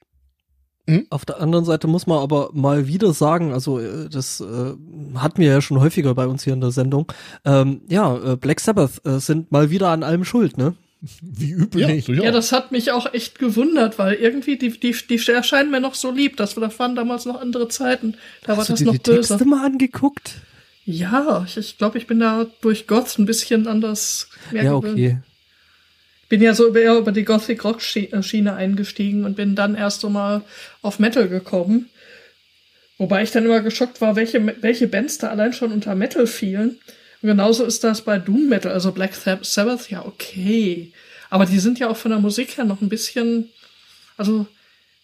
[0.87, 1.07] hm?
[1.09, 4.75] Auf der anderen Seite muss man aber mal wieder sagen, also äh, das äh,
[5.15, 7.11] hatten wir ja schon häufiger bei uns hier in der Sendung,
[7.47, 10.75] ähm, ja, äh, Black Sabbath äh, sind mal wieder an allem schuld, ne?
[11.23, 12.07] Wie üblich.
[12.09, 15.81] Ja, ja, das hat mich auch echt gewundert, weil irgendwie die, die, die erscheinen mir
[15.81, 16.37] noch so lieb.
[16.37, 18.17] Das, das waren damals noch andere Zeiten.
[18.43, 19.39] Da Hast war du das dir noch die böse.
[19.39, 20.43] Texte mal angeguckt?
[20.85, 25.05] Ja, ich, ich glaube, ich bin da durch Goth ein bisschen anders mehr Ja, gewöhnt.
[25.05, 25.19] okay.
[26.29, 30.01] Bin ja so eher über die Gothic Rock äh, Schiene eingestiegen und bin dann erst
[30.01, 30.43] so mal
[30.83, 31.91] auf Metal gekommen.
[32.99, 36.79] Wobei ich dann immer geschockt war, welche, welche Bands da allein schon unter Metal fielen.
[37.25, 40.93] Und genauso ist das bei Doom Metal, also Black Sabbath, ja, okay.
[41.31, 43.49] Aber die sind ja auch von der Musik her noch ein bisschen,
[44.19, 44.45] also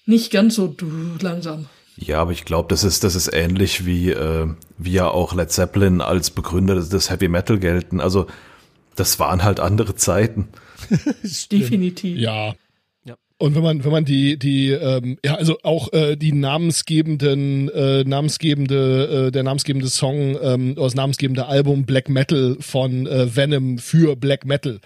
[0.05, 1.71] nicht ganz so du langsam.
[1.97, 5.51] Ja, aber ich glaube, das ist, das ist ähnlich wie, äh, wie ja auch Led
[5.51, 8.03] Zeppelin als Begründer des, des Heavy Metal gelten.
[8.03, 8.27] Also,
[8.97, 10.49] das waren halt andere Zeiten.
[11.51, 12.19] Definitiv.
[12.19, 12.53] Ja.
[13.41, 18.05] Und wenn man, wenn man die, die, ähm, ja, also auch äh, die namensgebenden, äh,
[18.05, 23.79] namensgebende, äh, der namensgebende Song, ähm, oder das namensgebende Album Black Metal von äh, Venom
[23.79, 24.79] für Black Metal.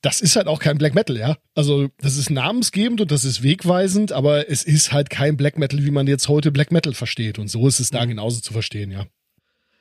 [0.00, 1.36] Das ist halt auch kein Black Metal, ja.
[1.56, 5.84] Also, das ist namensgebend und das ist wegweisend, aber es ist halt kein Black Metal,
[5.84, 7.40] wie man jetzt heute Black Metal versteht.
[7.40, 9.06] Und so ist es da genauso zu verstehen, ja.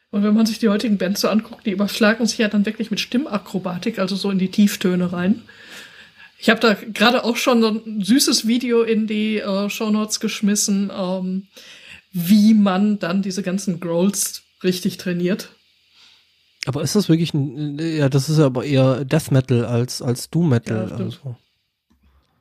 [0.10, 2.90] Und wenn man sich die heutigen Bands so anguckt, die überschlagen sich ja dann wirklich
[2.90, 5.44] mit Stimmakrobatik, also so in die Tieftöne rein.
[6.42, 10.92] Ich habe da gerade auch schon so ein süßes Video in die äh, Shownotes geschmissen,
[10.96, 11.48] ähm,
[12.14, 15.50] wie man dann diese ganzen Growls richtig trainiert.
[16.66, 20.30] Aber ist das wirklich ein, ja, das ist ja aber eher Death Metal als, als
[20.32, 20.88] Doom Metal.
[20.90, 21.36] Ja, also.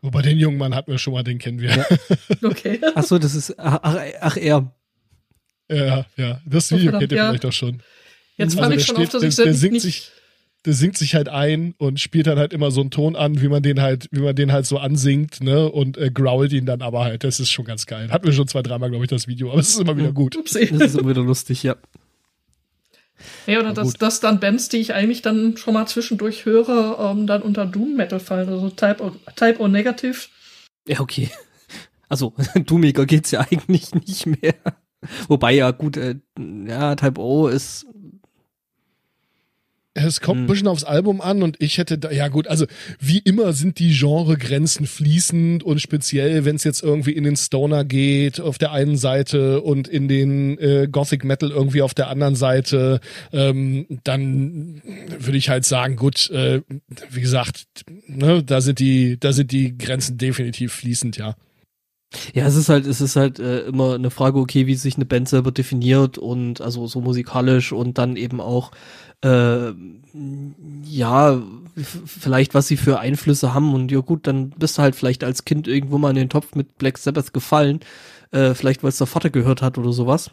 [0.02, 1.86] Wobei den jungen Mann hatten wir schon mal, den kennen wir.
[2.42, 2.80] Okay.
[2.94, 3.80] Ach so, das ist, ach,
[4.20, 4.72] ach, er.
[5.68, 6.40] Ja, ja.
[6.46, 7.28] Das Oh, Video kennt ihr ja.
[7.28, 7.82] vielleicht auch schon.
[8.38, 10.10] Jetzt Also fand ich schon steht- auf, dass der, ich der selbst singt nicht sich,
[10.66, 13.48] der singt sich halt ein und spielt dann halt immer so einen Ton an, wie
[13.48, 15.70] man den halt, wie man den halt so ansingt, ne?
[15.70, 17.24] Und äh, growlt ihn dann aber halt.
[17.24, 18.10] Das ist schon ganz geil.
[18.10, 20.36] Hatten wir schon zwei, dreimal, glaube ich, das Video, aber es ist immer wieder gut.
[20.36, 20.66] Upsi.
[20.70, 21.76] Das ist immer wieder lustig, ja.
[23.46, 27.26] Ja, oder dass, dass dann Bands, die ich eigentlich dann schon mal zwischendurch höre, ähm,
[27.26, 28.48] dann unter Doom Metal fallen.
[28.48, 30.28] Also Type O, Type o Negative.
[30.86, 31.30] Ja, okay.
[32.08, 32.34] Also,
[32.66, 34.54] Doomiger geht's ja eigentlich nicht mehr.
[35.28, 36.16] Wobei ja gut, äh,
[36.66, 37.86] ja, Type O ist
[39.94, 40.46] Es kommt ein Hm.
[40.46, 42.64] bisschen aufs Album an und ich hätte da, ja gut, also
[43.00, 47.84] wie immer sind die Genregrenzen fließend und speziell, wenn es jetzt irgendwie in den Stoner
[47.84, 52.36] geht auf der einen Seite und in den äh, Gothic Metal irgendwie auf der anderen
[52.36, 53.00] Seite,
[53.32, 54.80] ähm, dann
[55.18, 56.62] würde ich halt sagen, gut, äh,
[57.10, 57.64] wie gesagt,
[58.06, 61.34] ne, da sind die, da sind die Grenzen definitiv fließend, ja.
[62.34, 65.04] Ja, es ist halt, es ist halt äh, immer eine Frage, okay, wie sich eine
[65.04, 68.72] Band selber definiert und also so musikalisch und dann eben auch
[69.22, 69.72] äh,
[70.84, 71.40] ja,
[71.76, 75.44] vielleicht was sie für Einflüsse haben und ja gut, dann bist du halt vielleicht als
[75.44, 77.80] Kind irgendwo mal in den Topf mit Black Sabbath gefallen,
[78.32, 80.30] äh, vielleicht weil es der Vater gehört hat oder sowas.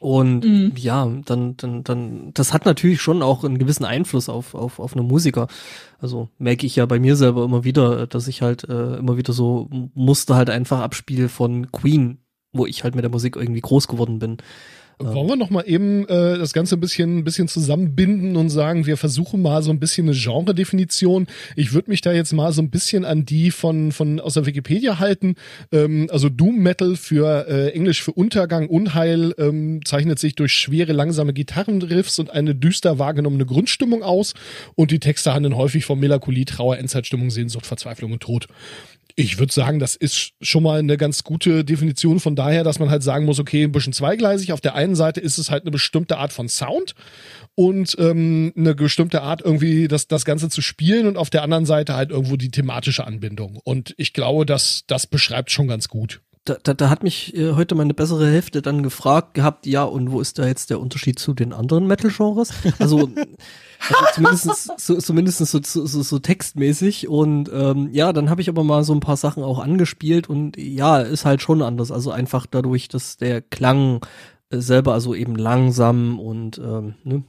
[0.00, 0.72] Und Mhm.
[0.76, 4.96] ja, dann, dann, dann, das hat natürlich schon auch einen gewissen Einfluss auf, auf, auf
[4.96, 5.46] einen Musiker.
[6.00, 9.32] Also merke ich ja bei mir selber immer wieder, dass ich halt äh, immer wieder
[9.32, 12.18] so Muster halt einfach abspiele von Queen,
[12.52, 14.38] wo ich halt mit der Musik irgendwie groß geworden bin.
[14.98, 18.86] Wollen wir noch mal eben äh, das Ganze ein bisschen, ein bisschen zusammenbinden und sagen,
[18.86, 21.26] wir versuchen mal so ein bisschen eine Genre-Definition.
[21.56, 24.46] Ich würde mich da jetzt mal so ein bisschen an die von, von aus der
[24.46, 25.34] Wikipedia halten.
[25.72, 30.92] Ähm, also Doom Metal für äh, Englisch für Untergang, Unheil ähm, zeichnet sich durch schwere,
[30.92, 34.34] langsame Gitarrenriffs und eine düster wahrgenommene Grundstimmung aus.
[34.74, 38.46] Und die Texte handeln häufig von Melancholie, Trauer, Endzeitstimmung, Sehnsucht, Verzweiflung und Tod.
[39.16, 42.90] Ich würde sagen, das ist schon mal eine ganz gute Definition von daher, dass man
[42.90, 44.52] halt sagen muss, okay, ein bisschen zweigleisig.
[44.52, 46.94] Auf der einen Seite ist es halt eine bestimmte Art von Sound
[47.54, 51.66] und ähm, eine bestimmte Art irgendwie das, das Ganze zu spielen und auf der anderen
[51.66, 53.60] Seite halt irgendwo die thematische Anbindung.
[53.62, 56.20] Und ich glaube, dass das beschreibt schon ganz gut.
[56.44, 60.10] Da, da, da hat mich äh, heute meine bessere Hälfte dann gefragt gehabt, ja, und
[60.10, 62.50] wo ist da jetzt der Unterschied zu den anderen Metal-Genres?
[62.78, 63.10] Also,
[63.80, 67.08] also zumindest so, zumindest so, so, so, textmäßig.
[67.08, 70.56] Und ähm, ja, dann habe ich aber mal so ein paar Sachen auch angespielt und
[70.56, 71.90] ja, ist halt schon anders.
[71.90, 74.00] Also einfach dadurch, dass der Klang
[74.50, 77.24] äh, selber also eben langsam und ähm, ne,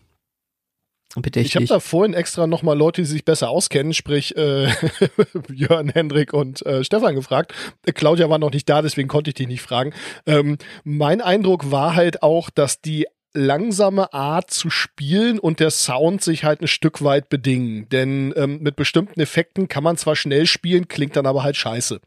[1.22, 1.56] Bedächtig.
[1.56, 4.68] Ich habe da vorhin extra nochmal Leute, die sich besser auskennen, sprich äh,
[5.54, 7.54] Jörn, Hendrik und äh, Stefan gefragt.
[7.86, 9.94] Äh, Claudia war noch nicht da, deswegen konnte ich dich nicht fragen.
[10.26, 16.24] Ähm, mein Eindruck war halt auch, dass die langsame Art zu spielen und der Sound
[16.24, 17.88] sich halt ein Stück weit bedingen.
[17.90, 22.00] Denn ähm, mit bestimmten Effekten kann man zwar schnell spielen, klingt dann aber halt scheiße.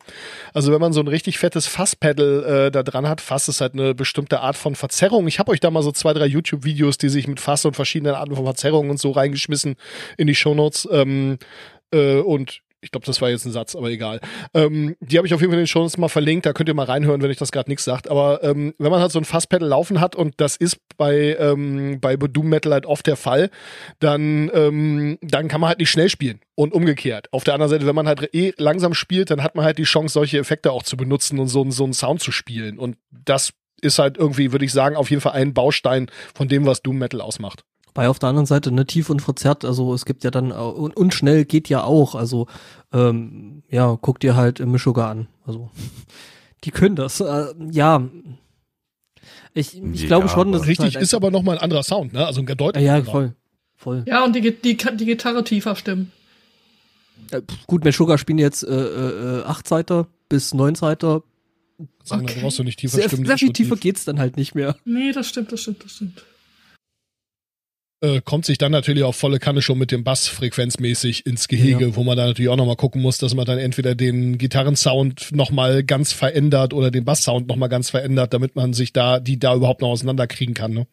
[0.54, 3.74] Also wenn man so ein richtig fettes Fasspedal äh, da dran hat, Fass ist halt
[3.74, 5.28] eine bestimmte Art von Verzerrung.
[5.28, 8.14] Ich habe euch da mal so zwei, drei YouTube-Videos, die sich mit Fass und verschiedenen
[8.14, 9.76] Arten von Verzerrungen und so reingeschmissen
[10.16, 10.88] in die Shownotes.
[10.90, 11.38] Ähm,
[11.92, 14.20] äh, und ich glaube, das war jetzt ein Satz, aber egal.
[14.54, 16.74] Ähm, die habe ich auf jeden Fall in den Shows mal verlinkt, da könnt ihr
[16.74, 18.08] mal reinhören, wenn ich das gerade nichts sagt.
[18.08, 22.00] Aber ähm, wenn man halt so ein Fasspedal laufen hat und das ist bei, ähm,
[22.00, 23.50] bei Doom Metal halt oft der Fall,
[23.98, 27.28] dann, ähm, dann kann man halt nicht schnell spielen und umgekehrt.
[27.32, 29.84] Auf der anderen Seite, wenn man halt eh langsam spielt, dann hat man halt die
[29.84, 32.78] Chance, solche Effekte auch zu benutzen und so, so einen Sound zu spielen.
[32.78, 36.66] Und das ist halt irgendwie, würde ich sagen, auf jeden Fall ein Baustein von dem,
[36.66, 37.64] was Doom Metal ausmacht.
[37.94, 40.96] Bei auf der anderen Seite ne tief und verzerrt, also es gibt ja dann und,
[40.96, 42.46] und schnell geht ja auch, also
[42.92, 45.70] ähm, ja, guck dir halt Mischuga an, also
[46.64, 48.02] die können das, äh, ja.
[49.54, 52.12] Ich, ich Ja, glaube schon, dass Richtig, es halt ist aber nochmal ein anderer Sound,
[52.12, 52.24] ne?
[52.26, 53.34] Also ein deutlich ja, ja, voll,
[53.76, 54.04] voll.
[54.06, 56.12] Ja, und die, die, die Gitarre tiefer stimmen.
[57.30, 61.22] Äh, gut, Meshuggah spielen jetzt äh, äh, acht Seiter bis neun Seiter.
[62.04, 62.40] Sagen, da Okay.
[62.42, 63.24] brauchst du nicht tiefer Sehr, stimmen.
[63.24, 63.80] sehr das viel tiefer tief.
[63.82, 64.76] geht's dann halt nicht mehr.
[64.84, 66.24] Nee, das stimmt, das stimmt, das stimmt.
[68.00, 71.96] Äh, kommt sich dann natürlich auch volle Kanne schon mit dem Bass frequenzmäßig ins Gehege,
[71.96, 75.82] wo man da natürlich auch nochmal gucken muss, dass man dann entweder den Gitarrensound nochmal
[75.82, 79.80] ganz verändert oder den Basssound nochmal ganz verändert, damit man sich da, die da überhaupt
[79.80, 80.72] noch auseinanderkriegen kann.
[80.72, 80.86] Ne?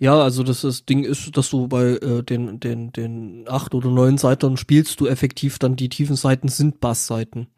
[0.00, 3.90] Ja, also das, das Ding ist, dass du bei äh, den, den, den acht oder
[3.90, 7.48] neun Seitern spielst du effektiv dann die tiefen Seiten sind Bassseiten.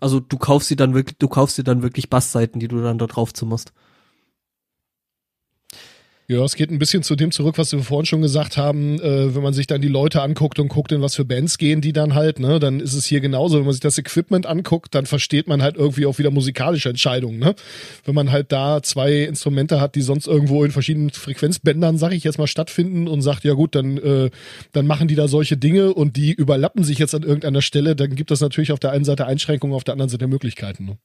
[0.00, 2.98] Also du kaufst sie dann wirklich, du kaufst dir dann wirklich Bassseiten, die du dann
[2.98, 3.72] da drauf zimmerst.
[6.26, 9.34] Ja, es geht ein bisschen zu dem zurück, was wir vorhin schon gesagt haben, äh,
[9.34, 11.92] wenn man sich dann die Leute anguckt und guckt, in was für Bands gehen die
[11.92, 13.58] dann halt, ne, dann ist es hier genauso.
[13.58, 17.38] Wenn man sich das Equipment anguckt, dann versteht man halt irgendwie auch wieder musikalische Entscheidungen,
[17.38, 17.54] ne?
[18.06, 22.24] Wenn man halt da zwei Instrumente hat, die sonst irgendwo in verschiedenen Frequenzbändern, sag ich
[22.24, 24.30] jetzt mal, stattfinden und sagt, ja gut, dann, äh,
[24.72, 28.14] dann machen die da solche Dinge und die überlappen sich jetzt an irgendeiner Stelle, dann
[28.14, 30.96] gibt das natürlich auf der einen Seite Einschränkungen, auf der anderen Seite Möglichkeiten, ne?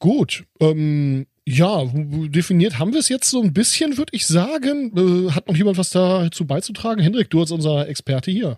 [0.00, 4.92] Gut, ähm, ja, definiert haben wir es jetzt so ein bisschen, würde ich sagen.
[4.96, 7.02] Äh, hat noch jemand was dazu beizutragen?
[7.02, 8.56] Hendrik, du als unser Experte hier.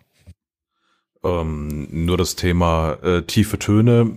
[1.24, 4.16] Ähm, nur das Thema äh, tiefe Töne.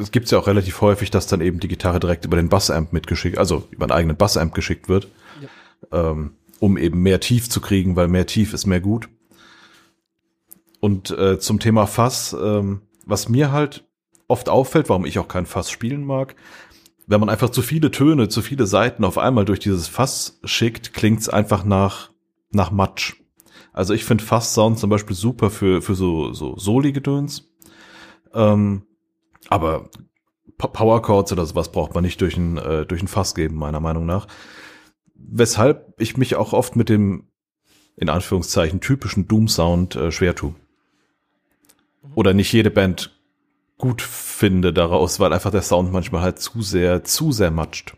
[0.00, 2.92] Es gibt ja auch relativ häufig, dass dann eben die Gitarre direkt über den Bassamp
[2.92, 5.08] mitgeschickt, also über einen eigenen Bassamp geschickt wird,
[5.90, 9.08] ähm, um eben mehr Tief zu kriegen, weil mehr Tief ist mehr gut.
[10.78, 13.84] Und äh, zum Thema Fass, ähm, was mir halt
[14.28, 16.36] oft auffällt, warum ich auch kein Fass spielen mag,
[17.06, 20.92] wenn man einfach zu viele Töne, zu viele Seiten auf einmal durch dieses Fass schickt,
[20.92, 22.10] klingt's einfach nach,
[22.50, 23.16] nach Matsch.
[23.72, 27.50] Also ich finde Fass-Sound zum Beispiel super für, für so, so Soli-Gedöns.
[28.32, 28.86] Ähm,
[29.48, 29.90] aber
[30.56, 33.80] Power Chords oder sowas braucht man nicht durch ein, äh, durch ein Fass geben, meiner
[33.80, 34.28] Meinung nach.
[35.14, 37.28] Weshalb ich mich auch oft mit dem,
[37.96, 40.54] in Anführungszeichen, typischen Doom-Sound äh, schwer tue.
[42.14, 43.13] Oder nicht jede Band
[43.78, 47.96] gut finde daraus, weil einfach der Sound manchmal halt zu sehr, zu sehr matscht.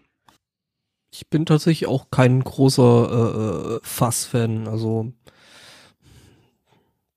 [1.12, 4.68] Ich bin tatsächlich auch kein großer äh, äh, Fass-Fan.
[4.68, 5.12] Also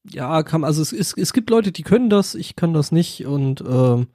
[0.09, 3.25] ja, kann also es, es, es gibt Leute, die können das, ich kann das nicht
[3.25, 4.07] und ähm,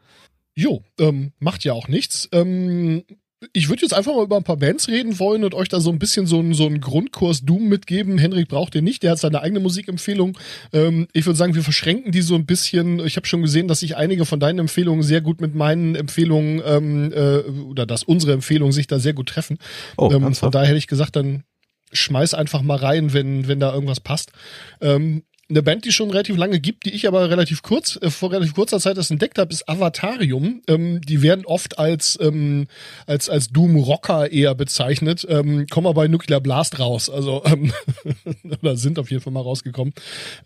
[0.56, 2.28] Jo, ähm, macht ja auch nichts.
[2.32, 3.04] Ähm,
[3.52, 5.90] ich würde jetzt einfach mal über ein paar Bands reden wollen und euch da so
[5.90, 8.18] ein bisschen so einen so einen Grundkurs Doom mitgeben.
[8.18, 10.38] Henrik braucht den nicht, der hat seine eigene Musikempfehlung.
[10.72, 13.04] Ähm, ich würde sagen, wir verschränken die so ein bisschen.
[13.04, 16.62] Ich habe schon gesehen, dass sich einige von deinen Empfehlungen sehr gut mit meinen Empfehlungen
[16.64, 19.58] ähm, äh, oder dass unsere Empfehlungen sich da sehr gut treffen.
[19.96, 21.44] Oh, ähm, von daher hätte ich gesagt, dann
[21.92, 24.32] schmeiß einfach mal rein, wenn, wenn da irgendwas passt.
[24.80, 28.32] Ähm, eine Band, die schon relativ lange gibt, die ich aber relativ kurz, äh, vor
[28.32, 30.62] relativ kurzer Zeit das entdeckt habe, ist Avatarium.
[30.68, 32.66] Ähm, die werden oft als, ähm,
[33.06, 37.72] als, als Doom-Rocker eher bezeichnet, ähm, kommen aber bei Nuclear Blast raus, also ähm,
[38.62, 39.92] oder sind auf jeden Fall mal rausgekommen.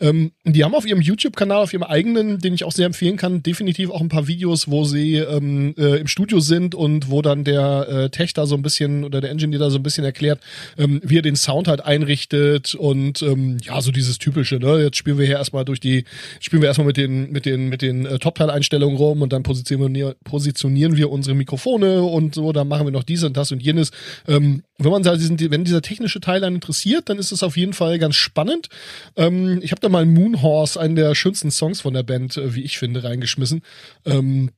[0.01, 3.43] Ähm, die haben auf ihrem YouTube-Kanal, auf ihrem eigenen, den ich auch sehr empfehlen kann,
[3.43, 7.45] definitiv auch ein paar Videos, wo sie ähm, äh, im Studio sind und wo dann
[7.45, 10.41] der äh, Tech da so ein bisschen oder der Engineer da so ein bisschen erklärt,
[10.77, 14.88] ähm, wie er den Sound halt einrichtet und ähm, ja, so dieses typische, ne?
[14.89, 16.05] Jetzt spielen wir hier erstmal durch die,
[16.40, 20.15] spielen wir erstmal mit den, mit den, mit den äh, Top-Teil-Einstellungen rum und dann positionieren,
[20.24, 23.90] positionieren wir unsere Mikrofone und so, dann machen wir noch dies und das und jenes.
[24.27, 27.56] Ähm, wenn man da diesen, wenn dieser technische Teil einen interessiert, dann ist es auf
[27.56, 28.69] jeden Fall ganz spannend.
[29.16, 32.62] Ähm, ich habe da mal Moonhorse, einen der schönsten Songs von der Band, äh, wie
[32.62, 33.62] ich finde, reingeschmissen.
[34.05, 34.51] Ähm,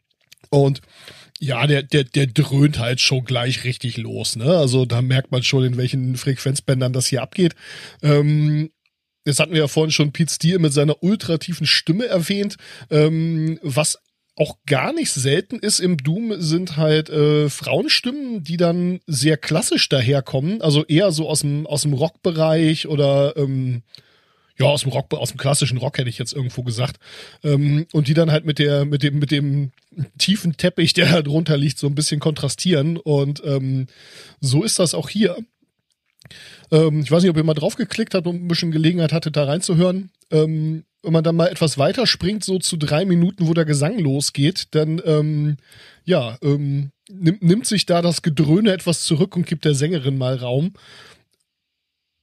[0.50, 0.80] Und
[1.38, 4.58] ja, der, der, der dröhnt halt schon gleich richtig los, ne?
[4.58, 7.54] Also da merkt man schon, in welchen Frequenzbändern das hier abgeht.
[8.02, 8.70] Ähm,
[9.30, 12.56] das hatten wir ja vorhin schon Pete Steele mit seiner ultratiefen Stimme erwähnt.
[12.90, 13.98] Ähm, was
[14.36, 19.88] auch gar nicht selten ist im Doom, sind halt äh, Frauenstimmen, die dann sehr klassisch
[19.88, 23.82] daherkommen, also eher so aus dem, aus dem Rockbereich oder ähm,
[24.58, 26.98] ja, aus dem Rock, aus dem klassischen Rock hätte ich jetzt irgendwo gesagt.
[27.42, 29.72] Ähm, und die dann halt mit der, mit dem, mit dem
[30.18, 32.98] tiefen Teppich, der da drunter liegt, so ein bisschen kontrastieren.
[32.98, 33.86] Und ähm,
[34.40, 35.36] so ist das auch hier.
[36.70, 39.44] Ähm, ich weiß nicht, ob ihr mal draufgeklickt habt und ein bisschen Gelegenheit hattet, da
[39.44, 40.10] reinzuhören.
[40.30, 43.98] Ähm, wenn man dann mal etwas weiter springt, so zu drei Minuten, wo der Gesang
[43.98, 45.56] losgeht, dann ähm,
[46.04, 50.36] ja, ähm, nimmt, nimmt sich da das Gedröhne etwas zurück und gibt der Sängerin mal
[50.36, 50.72] Raum.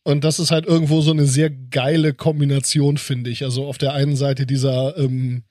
[0.04, 3.44] Und das ist halt irgendwo so eine sehr geile Kombination, finde ich.
[3.44, 5.44] Also auf der einen Seite dieser, ähm,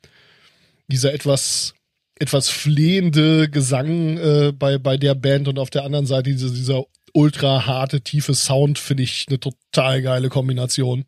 [0.89, 1.74] dieser etwas,
[2.18, 6.85] etwas flehende Gesang äh, bei, bei der Band und auf der anderen Seite dieser, dieser
[7.16, 11.05] ultra harte, tiefe Sound, finde ich eine total geile Kombination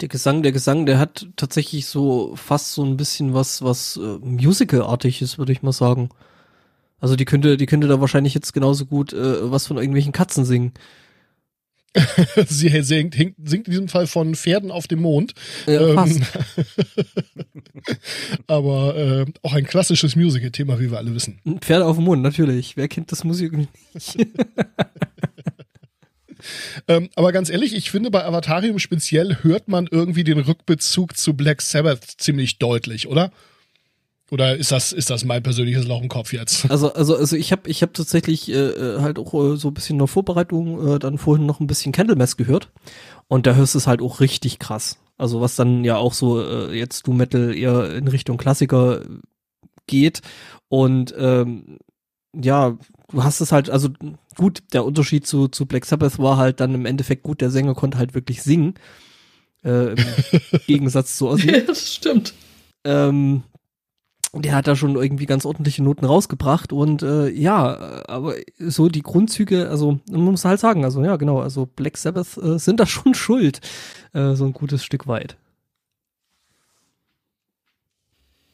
[0.00, 4.18] der Gesang, der Gesang, der hat tatsächlich so fast so ein bisschen was, was äh,
[4.20, 6.10] Musical-artiges, würde ich mal sagen.
[7.00, 10.44] Also die könnte, die könnte da wahrscheinlich jetzt genauso gut äh, was von irgendwelchen Katzen
[10.44, 10.72] singen.
[12.46, 15.34] Sie singt, singt in diesem Fall von Pferden auf dem Mond.
[15.66, 16.22] Ja, ähm,
[18.46, 21.40] aber äh, auch ein klassisches Musical-Thema, wie wir alle wissen.
[21.60, 22.76] Pferde auf dem Mond, natürlich.
[22.76, 24.16] Wer kennt das Musical nicht?
[26.88, 31.34] Ähm, aber ganz ehrlich, ich finde, bei Avatarium speziell hört man irgendwie den Rückbezug zu
[31.34, 33.30] Black Sabbath ziemlich deutlich, oder?
[34.30, 36.64] Oder ist das, ist das mein persönliches Loch im Kopf jetzt?
[36.70, 39.74] Also, also, also ich habe ich hab tatsächlich äh, äh halt auch äh, so ein
[39.74, 42.70] bisschen in der Vorbereitung äh, dann vorhin noch ein bisschen Candlemass gehört.
[43.28, 44.98] Und da hörst du es halt auch richtig krass.
[45.18, 49.02] Also was dann ja auch so äh, jetzt du Metal eher in Richtung Klassiker
[49.86, 50.22] geht.
[50.68, 51.78] Und ähm,
[52.32, 52.78] ja,
[53.10, 53.88] du hast es halt, also
[54.36, 57.74] gut, der Unterschied zu, zu Black Sabbath war halt dann im Endeffekt gut, der Sänger
[57.74, 58.74] konnte halt wirklich singen.
[59.64, 59.96] Äh, Im
[60.66, 61.50] Gegensatz zu Ozzy.
[61.50, 62.32] Ja, das stimmt.
[62.84, 63.42] Ähm,
[64.32, 69.02] der hat da schon irgendwie ganz ordentliche Noten rausgebracht und äh, ja, aber so die
[69.02, 72.86] Grundzüge, also man muss halt sagen, also ja genau, also Black Sabbath äh, sind da
[72.86, 73.60] schon schuld,
[74.12, 75.36] äh, so ein gutes Stück weit.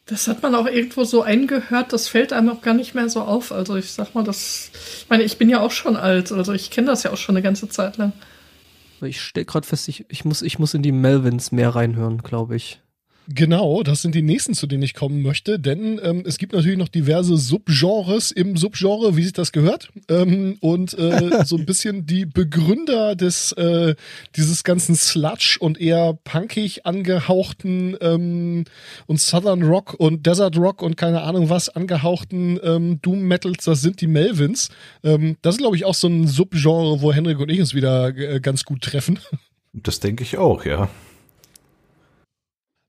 [0.06, 3.22] Das hat man auch irgendwo so eingehört, das fällt einem auch gar nicht mehr so
[3.22, 3.50] auf.
[3.50, 4.70] Also ich sag mal, das,
[5.00, 7.36] ich meine, ich bin ja auch schon alt, also ich kenne das ja auch schon
[7.36, 8.12] eine ganze Zeit lang.
[9.02, 12.56] Ich stell gerade fest, ich, ich, muss, ich muss in die Melvins mehr reinhören, glaube
[12.56, 12.80] ich.
[13.28, 16.78] Genau, das sind die nächsten, zu denen ich kommen möchte, denn ähm, es gibt natürlich
[16.78, 22.06] noch diverse Subgenres im Subgenre, wie sich das gehört, ähm, und äh, so ein bisschen
[22.06, 23.96] die Begründer des äh,
[24.36, 28.64] dieses ganzen Sludge und eher punkig angehauchten ähm,
[29.06, 33.80] und Southern Rock und Desert Rock und keine Ahnung was angehauchten ähm, Doom Metals, das
[33.80, 34.68] sind die Melvins.
[35.02, 38.16] Ähm, das ist glaube ich auch so ein Subgenre, wo Henrik und ich uns wieder
[38.16, 39.18] äh, ganz gut treffen.
[39.72, 40.88] Das denke ich auch, ja.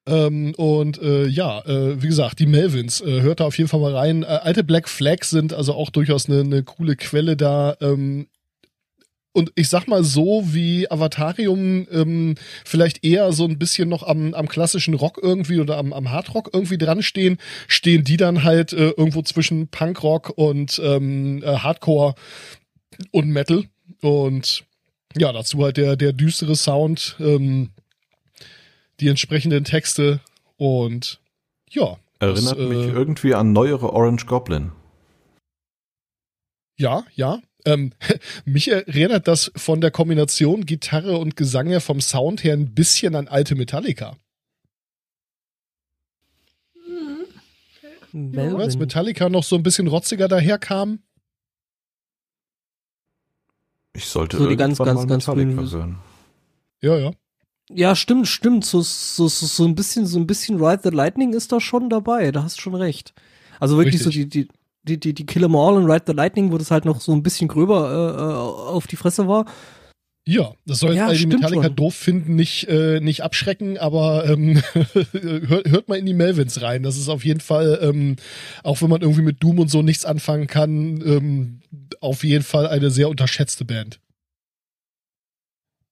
[0.08, 3.82] Ähm, und äh, ja, äh, wie gesagt, die Melvins, äh, hört da auf jeden Fall
[3.82, 4.24] mal rein.
[4.24, 7.76] Äh, alte Black Flags sind also auch durchaus eine, eine coole Quelle da.
[7.82, 8.28] Ähm,
[9.34, 12.36] und ich sag mal so, wie Avatarium ähm,
[12.66, 16.50] vielleicht eher so ein bisschen noch am, am klassischen Rock irgendwie oder am, am Hardrock
[16.54, 22.16] irgendwie dran stehen, stehen die dann halt äh, irgendwo zwischen Punkrock und ähm, äh, Hardcore
[23.12, 23.66] und Metal.
[24.02, 24.64] Und
[25.16, 27.16] ja, dazu halt der, der düstere Sound.
[27.20, 27.70] Ähm,
[29.00, 30.20] die entsprechenden Texte
[30.58, 31.20] und
[31.70, 31.98] ja.
[32.20, 34.72] Erinnert das, mich äh, irgendwie an neuere Orange Goblin.
[36.78, 37.42] Ja, ja.
[37.66, 37.94] Ähm,
[38.46, 43.16] mich erinnert das von der Kombination Gitarre und Gesang her vom Sound her ein bisschen
[43.16, 44.18] an alte Metallica.
[48.14, 48.56] Mhm.
[48.56, 51.00] Als Metallica noch so ein bisschen rotziger daherkam.
[53.94, 55.98] Ich sollte so die ganz, ganz, ganz Metallica hören.
[56.82, 57.12] Ja, ja.
[57.70, 58.66] Ja, stimmt, stimmt.
[58.66, 61.90] So, so, so, so ein bisschen, so ein bisschen Ride the Lightning ist da schon
[61.90, 62.32] dabei.
[62.32, 63.14] Da hast du schon recht.
[63.60, 64.06] Also wirklich Richtig.
[64.06, 64.48] so die, die,
[64.84, 67.12] die, die, die Kill 'em All und Ride the Lightning, wo das halt noch so
[67.12, 69.46] ein bisschen gröber äh, äh auf die Fresse war.
[70.26, 71.76] Ja, das soll jetzt ja, all die Metallica schon.
[71.78, 74.62] doof finden, nicht, äh, nicht abschrecken, aber ähm,
[75.14, 76.84] hört, hört mal in die Melvins rein.
[76.84, 78.18] Das ist auf jeden Fall, ähm,
[78.62, 81.60] auch wenn man irgendwie mit Doom und so nichts anfangen kann, ähm,
[82.02, 84.02] auf jeden Fall eine sehr unterschätzte Band.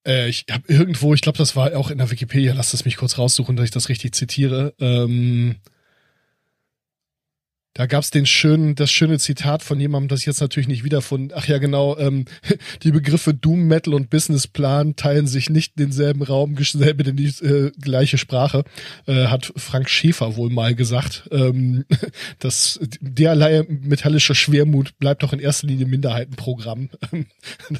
[0.05, 2.97] Äh, ich habe irgendwo, ich glaube, das war auch in der Wikipedia, lasst es mich
[2.97, 4.73] kurz raussuchen, dass ich das richtig zitiere.
[4.79, 5.55] Ähm,
[7.75, 11.33] Da gab's den schönen, das schöne Zitat von jemandem, das ich jetzt natürlich nicht wiederfunden.
[11.35, 11.97] Ach ja, genau.
[11.97, 12.23] Ähm,
[12.83, 17.71] die Begriffe Doom Metal und Businessplan teilen sich nicht denselben Raum, selbe in die äh,
[17.71, 18.63] gleiche Sprache.
[19.07, 21.27] Äh, hat Frank Schäfer wohl mal gesagt.
[21.31, 21.83] Ähm,
[22.39, 26.89] das derlei metallischer Schwermut bleibt doch in erster Linie Minderheitenprogramm.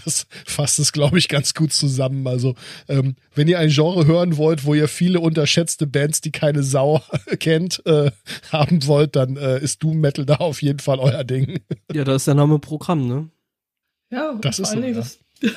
[0.04, 2.28] das fasst es, glaube ich, ganz gut zusammen.
[2.28, 2.56] Also
[2.90, 7.02] ähm, wenn ihr ein Genre hören wollt, wo ihr viele unterschätzte Bands, die keine Sau
[7.40, 8.12] kennt, äh,
[8.52, 11.60] haben wollt, dann äh, ist Doom Metal da auf jeden Fall euer Ding.
[11.94, 13.30] Ja, da ist der Name Programm, ne?
[14.12, 15.20] Ja, Das ist so, Dingen das.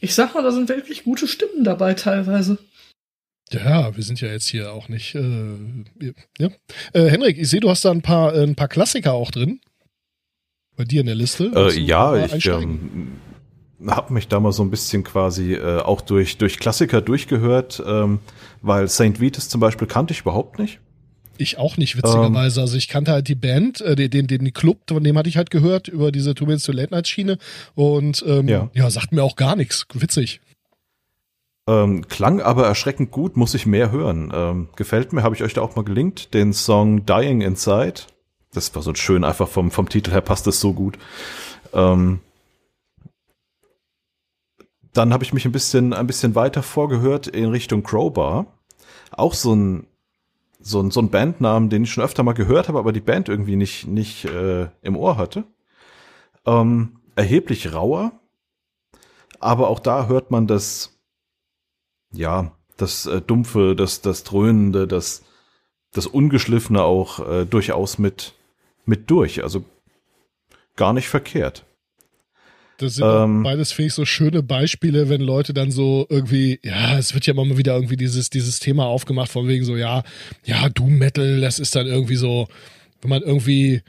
[0.00, 2.58] ich sag mal, da sind wirklich gute Stimmen dabei teilweise.
[3.52, 5.14] Ja, wir sind ja jetzt hier auch nicht.
[5.14, 6.48] Äh, ja.
[6.92, 9.60] Äh, Henrik, ich sehe, du hast da ein paar, äh, ein paar Klassiker auch drin.
[10.74, 11.52] Bei dir in der Liste.
[11.54, 13.12] Äh, ja, ich ähm,
[13.86, 18.20] habe mich da mal so ein bisschen quasi äh, auch durch, durch Klassiker durchgehört, ähm,
[18.62, 19.20] weil St.
[19.20, 20.80] Vitus zum Beispiel kannte ich überhaupt nicht.
[21.38, 22.60] Ich auch nicht, witzigerweise.
[22.60, 22.64] Ähm.
[22.64, 25.36] also ich kannte halt die Band, äh, den, den, den Club, von dem hatte ich
[25.36, 27.38] halt gehört, über diese Two Minutes to Late Night Schiene.
[27.74, 28.70] Und ähm, ja.
[28.74, 28.90] Ja.
[28.90, 29.86] sagt mir auch gar nichts.
[29.94, 30.40] Witzig.
[31.68, 34.32] Ähm, klang aber erschreckend gut, muss ich mehr hören.
[34.34, 38.02] Ähm, gefällt mir, habe ich euch da auch mal gelinkt, den Song Dying Inside.
[38.52, 40.98] Das war so schön, einfach vom, vom Titel her passt es so gut.
[41.72, 42.20] Ähm,
[44.92, 48.46] dann habe ich mich ein bisschen, ein bisschen weiter vorgehört in Richtung Crowbar.
[49.10, 49.86] Auch so ein,
[50.62, 53.28] so ein, so ein Bandnamen, den ich schon öfter mal gehört habe, aber die Band
[53.28, 55.44] irgendwie nicht, nicht äh, im Ohr hatte.
[56.46, 58.12] Ähm, erheblich rauer,
[59.40, 60.98] aber auch da hört man das,
[62.12, 65.22] ja, das äh, Dumpfe, das, das Dröhnende, das,
[65.92, 68.34] das Ungeschliffene auch äh, durchaus mit,
[68.84, 69.42] mit durch.
[69.42, 69.64] Also
[70.76, 71.64] gar nicht verkehrt.
[72.82, 73.42] Das sind Ähm.
[73.42, 77.32] beides, finde ich, so schöne Beispiele, wenn Leute dann so irgendwie, ja, es wird ja
[77.32, 80.02] immer mal wieder irgendwie dieses, dieses Thema aufgemacht, von wegen so, ja,
[80.44, 82.48] ja, Doom Metal, das ist dann irgendwie so,
[83.00, 83.82] wenn man irgendwie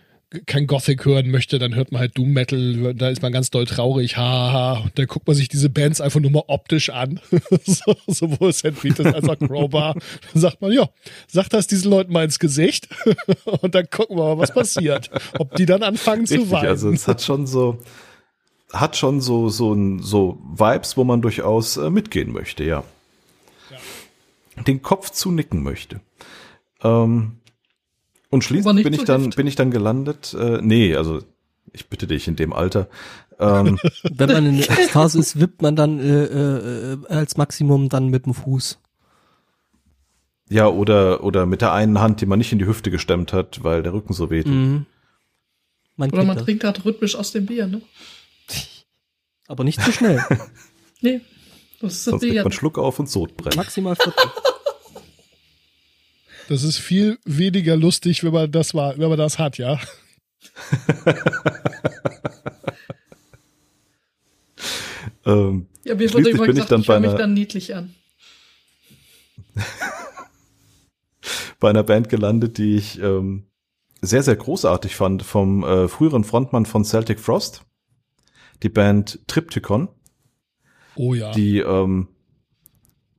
[0.47, 3.65] kein Gothic hören möchte, dann hört man halt Doom Metal, da ist man ganz doll
[3.65, 7.19] traurig, haha, und dann guckt man sich diese Bands einfach nur mal optisch an,
[7.65, 8.83] so, sowohl St.
[8.83, 9.93] Vitus als auch Crowbar,
[10.33, 10.89] dann sagt man, ja,
[11.27, 12.87] sagt das diesen Leuten mal ins Gesicht
[13.61, 16.67] und dann gucken wir mal, was passiert, ob die dann anfangen zu Richtig, weinen.
[16.67, 17.77] also es hat schon so,
[18.73, 22.83] hat schon so, so, ein- so Vibes, wo man durchaus äh, mitgehen möchte, ja.
[24.67, 25.99] Den Kopf zunicken möchte.
[26.83, 27.37] Ähm,
[28.29, 31.21] und schließlich bin ich dann, bin ich dann gelandet, äh, nee, also
[31.71, 32.87] ich bitte dich in dem Alter.
[33.39, 37.89] Ähm, Wenn man in der Ekstase ist, wippt man dann äh, äh, äh, als Maximum
[37.89, 38.79] dann mit dem Fuß.
[40.49, 43.63] ja, oder, oder mit der einen Hand, die man nicht in die Hüfte gestemmt hat,
[43.63, 44.45] weil der Rücken so weht.
[44.45, 44.85] Mhm.
[45.95, 46.45] Man Oder man das.
[46.45, 47.81] trinkt halt rhythmisch aus dem Bier, ne?
[49.47, 50.23] Aber nicht zu schnell.
[51.01, 51.19] Nee,
[51.81, 53.57] das ist das Sonst kriegt man Schluck auf und Sodbrennen.
[53.57, 54.13] Maximal 40.
[56.49, 59.79] Das ist viel weniger lustig, wenn man das war, wenn man das hat, ja.
[65.25, 67.75] Ähm, Ja, mir wurde immer ich gesagt, dann ich bei höre mich einer- dann niedlich
[67.75, 67.93] an.
[71.59, 73.45] bei einer Band gelandet, die ich ähm,
[74.01, 77.61] sehr, sehr großartig fand, vom äh, früheren Frontmann von Celtic Frost,
[78.63, 79.89] die Band Triptychon,
[80.95, 81.31] Oh ja.
[81.31, 82.07] die ähm,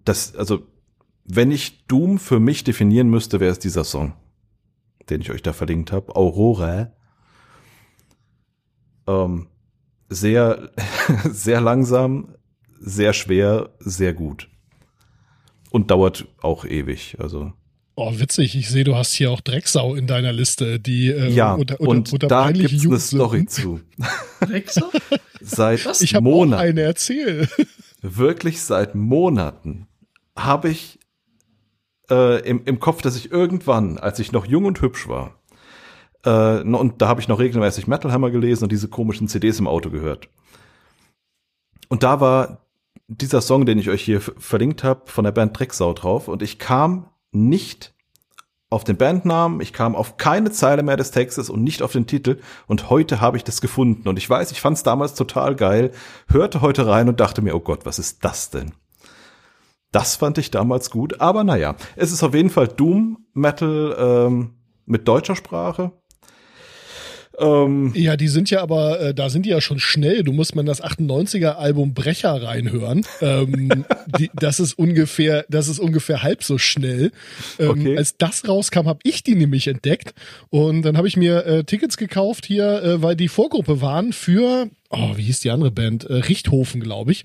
[0.04, 0.66] das, also
[1.24, 4.14] wenn ich Doom für mich definieren müsste, wäre es dieser Song,
[5.08, 6.92] den ich euch da verlinkt habe, Aurora.
[9.06, 9.48] Ähm,
[10.08, 10.70] sehr,
[11.30, 12.34] sehr langsam,
[12.78, 14.50] sehr schwer, sehr gut.
[15.70, 17.16] Und dauert auch ewig.
[17.18, 17.52] Also
[17.96, 18.56] Oh, witzig.
[18.56, 21.90] Ich sehe, du hast hier auch Drecksau in deiner Liste, die äh, ja, unter, unter,
[21.90, 23.80] und unter da gibt's eine Story Jugendsünden.
[24.40, 24.46] zu.
[24.46, 24.90] Rexer?
[25.40, 26.00] Seit Was?
[26.00, 27.48] Ich habe auch Monaten, eine erzähl.
[28.02, 29.86] wirklich seit Monaten,
[30.36, 30.98] habe ich
[32.10, 35.40] äh, im, im Kopf, dass ich irgendwann, als ich noch jung und hübsch war,
[36.24, 39.68] äh, und da habe ich noch regelmäßig Metal Hammer gelesen und diese komischen CDs im
[39.68, 40.28] Auto gehört.
[41.88, 42.66] Und da war
[43.06, 46.58] dieser Song, den ich euch hier verlinkt habe, von der Band Drecksau drauf und ich
[46.58, 47.94] kam nicht
[48.70, 52.06] auf den Bandnamen, ich kam auf keine Zeile mehr des Textes und nicht auf den
[52.06, 55.54] Titel und heute habe ich das gefunden und ich weiß, ich fand es damals total
[55.54, 55.92] geil,
[56.28, 58.72] hörte heute rein und dachte mir, oh Gott, was ist das denn?
[59.92, 64.54] Das fand ich damals gut, aber naja, es ist auf jeden Fall Doom Metal ähm,
[64.86, 65.92] mit deutscher Sprache.
[67.38, 70.22] Ähm, Ja, die sind ja aber, äh, da sind die ja schon schnell.
[70.22, 73.04] Du musst mal in das 98er Album Brecher reinhören.
[73.20, 73.84] Ähm,
[74.18, 77.12] die, das ist ungefähr, das ist ungefähr halb so schnell.
[77.58, 77.96] Ähm, Okay.
[77.98, 80.14] Als das rauskam, habe ich die nämlich entdeckt.
[80.50, 84.68] Und dann habe ich mir äh, Tickets gekauft hier, äh, weil die Vorgruppe waren für,
[84.96, 86.04] oh, wie hieß die andere Band?
[86.04, 87.24] Äh, Richthofen, glaube ich.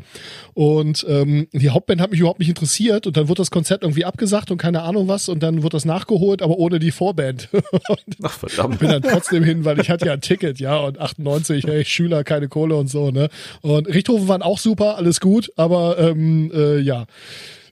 [0.53, 4.05] Und ähm, die Hauptband hat mich überhaupt nicht interessiert und dann wurde das Konzert irgendwie
[4.05, 7.49] abgesagt und keine Ahnung was und dann wurde das nachgeholt, aber ohne die Vorband.
[8.23, 8.75] Ach verdammt.
[8.75, 11.85] Ich bin dann trotzdem hin, weil ich hatte ja ein Ticket, ja, und 98, hey,
[11.85, 13.29] Schüler, keine Kohle und so, ne?
[13.61, 17.05] Und Richthofen waren auch super, alles gut, aber ähm, äh, ja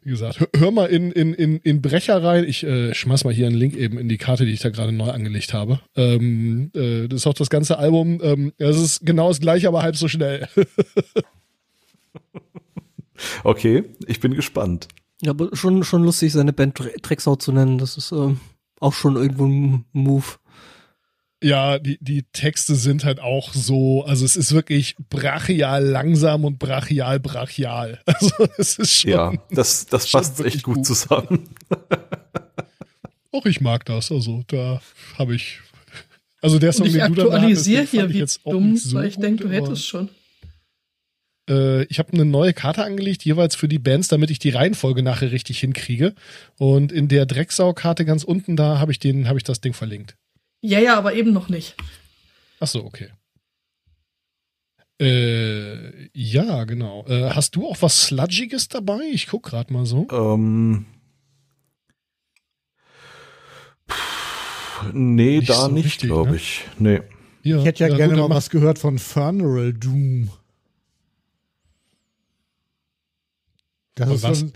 [0.07, 2.45] wie gesagt, hör, hör mal in, in, in, in Brecher rein.
[2.45, 4.93] Ich äh, schmeiß mal hier einen Link eben in die Karte, die ich da gerade
[4.93, 5.81] neu angelegt habe.
[5.97, 8.21] Ähm, äh, das ist auch das ganze Album.
[8.23, 10.47] Ähm, das ist genau das gleiche, aber halb so schnell.
[13.43, 14.87] okay, ich bin gespannt.
[15.21, 17.77] Ja, aber schon, schon lustig, seine Band Drecksau zu nennen.
[17.77, 18.39] Das ist ähm,
[18.79, 20.37] auch schon irgendwo ein Move.
[21.43, 26.57] Ja, die, die Texte sind halt auch so, also es ist wirklich brachial langsam und
[26.57, 28.01] brachial brachial.
[28.07, 29.11] Also es ist schon.
[29.11, 31.49] Ja, das, das passt echt gut, gut zusammen.
[33.31, 34.81] Auch ich mag das, also da
[35.17, 35.59] habe ich.
[36.41, 39.43] Also der Song, und ich den du aktualisiere hier wie dumm, so weil ich denke,
[39.43, 40.09] du hättest schon.
[41.49, 45.03] Äh, ich habe eine neue Karte angelegt, jeweils für die Bands, damit ich die Reihenfolge
[45.03, 46.13] nachher richtig hinkriege.
[46.57, 50.15] Und in der Drecksau-Karte ganz unten, da habe ich den, habe ich das Ding verlinkt.
[50.67, 51.77] Ja, ja, aber eben noch nicht.
[52.59, 53.09] Ach so, okay.
[54.99, 57.05] Äh, ja, genau.
[57.07, 58.99] Äh, hast du auch was Sludgiges dabei?
[59.13, 60.07] Ich guck gerade mal so.
[60.11, 60.85] Ähm.
[63.89, 66.35] Pff, nee, nicht da so nicht, glaube ne?
[66.35, 66.65] ich.
[66.77, 66.99] Nee.
[67.43, 70.31] Ja, ich hätte ja, ja gerne gut, mal was gehört von Funeral Doom.
[73.95, 74.39] Das ist was?
[74.39, 74.53] So ein,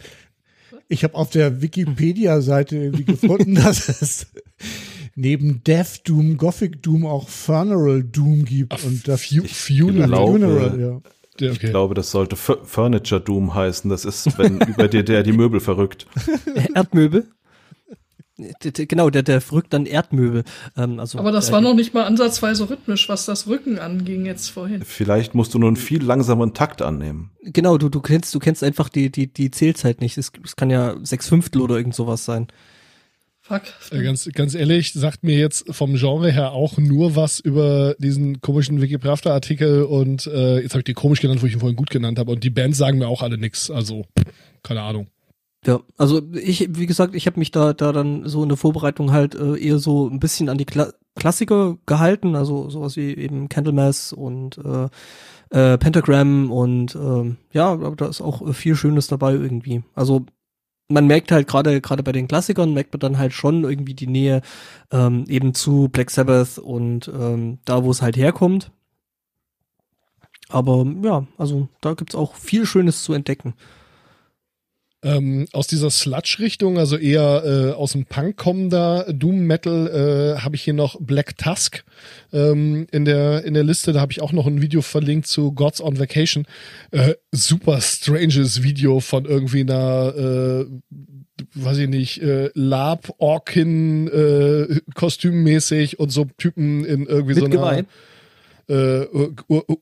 [0.90, 4.28] ich habe auf der Wikipedia-Seite irgendwie gefunden, dass es
[5.16, 8.74] neben Death Doom, Gothic Doom auch Funeral Doom gibt.
[8.74, 11.02] Ach, und das Fu Funeral, glaube, Funeral, ja.
[11.40, 11.70] Ich okay.
[11.70, 13.90] glaube, das sollte F Furniture Doom heißen.
[13.90, 16.06] Das ist, wenn über dir der die Möbel verrückt.
[16.76, 17.28] Erdmöbel?
[18.60, 20.44] Genau, der, der verrückt dann Erdmöbel.
[20.76, 24.50] Ähm, also, Aber das war noch nicht mal ansatzweise rhythmisch, was das Rücken anging jetzt
[24.50, 24.84] vorhin.
[24.84, 27.32] Vielleicht musst du nur einen viel langsameren Takt annehmen.
[27.44, 30.18] Genau, du, du kennst, du kennst einfach die, die, die Zählzeit nicht.
[30.18, 32.48] Es, es kann ja sechs Fünftel oder irgend sowas sein.
[33.52, 33.64] Fuck.
[33.92, 38.40] Äh, ganz, ganz ehrlich, sagt mir jetzt vom Genre her auch nur was über diesen
[38.40, 41.90] komischen Wikipravda-Artikel und äh, jetzt habe ich die komisch genannt, wo ich ihn vorhin gut
[41.90, 43.70] genannt habe und die Bands sagen mir auch alle nix.
[43.70, 44.06] Also,
[44.64, 45.08] keine Ahnung.
[45.66, 49.12] Ja, also ich, wie gesagt, ich habe mich da, da dann so in der Vorbereitung
[49.12, 53.50] halt äh, eher so ein bisschen an die Kla Klassiker gehalten, also sowas wie eben
[53.50, 54.88] Candlemass und äh,
[55.50, 59.84] äh, Pentagram und äh, ja, aber da ist auch viel Schönes dabei irgendwie.
[59.94, 60.26] Also
[60.92, 64.08] man merkt halt gerade gerade bei den Klassikern merkt man dann halt schon irgendwie die
[64.08, 64.42] Nähe
[64.92, 68.72] ähm, eben zu Black Sabbath und ähm, da wo es halt herkommt.
[70.50, 73.54] Aber ja, also da gibt's auch viel Schönes zu entdecken.
[75.04, 80.56] Ähm, aus dieser Sludge-Richtung, also eher äh, aus dem Punk kommender Doom Metal, äh, habe
[80.56, 81.84] ich hier noch Black Tusk
[82.32, 83.94] ähm, in der in der Liste.
[83.94, 86.46] Da habe ich auch noch ein Video verlinkt zu Gods on Vacation.
[86.92, 90.66] Äh, super stranges Video von irgendwie einer, äh,
[91.56, 97.46] weiß ich nicht, äh, Lab Orkin äh, kostümmäßig und so Typen in irgendwie Mit so
[97.46, 97.56] einer.
[97.56, 97.86] Geweih
[98.68, 99.06] äh,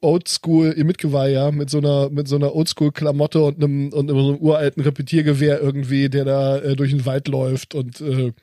[0.01, 4.19] Oldschool ihr Mitgeweih, ja, mit so einer, mit so einer Oldschool-Klamotte und einem, und einem,
[4.19, 8.34] so einem uralten Repetiergewehr irgendwie, der da äh, durch den Wald läuft und äh,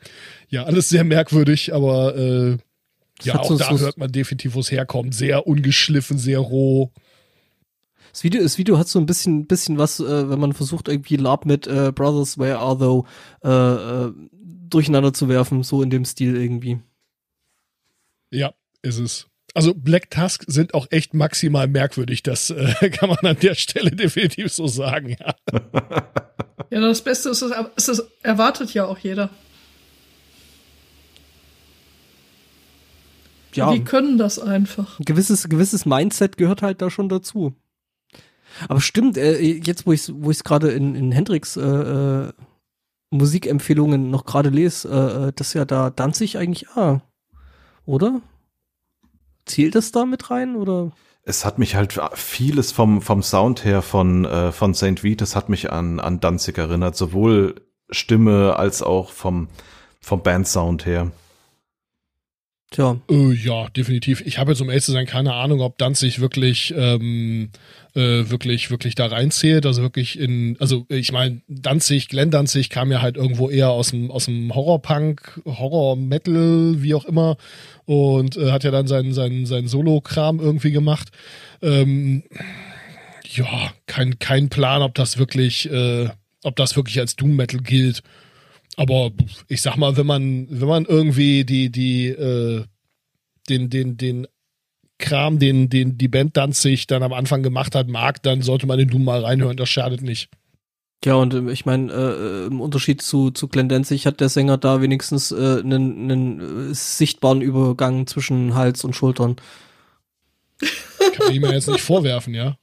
[0.48, 2.56] ja, alles sehr merkwürdig, aber äh,
[3.22, 5.14] ja, auch so, da so hört man definitiv, wo es herkommt.
[5.14, 6.92] Sehr ungeschliffen, sehr roh.
[8.12, 11.16] Das Video, das Video hat so ein bisschen, bisschen was, äh, wenn man versucht, irgendwie
[11.16, 13.06] Lab mit äh, Brothers Where Are Thou
[13.44, 14.12] äh, äh,
[14.68, 16.80] durcheinander zu werfen, so in dem Stil irgendwie.
[18.30, 19.28] Ja, ist es.
[19.56, 23.90] Also Black Tusk sind auch echt maximal merkwürdig, das äh, kann man an der Stelle
[23.96, 25.34] definitiv so sagen, ja.
[26.70, 29.30] Ja, das Beste ist, es, erwartet ja auch jeder.
[33.54, 33.72] Ja.
[33.72, 34.98] Die können das einfach.
[34.98, 37.54] Ein gewisses, gewisses Mindset gehört halt da schon dazu.
[38.68, 42.32] Aber stimmt, äh, jetzt wo ich wo ich es gerade in, in Hendricks äh, äh,
[43.10, 47.00] Musikempfehlungen noch gerade lese, äh, äh das ja da Danzig eigentlich ah,
[47.86, 48.20] oder?
[49.47, 50.93] Zählt das da mit rein oder?
[51.23, 55.02] Es hat mich halt vieles vom, vom Sound her von, äh, von St.
[55.02, 57.56] Vitus hat mich an, an Danzig erinnert, sowohl
[57.90, 59.48] Stimme als auch vom,
[60.01, 61.10] vom Bandsound her.
[62.70, 63.01] Tja.
[63.09, 64.23] Äh, ja, definitiv.
[64.27, 67.51] Ich habe jetzt um ehrlich zu sein keine Ahnung, ob Danzig wirklich ähm,
[67.94, 69.66] äh, wirklich wirklich da reinzählt.
[69.66, 73.90] Also wirklich in, also ich meine, Danzig, Glenn Danzig kam ja halt irgendwo eher aus
[73.90, 77.36] dem aus dem Horrorpunk, Horror-Metal, wie auch immer,
[77.86, 81.10] und äh, hat ja dann seinen seinen seinen Solo-Kram irgendwie gemacht.
[81.62, 82.24] Ähm,
[83.34, 86.08] ja, kein kein Plan, ob das wirklich, äh,
[86.42, 88.02] ob das wirklich als Doom Metal gilt.
[88.76, 89.10] Aber
[89.48, 92.64] ich sag mal, wenn man, wenn man irgendwie die, die, äh,
[93.48, 94.26] den, den, den
[94.98, 98.78] Kram, den, den die Band Danzig dann am Anfang gemacht hat, mag, dann sollte man
[98.78, 100.28] den Doom mal reinhören, das schadet nicht.
[101.05, 104.59] Ja, und äh, ich meine, äh, im Unterschied zu, zu Glenn Danzig hat der Sänger
[104.59, 109.36] da wenigstens äh, einen, einen äh, sichtbaren Übergang zwischen Hals und Schultern.
[110.98, 112.56] Kann man ihm ja jetzt nicht vorwerfen, ja.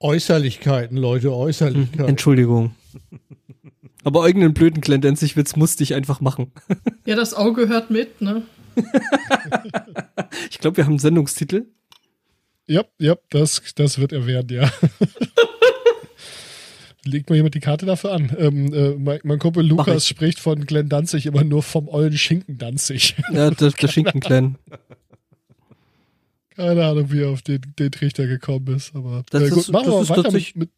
[0.00, 2.08] Äußerlichkeiten, Leute, Hm, Äußerlichkeiten.
[2.08, 2.74] Entschuldigung.
[4.02, 6.52] Aber irgendeinen blöden Glenn Danzig-Witz musste ich einfach machen.
[7.06, 8.42] Ja, das Auge hört mit, ne?
[10.50, 11.66] Ich glaube, wir haben einen Sendungstitel.
[12.66, 14.70] Ja, ja, das, das wird er werden, ja.
[17.06, 18.34] Legt mal jemand die Karte dafür an.
[18.38, 20.08] Ähm, äh, mein, mein Kumpel Lukas ich.
[20.08, 23.14] spricht von Glenn Danzig immer nur vom ollen Schinken Danzig.
[23.32, 24.56] Ja, der, der Schinken-Clan.
[26.56, 28.94] Keine Ahnung, wie er auf den, den Trichter gekommen ist.
[28.94, 30.70] Aber Das äh, gut, ist- machen das wir weiter mit, tatsächlich- mit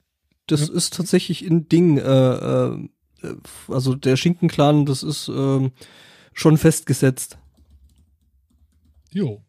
[0.47, 0.75] Das Ja.
[0.75, 1.99] ist tatsächlich ein Ding.
[1.99, 2.89] Äh, äh,
[3.69, 5.73] also der Schinken-Clan, das ist ähm,
[6.33, 7.39] schon festgesetzt.
[9.13, 9.43] Jo.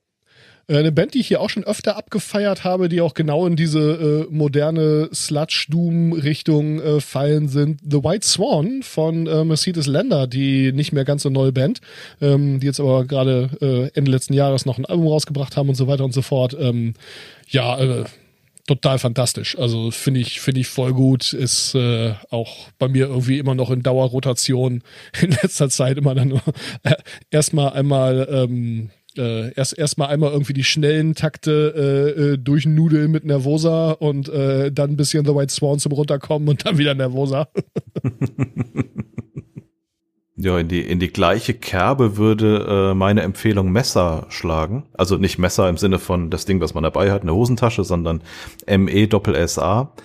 [0.68, 3.56] Äh, Eine Band, die ich hier auch schon öfter abgefeiert habe, die auch genau in
[3.56, 10.72] diese äh, moderne Sludge-Doom-Richtung äh, fallen, sind The White Swan von äh, Mercedes Lander, die
[10.74, 11.82] nicht mehr ganz so neue Band,
[12.22, 15.76] ähm, die jetzt aber gerade äh, Ende letzten Jahres noch ein Album rausgebracht haben und
[15.76, 16.56] so weiter und so fort.
[16.60, 16.94] Ähm,
[17.50, 18.04] ja, äh,
[18.68, 19.58] total fantastisch.
[19.58, 21.32] Also finde ich, finde ich voll gut.
[21.32, 24.84] Ist äh, auch bei mir irgendwie immer noch in Dauerrotation
[25.22, 26.42] in letzter Zeit immer dann nur
[26.84, 26.96] äh,
[27.32, 33.26] erstmal einmal ähm, äh, erst erstmal einmal irgendwie die schnellen Takte äh, äh, durchnudeln mit
[33.26, 37.48] Nervosa und äh, dann ein bisschen The White Swan zum runterkommen und dann wieder Nervosa.
[40.40, 44.86] Ja, in die, in die gleiche Kerbe würde äh, meine Empfehlung Messer schlagen.
[44.94, 48.22] Also nicht Messer im Sinne von das Ding, was man dabei hat, eine Hosentasche, sondern
[48.68, 49.96] M-E-Doppel-S-A.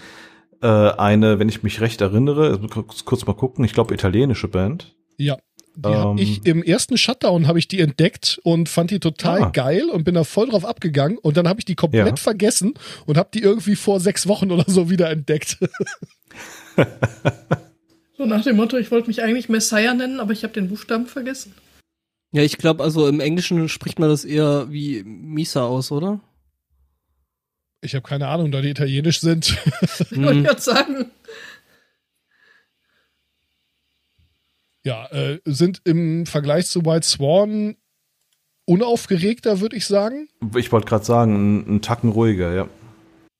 [0.62, 4.96] Äh, eine, wenn ich mich recht erinnere, kurz, kurz mal gucken, ich glaube italienische Band.
[5.18, 5.36] Ja.
[5.74, 6.18] Die Ähm.
[6.18, 9.50] ich im ersten Shutdown habe ich die entdeckt und fand die total Ah.
[9.50, 12.16] geil und bin da voll drauf abgegangen und dann habe ich die komplett Ja.
[12.16, 12.74] vergessen
[13.06, 15.58] und habe die irgendwie vor sechs Wochen oder so wieder entdeckt.
[18.18, 21.06] So nach dem Motto, ich wollte mich eigentlich Messiah nennen, aber ich habe den Buchstaben
[21.06, 21.54] vergessen.
[22.32, 26.20] Ja, ich glaube, also im Englischen spricht man das eher wie Misa aus, oder?
[27.80, 29.56] Ich habe keine Ahnung, da die italienisch sind.
[30.10, 31.10] Ich wollte gerade sagen.
[34.84, 37.76] Ja, äh, sind im Vergleich zu White Swan
[38.64, 40.28] unaufgeregter, würde ich sagen.
[40.56, 42.68] Ich wollte gerade sagen, ein, ein Tacken ruhiger, ja.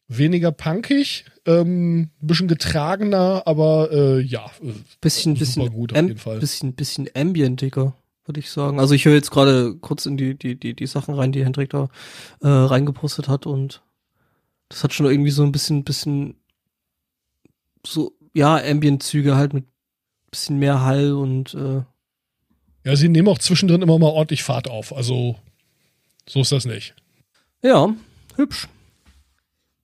[0.09, 6.19] Weniger punkig, ähm, bisschen getragener, aber äh, ja, äh, Bisschen, Super bisschen, gut auf jeden
[6.19, 6.39] Fall.
[6.39, 7.94] bisschen, bisschen ambientiger,
[8.27, 8.78] würde ich sagen.
[8.78, 11.70] Also ich höre jetzt gerade kurz in die, die, die, die Sachen rein, die Hendrik
[11.70, 11.89] da
[12.40, 13.82] äh, reingepostet hat und
[14.69, 16.35] das hat schon irgendwie so ein bisschen, bisschen
[17.86, 19.64] so, ja, Ambient-Züge halt mit
[20.32, 21.82] bisschen mehr Hall und äh,
[22.84, 24.92] ja, sie nehmen auch zwischendrin immer mal ordentlich Fahrt auf.
[24.92, 25.36] Also
[26.28, 26.94] so ist das nicht.
[27.62, 27.94] ja,
[28.36, 28.66] hübsch.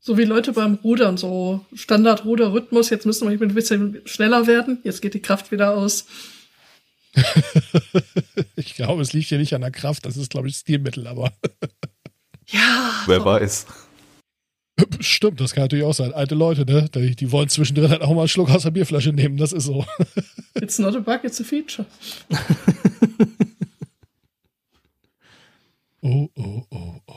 [0.00, 2.88] So wie Leute beim Rudern, so Standard-Ruder-Rhythmus.
[2.88, 4.78] Jetzt müssen wir ein bisschen schneller werden.
[4.82, 6.06] Jetzt geht die Kraft wieder aus.
[8.56, 11.32] Ich glaube, es liegt hier nicht an der Kraft, das ist, glaube ich, Stilmittel, aber
[12.46, 12.92] Ja.
[13.06, 13.66] Wer weiß.
[15.00, 16.12] stimmt, das kann natürlich auch sein.
[16.12, 16.88] Alte Leute, ne?
[16.88, 19.84] Die, wollen zwischendrin halt auch mal einen Schluck aus der Bierflasche nehmen, das ist so.
[20.54, 21.86] It's not a bug, it's a feature.
[26.00, 27.14] Oh, oh, oh, oh.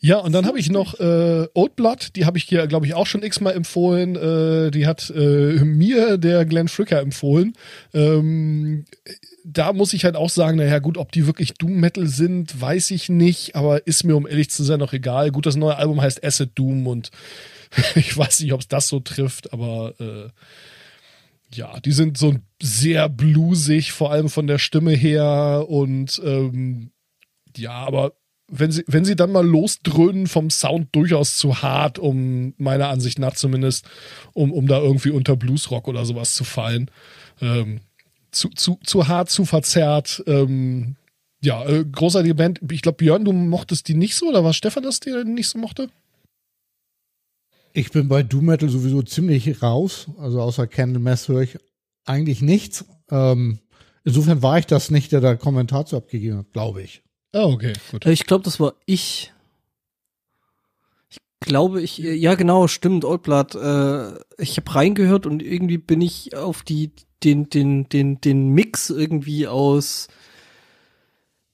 [0.00, 2.94] Ja, und dann habe ich noch äh, Old Blood, die habe ich hier, glaube ich,
[2.94, 4.14] auch schon x-mal empfohlen.
[4.14, 7.54] Äh, die hat äh, mir der Glenn Fricker empfohlen.
[7.94, 8.84] Ähm,
[9.50, 12.90] da muss ich halt auch sagen, naja, gut, ob die wirklich Doom Metal sind, weiß
[12.90, 15.30] ich nicht, aber ist mir, um ehrlich zu sein, auch egal.
[15.30, 17.10] Gut, das neue Album heißt Acid Doom und
[17.94, 20.28] ich weiß nicht, ob es das so trifft, aber äh,
[21.54, 26.90] ja, die sind so sehr bluesig, vor allem von der Stimme her und ähm,
[27.56, 28.12] ja, aber
[28.50, 33.18] wenn sie, wenn sie dann mal losdröhnen vom Sound durchaus zu hart, um meiner Ansicht
[33.18, 33.86] nach zumindest,
[34.32, 36.90] um, um da irgendwie unter Bluesrock oder sowas zu fallen.
[37.40, 37.80] Ähm,
[38.30, 40.22] zu, zu, zu hart, zu verzerrt.
[40.26, 40.96] Ähm,
[41.42, 42.60] ja, äh, großartige Band.
[42.70, 45.58] Ich glaube, Björn, du mochtest die nicht so, oder war Stefan das, der nicht so
[45.58, 45.88] mochte?
[47.72, 50.08] Ich bin bei Doom Metal sowieso ziemlich raus.
[50.18, 51.58] Also außer Candle Mass höre ich
[52.06, 52.84] eigentlich nichts.
[53.10, 53.60] Ähm,
[54.04, 57.02] insofern war ich das nicht, der da Kommentar zu abgegeben hat, glaube ich.
[57.32, 58.06] Ah, okay, gut.
[58.06, 59.32] Äh, Ich glaube, das war ich.
[61.40, 63.54] Glaube, ich, äh, ja genau, stimmt, Oldblood.
[63.54, 66.92] Äh, ich habe reingehört und irgendwie bin ich auf die,
[67.22, 70.08] den, den, den, den Mix irgendwie aus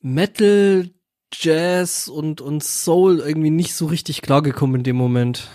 [0.01, 0.90] Metal,
[1.32, 5.48] Jazz und, und Soul irgendwie nicht so richtig klargekommen in dem Moment.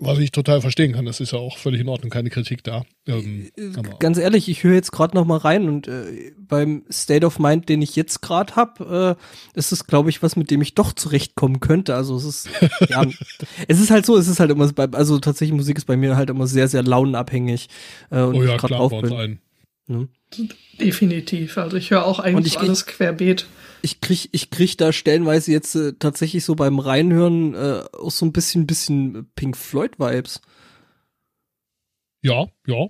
[0.00, 2.84] Was ich total verstehen kann, das ist ja auch völlig in Ordnung, keine Kritik da.
[3.06, 7.24] Ähm, aber- Ganz ehrlich, ich höre jetzt gerade noch mal rein und äh, beim State
[7.26, 9.16] of Mind, den ich jetzt gerade habe,
[9.54, 11.94] äh, ist es, glaube ich, was, mit dem ich doch zurechtkommen könnte.
[11.94, 12.48] Also es ist,
[12.88, 13.04] ja,
[13.66, 16.16] es ist halt so, es ist halt immer, bei, also tatsächlich Musik ist bei mir
[16.16, 17.68] halt immer sehr, sehr launenabhängig.
[18.10, 19.18] Äh, und oh ja, klar, drauf bei uns bin.
[19.18, 19.38] allen.
[19.86, 20.08] Ne?
[20.80, 21.56] Definitiv.
[21.58, 23.46] Also ich höre auch Und eigentlich ich- alles querbeet.
[24.10, 28.24] Ich krieg, ich krieg da stellenweise jetzt äh, tatsächlich so beim Reinhören äh, auch so
[28.26, 30.40] ein bisschen, bisschen Pink Floyd Vibes.
[32.22, 32.86] Ja, ja,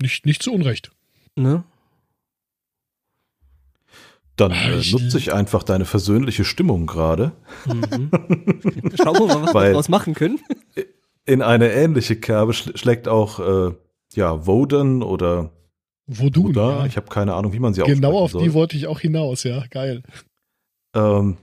[0.00, 0.90] nicht, nicht zu Unrecht.
[1.36, 1.64] Ne?
[4.36, 7.32] Dann Ah, äh, nutze ich einfach deine versöhnliche Stimmung gerade
[7.66, 8.10] Mhm.
[8.96, 10.40] Schauen wir mal, was wir daraus machen können.
[11.26, 13.74] in eine ähnliche Kerbe schl schlägt auch äh,
[14.14, 15.50] ja Woden oder
[16.06, 16.78] Wo du, Buddha.
[16.80, 16.86] ja.
[16.86, 18.54] Ich habe keine Ahnung, wie man sie Genau auf aussprechen die soll.
[18.60, 20.02] wollte ich auch hinaus, ja, geil.
[20.94, 21.36] Ähm,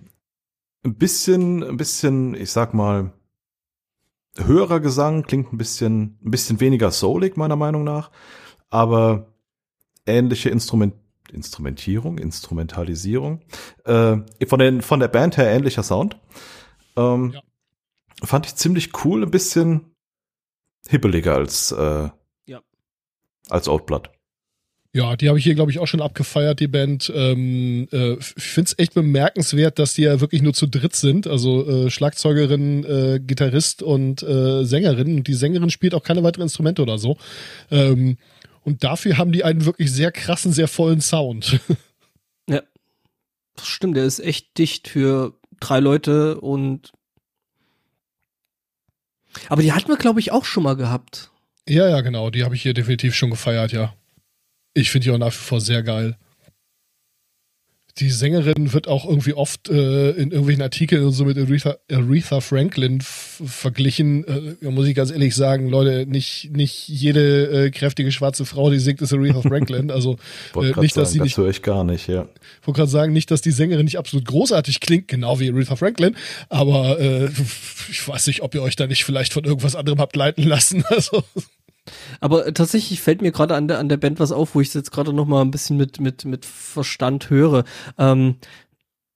[0.84, 3.12] ein bisschen, ein bisschen, ich sag mal,
[4.38, 8.12] höherer Gesang klingt ein bisschen, ein bisschen weniger soulig meiner Meinung nach,
[8.70, 9.34] aber
[10.06, 10.94] ähnliche Instrument,
[11.32, 13.42] Instrumentierung, Instrumentalisierung,
[13.86, 14.18] äh,
[14.48, 16.18] von den, von der Band her ähnlicher Sound.
[16.96, 17.42] Ähm, Ja.
[18.24, 19.96] Fand ich ziemlich cool, ein bisschen
[20.88, 22.10] hippeliger als, äh,
[22.46, 22.62] Ja.
[23.50, 24.10] als Outblood.
[24.92, 27.12] Ja, die habe ich hier, glaube ich, auch schon abgefeiert, die Band.
[27.16, 31.28] Ähm, äh, ich finde es echt bemerkenswert, dass die ja wirklich nur zu dritt sind.
[31.28, 35.18] Also äh, Schlagzeugerin, äh, Gitarrist und äh, Sängerin.
[35.18, 37.18] Und die Sängerin spielt auch keine weiteren Instrumente oder so.
[37.70, 38.18] Ähm,
[38.64, 41.60] und dafür haben die einen wirklich sehr krassen, sehr vollen Sound.
[43.60, 46.94] Das stimmt, der ist echt dicht für drei Leute und
[49.50, 51.30] aber die hatten wir, glaube ich, auch schon mal gehabt.
[51.68, 52.30] ja, ja, genau.
[52.30, 53.94] Die habe ich hier definitiv schon gefeiert, ja.
[54.80, 56.18] Ich finde die auch nach wie vor sehr geil.
[57.98, 62.40] Die Sängerin wird auch irgendwie oft äh, in irgendwelchen Artikeln und so mit Aretha, Aretha
[62.40, 64.26] Franklin verglichen.
[64.26, 68.70] Äh, da muss ich ganz ehrlich sagen, Leute, nicht, nicht jede äh, kräftige schwarze Frau,
[68.70, 69.92] die singt, ist Aretha Franklin.
[69.92, 70.16] Also
[70.56, 72.30] äh, nicht, dass sagen, sie das nicht, höre ich gar nicht, ja.
[72.62, 75.76] ich wollte gerade sagen, nicht, dass die Sängerin nicht absolut großartig klingt, genau wie Aretha
[75.76, 76.16] Franklin,
[76.48, 77.26] aber äh,
[77.90, 80.86] ich weiß nicht, ob ihr euch da nicht vielleicht von irgendwas anderem habt leiten lassen.
[81.00, 81.24] Also
[82.20, 84.70] Aber äh, tatsächlich fällt mir gerade an der, an der Band was auf, wo ich
[84.70, 87.64] es jetzt gerade noch mal ein bisschen mit, mit, mit Verstand höre.
[87.98, 88.36] Ähm,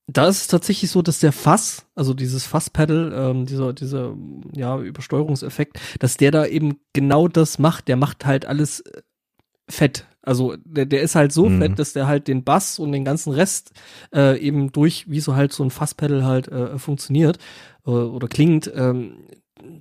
[0.07, 4.13] da ist es tatsächlich so, dass der Fass, also dieses Fasspedal, ähm, dieser, dieser,
[4.53, 7.87] ja, Übersteuerungseffekt, dass der da eben genau das macht.
[7.87, 9.01] Der macht halt alles äh,
[9.69, 10.05] fett.
[10.21, 11.59] Also der, der ist halt so Mhm.
[11.61, 13.71] fett, dass der halt den Bass und den ganzen Rest
[14.13, 17.37] äh, eben durch, wie so halt so ein Fasspedal halt äh, funktioniert
[17.85, 19.17] äh, oder klingt, ähm,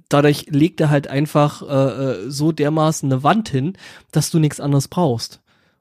[0.08, 3.74] dadurch legt er halt einfach äh, äh, so dermaßen eine Wand hin,
[4.10, 5.40] dass du nichts anderes brauchst.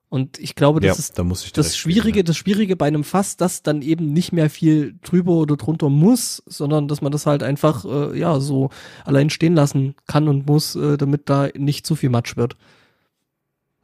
[0.09, 1.23] Und ich glaube, das ja, ist da
[1.53, 5.31] das Schwierige, gehen, das Schwierige bei einem Fass, dass dann eben nicht mehr viel drüber
[5.35, 8.71] oder drunter muss, sondern dass man das halt einfach äh, ja so
[9.05, 12.57] allein stehen lassen kann und muss, äh, damit da nicht zu viel Matsch wird.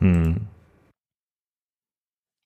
[0.02, 0.08] ja.
[0.08, 0.48] Hm.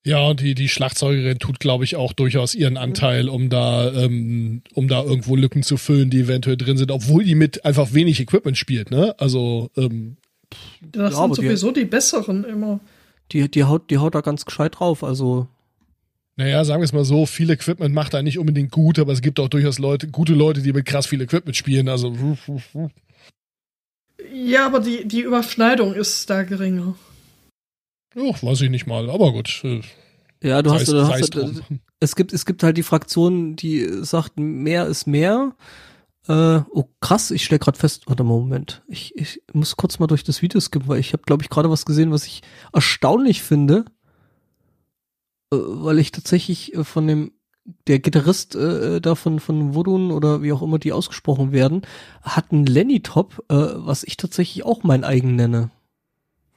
[0.03, 4.63] Ja, und die, die Schlagzeugerin tut, glaube ich, auch durchaus ihren Anteil, um da, ähm,
[4.73, 8.19] um da irgendwo Lücken zu füllen, die eventuell drin sind, obwohl die mit einfach wenig
[8.19, 9.13] Equipment spielt, ne?
[9.19, 10.17] Also, ähm,
[10.81, 12.79] Das Ja, sind die- sowieso die besseren immer.
[13.31, 15.03] Die, die haut, die haut da ganz gescheit drauf.
[15.03, 15.47] Also
[16.35, 19.21] naja, sagen wir es mal so, viel Equipment macht da nicht unbedingt gut, aber es
[19.21, 21.87] gibt auch durchaus Leute, gute Leute, die mit krass viel Equipment spielen.
[21.87, 22.15] Also,
[24.33, 26.95] Ja, aber die, die Überschneidung ist da geringer.
[28.15, 29.61] Oh, weiß ich nicht mal, aber gut.
[29.63, 29.81] äh,
[30.43, 31.61] ja, du hast, es- du hast es drum.
[31.99, 35.55] es gibt es gibt halt die Fraktion, die sagt, mehr ist mehr.
[36.27, 38.83] Äh, oh krass, ich stell gerade fest, warte mal, Moment.
[38.87, 41.69] Ich, ich muss kurz mal durch das Video skippen, weil ich habe glaube ich gerade
[41.71, 42.41] was gesehen, was ich
[42.73, 43.85] erstaunlich finde,
[45.51, 47.31] äh, weil ich tatsächlich äh, von dem
[47.87, 51.83] der Gitarrist äh, da von von Wodun oder wie auch immer die ausgesprochen werden,
[52.23, 55.69] hat einen Lenny Top, äh, was ich tatsächlich auch mein eigen nenne.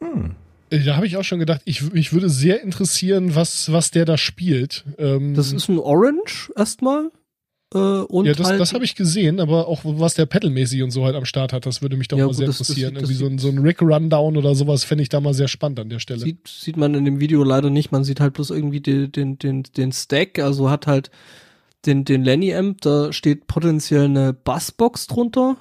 [0.03, 0.35] Hm.
[0.83, 4.17] Da habe ich auch schon gedacht, ich, mich würde sehr interessieren, was, was der da
[4.19, 4.85] spielt.
[4.99, 7.11] Ähm, Das ist ein Orange erstmal.
[7.75, 10.91] Äh, und ja, das, halt, das habe ich gesehen, aber auch was der pedalmäßig und
[10.93, 12.69] so halt am Start hat, das würde mich doch Ja, mal gut, sehr das- das
[12.69, 12.95] interessieren.
[12.95, 15.49] sieht- das Irgendwie so ein, so ein Rick-Rundown oder sowas fände ich da mal sehr
[15.49, 16.21] spannend an der Stelle.
[16.21, 17.91] Sieht, sieht man in dem Video leider nicht.
[17.91, 21.11] Man sieht halt bloß irgendwie den, den, den, den Stack, also hat halt
[21.87, 25.57] den, den Lenny Amp, da steht potenziell eine Bassbox drunter.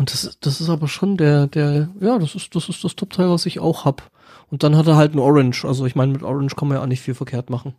[0.00, 2.96] Und das, ist- das ist aber schon der, der, ja, das ist, das ist das
[2.96, 4.10] Top-Teil, was ich auch hab.
[4.48, 5.66] Und dann hat er halt ein Orange.
[5.66, 7.74] Also ich meine, mit Orange kann man ja auch nicht viel verkehrt machen.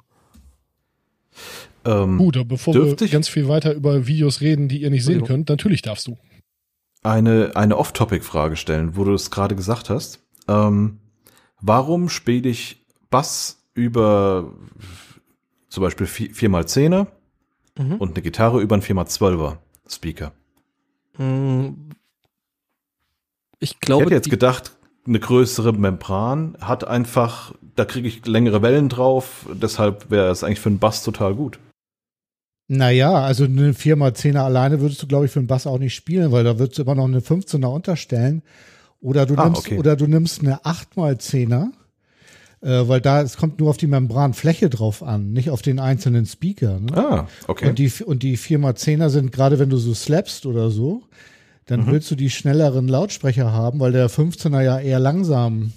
[1.84, 5.04] Ähm, Gut, aber bevor wir ich- ganz viel weiter über Videos reden, die ihr nicht
[5.04, 6.18] sehen könnt, natürlich darfst du.
[7.04, 10.20] eine, eine Off-Topic-Frage stellen, wo du es gerade gesagt hast.
[10.48, 11.00] Ähm,
[11.60, 14.54] warum spiele ich Bass über
[15.70, 17.08] zum Beispiel 4x10er
[17.80, 17.96] Mhm.
[17.96, 19.58] und eine Gitarre über einen 4x12er
[19.90, 20.34] Speaker?
[23.62, 24.72] Ich Ich glaube, hätte jetzt gedacht,
[25.08, 30.60] eine größere Membran hat einfach, da kriege ich längere Wellen drauf, deshalb wäre es eigentlich
[30.60, 31.58] für einen Bass total gut.
[32.68, 36.32] Naja, also eine 4x10er alleine würdest du, glaube ich, für den Bass auch nicht spielen,
[36.32, 38.44] weil da würdest du immer noch eine 15er unterstellen.
[39.02, 39.78] Oder du Ah, nimmst, okay.
[39.78, 41.68] oder du nimmst eine 8x10er,
[42.62, 46.26] äh, weil da, es kommt nur auf die Membranfläche drauf an, nicht auf den einzelnen
[46.26, 46.80] Speaker.
[46.80, 46.96] Ne?
[46.96, 47.68] Ah, okay.
[47.70, 51.04] Und die, und die 4x10er sind, gerade wenn du so slappst oder so,
[51.72, 51.92] dann Mhm.
[51.92, 55.72] willst du die schnelleren Lautsprecher haben, weil der 15er ja eher langsam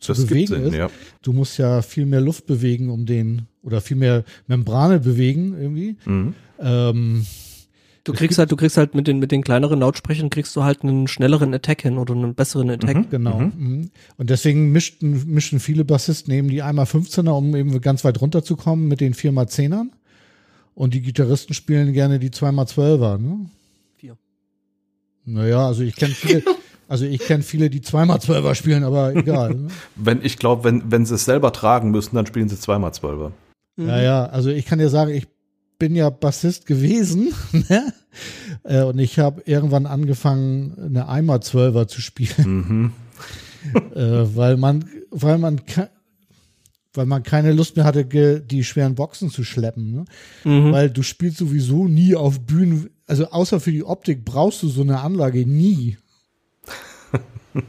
[0.00, 0.74] zu das bewegen Sinn, ist.
[0.74, 0.90] ja.
[1.22, 5.96] Du musst ja viel mehr Luft bewegen, um den, oder viel mehr Membrane bewegen irgendwie.
[6.04, 6.34] Mhm.
[6.60, 7.26] Ähm,
[8.04, 10.82] du kriegst halt, du kriegst halt mit den, mit den kleineren Lautsprechern kriegst du halt
[10.82, 12.96] einen schnelleren Attack hin oder einen besseren Attack.
[12.96, 13.10] Mhm.
[13.10, 13.38] Genau.
[13.40, 13.90] Mhm.
[14.16, 19.00] Und deswegen mischten, mischen viele Bassisten eben die 1x15er, um eben ganz weit runterzukommen mit
[19.00, 19.88] den 4x10ern.
[20.74, 23.46] Und die Gitarristen spielen gerne die 2x12er, ne?
[25.24, 26.42] Naja, also ich kenne viele,
[26.88, 29.54] also ich kenne viele, die 2x12er spielen, aber egal.
[29.54, 29.68] Ne?
[29.96, 33.32] Wenn, ich glaube, wenn, wenn sie es selber tragen müssen, dann spielen sie zweimal Zwölfer.
[33.76, 33.88] Mhm.
[33.88, 35.26] Ja, ja, also ich kann dir sagen, ich
[35.78, 37.92] bin ja Bassist gewesen, ne?
[38.62, 42.46] Äh, Und ich habe irgendwann angefangen, eine 1x12er zu spielen.
[42.68, 42.92] Mhm.
[43.94, 45.60] äh, weil man, weil man,
[46.92, 48.04] weil man keine Lust mehr hatte,
[48.40, 49.92] die schweren Boxen zu schleppen.
[49.92, 50.04] Ne?
[50.44, 50.72] Mhm.
[50.72, 54.82] Weil du spielst sowieso nie auf Bühnen, also außer für die Optik brauchst du so
[54.82, 55.98] eine Anlage nie.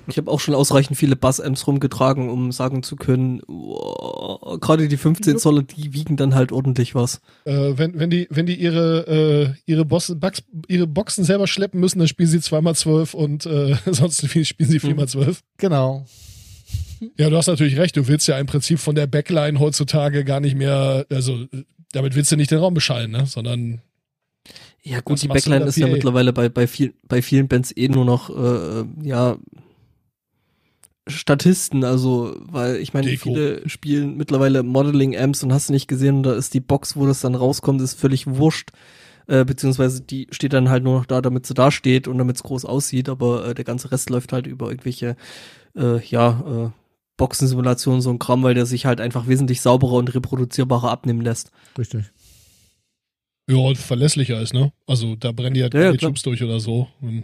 [0.08, 4.98] Ich habe auch schon ausreichend viele Bass-Amps rumgetragen, um sagen zu können, oh, gerade die
[4.98, 7.22] 15 Zoller, die wiegen dann halt ordentlich was.
[7.44, 11.80] Äh, wenn, wenn die, wenn die ihre, äh, ihre, Boss, Bugs, ihre Boxen selber schleppen
[11.80, 15.38] müssen, dann spielen sie 2x12 und äh, sonst spielen sie 4x12.
[15.58, 16.06] Genau.
[17.18, 17.96] Ja, du hast natürlich recht.
[17.96, 22.16] Du willst ja im Prinzip von der Backline heutzutage gar nicht mehr, also äh, damit
[22.16, 23.26] willst du nicht den Raum beschallen, ne?
[23.26, 23.82] Sondern
[24.86, 25.94] Ja gut, die Backline ist ja PA?
[25.94, 29.38] mittlerweile bei, bei, viel, bei vielen Bands eh nur noch, äh, ja,
[31.08, 33.24] Statisten, also, weil ich meine, Deko.
[33.24, 37.22] viele spielen mittlerweile Modeling-Amps und hast du nicht gesehen, da ist die Box, wo das
[37.22, 38.72] dann rauskommt, ist völlig wurscht.
[39.28, 42.36] Äh, beziehungsweise die steht dann halt nur noch da, damit sie da steht und damit
[42.36, 45.16] es groß aussieht, aber äh, der ganze Rest läuft halt über irgendwelche,
[45.76, 46.70] äh, ja, äh,
[47.18, 51.52] Boxensimulationen, so ein Kram, weil der sich halt einfach wesentlich sauberer und reproduzierbarer abnehmen lässt.
[51.78, 52.12] Richtig.
[53.50, 54.72] Ja, verlässlicher ist, ne?
[54.88, 56.10] Also da brennen die halt Ja, ja, keine klar.
[56.10, 56.88] Tubes durch oder so.
[57.02, 57.24] Und,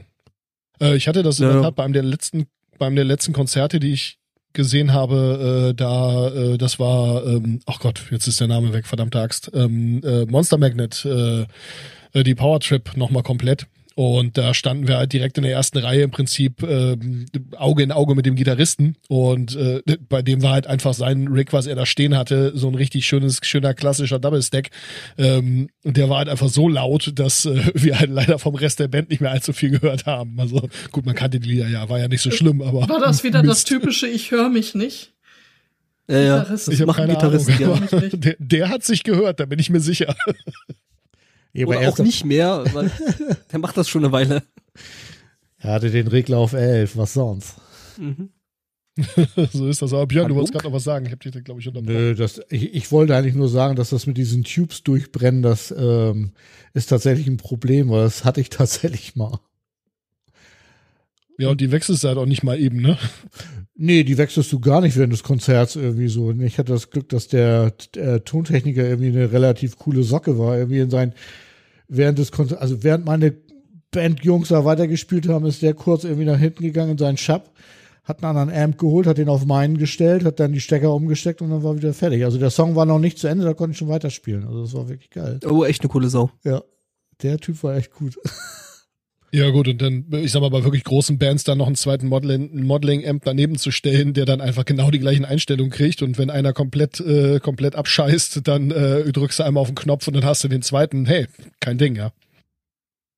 [0.80, 1.68] äh, ich hatte das in Ja, der ja.
[1.68, 2.46] Tat bei einem der letzten,
[2.78, 4.18] bei einem der letzten Konzerte, die ich
[4.54, 8.86] gesehen habe, äh, da, äh, das war, ähm, ach Gott, jetzt ist der Name weg,
[8.86, 11.46] verdammte Axt, ähm, äh, Monster Magnet, äh,
[12.14, 13.68] äh, die Power Trip nochmal komplett.
[13.96, 17.26] Und da standen wir halt direkt in der ersten Reihe im Prinzip ähm,
[17.58, 18.96] Auge in Auge mit dem Gitarristen.
[19.10, 22.70] Und äh, bei dem war halt einfach sein Rig, was er da stehen hatte, so
[22.70, 24.70] ein richtig schönes, schöner klassischer Double Stack.
[25.18, 28.80] Ähm, und der war halt einfach so laut, dass äh, wir halt leider vom Rest
[28.80, 30.40] der Band nicht mehr allzu viel gehört haben.
[30.40, 32.88] Also gut, man kannte die Lieder ja, war ja nicht so schlimm, aber.
[32.88, 33.68] War das wieder das Mist.
[33.68, 35.14] typische Ich höre mich nicht?
[36.10, 39.60] Ja, ja, das Ich habe keine Gitarristen Ahnung, der, der hat sich gehört, da bin
[39.60, 40.16] ich mir sicher.
[41.54, 42.92] Ja, aber Oder auch nicht mehr, weil
[43.52, 44.44] der macht das schon eine Weile.
[45.58, 47.56] er hatte den Regler auf 11, was sonst?
[47.98, 48.30] Mhm.
[49.54, 49.94] so ist das.
[49.94, 50.36] Aber Björn, du Hallo?
[50.36, 51.06] wolltest gerade noch was sagen.
[51.06, 51.94] Ich habe dich, glaube ich, unterbrochen.
[51.94, 55.74] Nö, das, ich, ich wollte eigentlich nur sagen, dass das mit diesen Tubes durchbrennen, das
[55.78, 56.32] ähm,
[56.74, 59.40] ist tatsächlich ein Problem, weil das hatte ich tatsächlich mal.
[61.38, 62.98] Ja, und die wechselst du halt auch nicht mal eben, ne?
[63.84, 66.30] Nee, die wechselst du gar nicht während des Konzerts irgendwie so.
[66.34, 70.56] Ich hatte das Glück, dass der, der Tontechniker irgendwie eine relativ coole Socke war.
[70.56, 71.14] Irgendwie in sein,
[71.88, 73.34] während des Konzerts, also während meine
[73.90, 77.50] Bandjungs da weitergespielt haben, ist der kurz irgendwie nach hinten gegangen in seinen Shop,
[78.04, 81.42] hat einen anderen Amp geholt, hat den auf meinen gestellt, hat dann die Stecker umgesteckt
[81.42, 82.24] und dann war wieder fertig.
[82.24, 84.46] Also der Song war noch nicht zu Ende, da konnte ich schon weiterspielen.
[84.46, 85.40] Also das war wirklich geil.
[85.50, 86.30] Oh, echt eine coole Sau.
[86.44, 86.62] Ja,
[87.24, 88.20] der Typ war echt gut.
[89.34, 92.08] Ja, gut, und dann, ich sag mal, bei wirklich großen Bands dann noch einen zweiten
[92.08, 96.02] Modeling- Modeling-Amp daneben zu stellen, der dann einfach genau die gleichen Einstellungen kriegt.
[96.02, 100.08] Und wenn einer komplett, äh, komplett abscheißt, dann äh, drückst du einmal auf den Knopf
[100.08, 101.06] und dann hast du den zweiten.
[101.06, 101.28] Hey,
[101.62, 102.12] kein Ding, ja.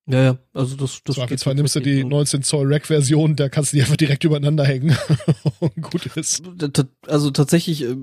[0.05, 2.11] Ja, ja, also das, das Das geht zwar nimmst du die tatsächlich.
[2.11, 4.95] 19 Zoll Rack-Version, da kannst du die einfach direkt übereinander hängen.
[5.81, 6.43] gut ist.
[7.07, 7.95] Also tatsächlich, äh,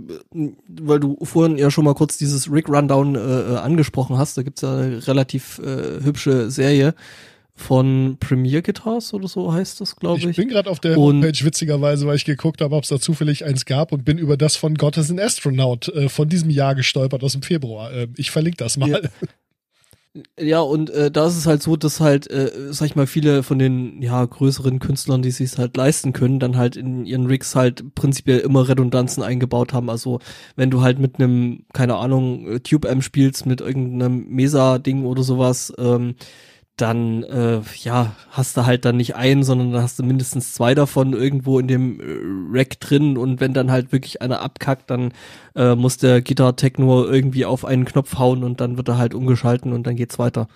[0.66, 4.42] weil du vorhin ja schon mal kurz dieses Rig Rundown äh, äh, angesprochen hast, da
[4.42, 6.94] gibt's ja eine relativ äh, hübsche Serie
[7.60, 10.36] von Premier Guitars oder so heißt das, glaube Ich ich.
[10.36, 13.44] bin gerade auf der Und- Homepage witzigerweise, weil ich geguckt habe, ob es da zufällig
[13.44, 16.74] eins gab und bin über das von God is an Astronaut äh, von diesem Jahr
[16.74, 17.92] gestolpert aus dem Februar.
[17.92, 18.88] Äh, ich verlinke das mal.
[18.90, 18.98] Ja.
[20.40, 23.44] Ja, und äh, da ist es halt so, dass halt, äh, sag ich mal, viele
[23.44, 27.54] von den ja größeren Künstlern, die sich halt leisten können, dann halt in ihren Rigs
[27.54, 29.88] halt prinzipiell immer Redundanzen eingebaut haben.
[29.88, 30.18] Also
[30.56, 35.72] wenn du halt mit einem, keine Ahnung, äh, Tube-Amp spielst, mit irgendeinem Mesa-Ding oder sowas,
[35.78, 36.16] ähm,
[36.76, 40.74] dann äh, ja hast du halt dann nicht einen, sondern dann hast du mindestens zwei
[40.74, 45.12] davon irgendwo in dem äh, Rack drin und wenn dann halt wirklich einer abkackt, dann
[45.54, 49.14] äh, muss der Gitarre-Tech nur irgendwie auf einen Knopf hauen und dann wird er halt
[49.14, 50.48] umgeschalten und dann geht's weiter.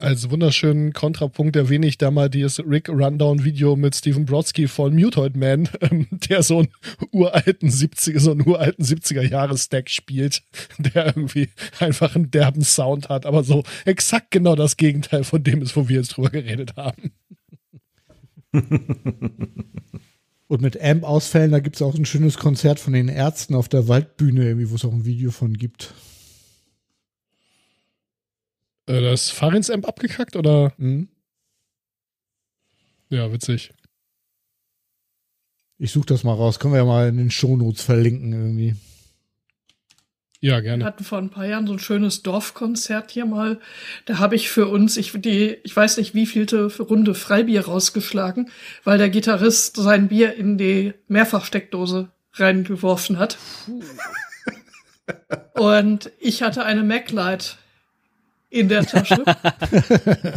[0.00, 4.94] Als wunderschönen Kontrapunkt erwähne ich da mal dieses Rick Rundown Video mit Stephen Brodsky von
[4.94, 6.68] Mutoid Man, ähm, der so einen
[7.12, 10.42] uralten 70er, so einen uralten 70er Jahre Stack spielt,
[10.78, 11.50] der irgendwie
[11.80, 15.90] einfach einen derben Sound hat, aber so exakt genau das Gegenteil von dem ist, wo
[15.90, 17.12] wir jetzt drüber geredet haben.
[20.48, 23.86] Und mit Amp-Ausfällen, da gibt es auch ein schönes Konzert von den Ärzten auf der
[23.86, 25.92] Waldbühne, irgendwie, wo es auch ein Video von gibt.
[28.90, 30.72] Äh, das Fahrins-Amp abgekackt oder?
[30.76, 31.08] Mhm.
[33.08, 33.72] Ja, witzig.
[35.78, 36.58] Ich suche das mal raus.
[36.60, 38.76] Können wir ja mal in den Shownotes verlinken irgendwie.
[40.42, 40.84] Ja, Wir gerne.
[40.84, 43.60] hatten vor ein paar Jahren so ein schönes Dorfkonzert hier mal.
[44.06, 48.50] Da habe ich für uns, ich, die, ich weiß nicht, wie vielte Runde Freibier rausgeschlagen,
[48.84, 53.36] weil der Gitarrist sein Bier in die Mehrfachsteckdose reingeworfen hat.
[55.54, 57.58] Und ich hatte eine MacLight
[58.50, 59.24] in der Tasche.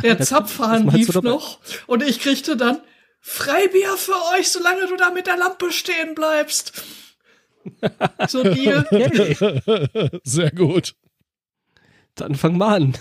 [0.04, 2.80] Der Zapfhahn lief noch und ich kriegte dann
[3.20, 6.84] Freibier für euch, solange du da mit der Lampe stehen bleibst.
[8.28, 8.86] So Deal.
[10.24, 10.96] Sehr gut.
[12.16, 12.98] Dann fang mal an.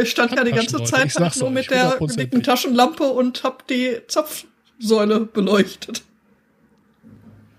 [0.00, 3.66] Ich stand ja die ganze Zeit sag's nur euch, mit der dicken Taschenlampe und hab
[3.66, 6.02] die Zapfsäule beleuchtet.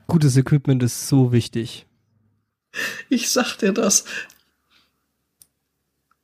[0.07, 1.85] Gutes Equipment ist so wichtig.
[3.09, 4.05] Ich sag dir das.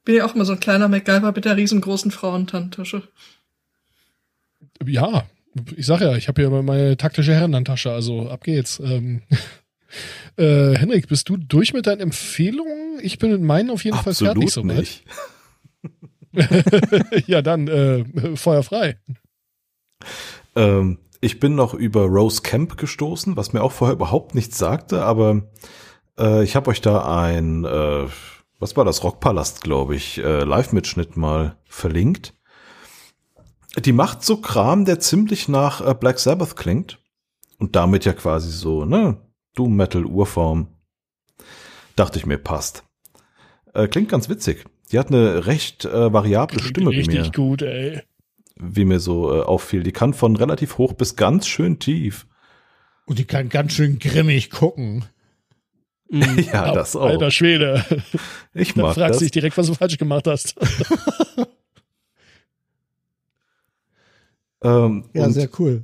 [0.05, 3.03] Bin ja auch mal so ein kleiner MacGyver mit der riesengroßen Frauentantasche.
[4.85, 5.25] Ja,
[5.75, 8.79] ich sag ja, ich habe hier meine taktische Herrenhandtasche, also ab geht's.
[8.79, 9.21] Ähm,
[10.37, 12.99] äh, Henrik, bist du durch mit deinen Empfehlungen?
[13.01, 14.77] Ich bin mit meinen auf jeden Fall fertig Absolut soweit.
[14.77, 15.05] nicht.
[17.27, 18.97] ja, dann äh, Feuer frei.
[20.55, 25.03] Ähm, ich bin noch über Rose Camp gestoßen, was mir auch vorher überhaupt nichts sagte,
[25.03, 25.43] aber
[26.17, 28.07] äh, ich habe euch da ein, äh,
[28.63, 32.33] was war das, Rockpalast, glaube ich, äh, Live-Mitschnitt mal verlinkt.
[33.77, 36.97] Die macht so Kram, der ziemlich nach äh, Black Sabbath klingt
[37.59, 39.17] und damit ja quasi so, ne,
[39.55, 40.67] Doom Metal Urform.
[41.97, 42.85] Dachte ich mir, passt.
[43.73, 44.63] Äh, klingt ganz witzig.
[44.93, 48.01] Die hat eine recht äh, variable Stimme wie Richtig mir gut, ey.
[48.55, 49.83] wie mir so äh, auffiel.
[49.83, 52.27] Die kann von relativ hoch bis ganz schön tief.
[53.05, 55.03] Und die kann ganz schön grimmig gucken.
[56.09, 56.45] Mhm.
[56.53, 57.07] Ja, das auch.
[57.07, 57.83] Alter Schwede.
[58.53, 60.55] ich Da mag fragst dich direkt, was du falsch gemacht hast.
[64.63, 65.83] Ähm, Ja, sehr cool.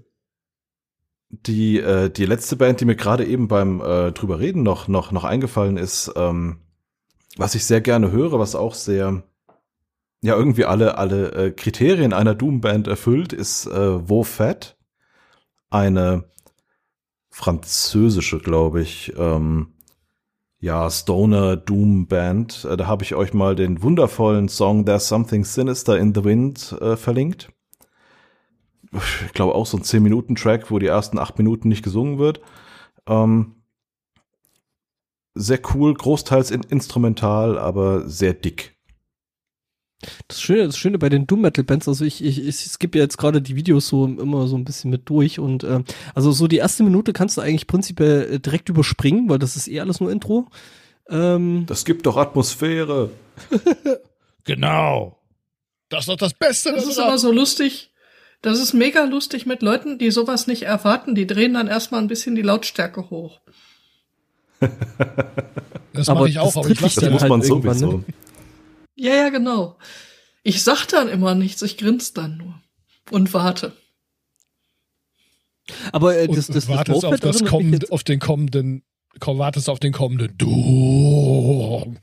[1.29, 5.11] die, äh, die letzte Band, die mir gerade eben beim äh, drüber reden noch, noch,
[5.11, 6.61] noch eingefallen ist, ähm,
[7.37, 9.23] was ich sehr gerne höre, was auch sehr,
[10.21, 14.77] ja, irgendwie alle, alle äh, Kriterien einer Doom-Band erfüllt, ist äh, Wo Fat.
[15.69, 16.23] Eine
[17.29, 19.73] französische, glaube ich, ähm,
[20.59, 22.65] ja, Stoner Doom Band.
[22.65, 26.75] Äh, Da habe ich euch mal den wundervollen Song There's Something Sinister in the Wind
[26.81, 27.51] äh, verlinkt.
[29.25, 32.41] Ich glaube auch so ein 10-Minuten-Track, wo die ersten acht Minuten nicht gesungen wird.
[33.07, 33.55] Ähm,
[35.35, 38.78] sehr cool, großteils in instrumental, aber sehr dick.
[40.27, 43.03] Das Schöne, das Schöne bei den Doom Metal Bands, also ich, ich, ich skippe ja
[43.03, 45.81] jetzt gerade die Videos so immer so ein bisschen mit durch und äh,
[46.15, 49.67] also so die erste Minute kannst du eigentlich prinzipiell äh, direkt überspringen, weil das ist
[49.67, 50.47] eh alles nur Intro.
[51.09, 53.09] Ähm, Das gibt doch Atmosphäre.
[54.45, 55.17] genau.
[55.89, 56.71] Das ist doch das Beste.
[56.71, 57.91] Das ist aber so lustig.
[58.41, 61.13] Das ist mega lustig mit Leuten, die sowas nicht erwarten.
[61.15, 63.41] Die drehen dann erstmal ein bisschen die Lautstärke hoch.
[65.93, 67.97] das mache ich auch, das aber ich lasse Das muss halt man irgendwann, sowieso.
[67.97, 68.03] ne?
[68.99, 69.77] Ja, ja, genau.
[70.43, 72.61] Ich sag dann immer nichts, ich grinse dann nur.
[73.11, 73.73] Und warte.
[75.91, 78.83] aber äh, Und das, das, das wartest auf, das mich kommende, jetzt- auf den kommenden,
[79.19, 81.97] komm, wartest auf den kommenden Doom.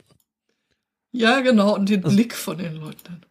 [1.12, 1.74] Ja, genau.
[1.74, 3.22] Und den Also- Blick von den Leuten.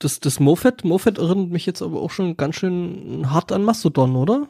[0.00, 4.16] das, das Mofet, Mofet erinnert mich jetzt aber auch schon ganz schön hart an Mastodon,
[4.16, 4.48] oder?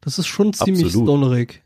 [0.00, 1.06] Das ist schon ziemlich Absolut.
[1.08, 1.62] stonerig.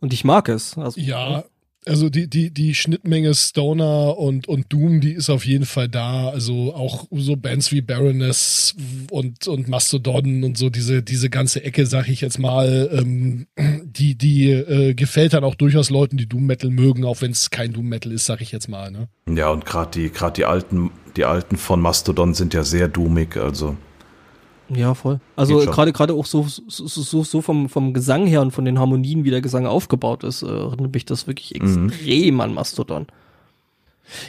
[0.00, 0.76] Und ich mag es.
[0.78, 1.44] Also, Ja,
[1.86, 6.28] also die, die, die Schnittmenge Stoner und, und Doom, die ist auf jeden Fall da.
[6.28, 8.74] Also auch so Bands wie Baroness
[9.10, 13.46] und, und Mastodon und so diese, diese ganze Ecke, sag ich jetzt mal, ähm,
[13.84, 17.50] die, die äh, gefällt dann auch durchaus Leuten, die Doom Metal mögen, auch wenn es
[17.50, 18.90] kein Doom Metal ist, sag ich jetzt mal.
[18.90, 19.08] Ne?
[19.32, 23.36] Ja, und gerade die, gerade die alten, die alten von Mastodon sind ja sehr doomig,
[23.36, 23.76] also.
[24.68, 25.20] Ja, voll.
[25.36, 28.78] Also gerade gerade auch so so, so so vom vom Gesang her und von den
[28.78, 31.88] Harmonien, wie der Gesang aufgebaut ist, äh, erinnert mich das wirklich Mhm.
[31.88, 33.06] extrem an Mastodon.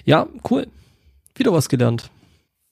[0.05, 0.67] Ja, cool.
[1.35, 2.09] Wieder was gelernt.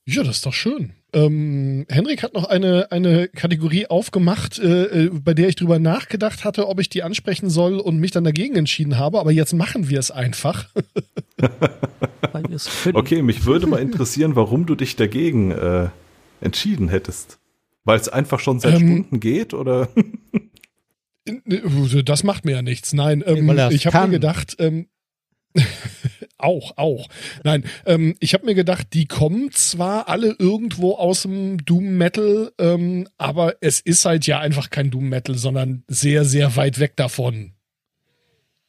[0.08, 0.92] Ja, das ist doch schön.
[1.14, 6.44] Ähm, Henrik hat noch eine, eine Kategorie aufgemacht, äh, äh, bei der ich drüber nachgedacht
[6.44, 9.90] hatte, ob ich die ansprechen soll und mich dann dagegen entschieden habe, aber jetzt machen
[9.90, 10.68] wir es einfach.
[12.32, 12.98] Weil wir es können.
[12.98, 15.88] Okay, mich würde mal interessieren, warum du dich dagegen äh,
[16.42, 17.40] entschieden hättest.
[17.86, 19.88] Weil es einfach schon seit Ähm, Stunden geht, oder?
[22.06, 22.94] Das macht mir ja nichts.
[22.94, 24.86] Nein, ähm, ich habe mir gedacht, ähm,
[26.38, 27.08] auch, auch.
[27.44, 32.52] Nein, ähm, ich habe mir gedacht, die kommen zwar alle irgendwo aus dem Doom Metal,
[32.60, 36.96] ähm, aber es ist halt ja einfach kein Doom Metal, sondern sehr, sehr weit weg
[36.96, 37.54] davon.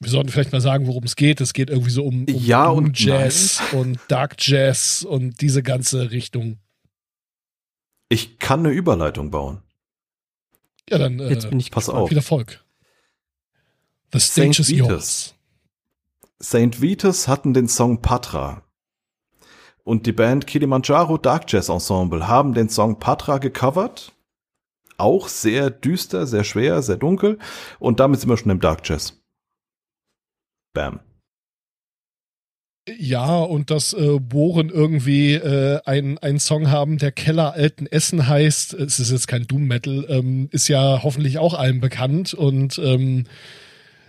[0.00, 1.40] Wir sollten vielleicht mal sagen, worum es geht.
[1.40, 5.62] Es geht irgendwie so um, um Ja Doom und Jazz und Dark Jazz und diese
[5.62, 6.58] ganze Richtung.
[8.08, 9.62] Ich kann eine Überleitung bauen.
[10.88, 12.08] Ja, dann äh, Jetzt bin ich Pass auf.
[12.08, 12.64] viel Erfolg.
[14.12, 14.88] The Saint stage is Vitus.
[14.88, 15.34] yours.
[16.42, 16.80] St.
[16.80, 18.62] Vitus hatten den Song Patra.
[19.82, 24.12] Und die Band Kilimanjaro Dark Jazz Ensemble haben den Song Patra gecovert.
[24.98, 27.38] Auch sehr düster, sehr schwer, sehr dunkel.
[27.78, 29.20] Und damit sind wir schon im Dark Jazz.
[30.72, 31.00] Bam.
[32.98, 38.28] Ja, und dass äh, Bohren irgendwie äh, ein ein Song haben, der Keller alten Essen
[38.28, 42.78] heißt, es ist jetzt kein Doom Metal, ähm, ist ja hoffentlich auch allen bekannt und
[42.78, 43.24] ähm,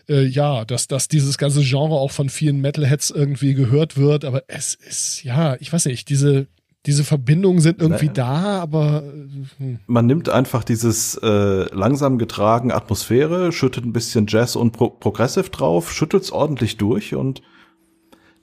[0.10, 4.44] äh, ja, dass, dass dieses ganze Genre auch von vielen Metalheads irgendwie gehört wird, aber
[4.48, 6.48] es ist, ja, ich weiß nicht, diese,
[6.86, 8.14] diese Verbindungen sind irgendwie Nee.
[8.14, 9.80] da, aber äh, hm.
[9.88, 15.50] Man nimmt einfach dieses äh, langsam getragen Atmosphäre, schüttet ein bisschen Jazz und Pro Progressive
[15.50, 17.42] drauf, schüttelt's ordentlich durch und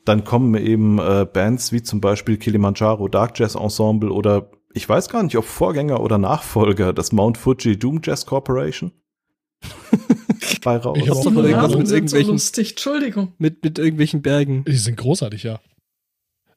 [0.05, 5.09] dann kommen eben äh, Bands wie zum Beispiel Kilimanjaro Dark Jazz Ensemble oder ich weiß
[5.09, 8.93] gar nicht, ob Vorgänger oder Nachfolger des Mount Fuji Doom Jazz Corporation
[10.63, 10.99] bei raus.
[11.01, 13.33] Ich hab auch Die mal irgendwas mit sind so irgendwelchen- lustig, Entschuldigung.
[13.39, 14.65] Mit, mit irgendwelchen Bergen.
[14.67, 15.61] die sind großartig, ja.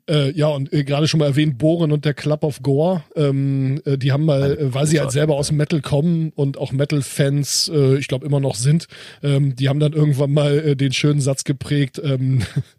[0.09, 3.81] Äh, ja, und äh, gerade schon mal erwähnt, Bohren und der Club of Gore, ähm,
[3.83, 6.71] äh, die haben mal, äh, weil sie halt selber aus dem Metal kommen und auch
[6.71, 8.87] Metal-Fans, äh, ich glaube, immer noch sind,
[9.21, 12.41] ähm, die haben dann irgendwann mal äh, den schönen Satz geprägt, ähm,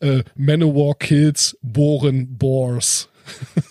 [0.00, 3.08] äh, Manowar kills, Bohren Boars.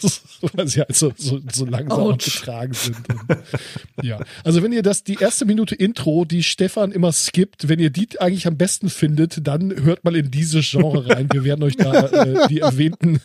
[0.54, 2.38] weil sie halt so, so, so langsam Autsch.
[2.38, 2.98] abgetragen sind.
[3.10, 7.80] Und, ja, also wenn ihr das, die erste Minute Intro, die Stefan immer skippt, wenn
[7.80, 11.30] ihr die eigentlich am besten findet, dann hört mal in dieses Genre rein.
[11.32, 13.20] Wir werden euch da äh, die erwähnten,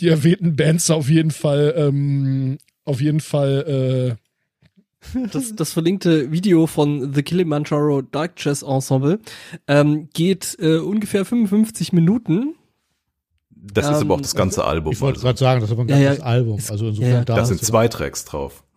[0.00, 4.27] die erwähnten Bands auf jeden Fall, ähm, auf jeden Fall, äh,
[5.32, 9.20] Das, das verlinkte Video von The Kilimanjaro Dark Jazz Ensemble
[9.66, 12.54] ähm, geht äh, ungefähr 55 Minuten.
[13.50, 14.92] Das ist Ähm, aber auch das ganze Album.
[14.92, 15.26] Ich wollte Also.
[15.26, 16.24] gerade sagen, das ist aber ein Ja, ganzes ja.
[16.24, 16.58] Album.
[16.58, 17.24] Ist- Also insofern ja, ja.
[17.24, 18.64] da Da sind zwei Tracks drauf.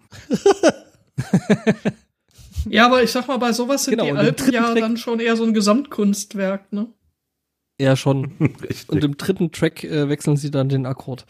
[2.70, 5.20] Ja, aber ich sag mal, bei sowas sind Genau, die dritten ja Track- dann schon
[5.20, 6.88] eher so ein Gesamtkunstwerk, ne?
[7.80, 8.34] Ja, schon.
[8.88, 11.26] Und im dritten Track äh, wechseln sie dann den Akkord.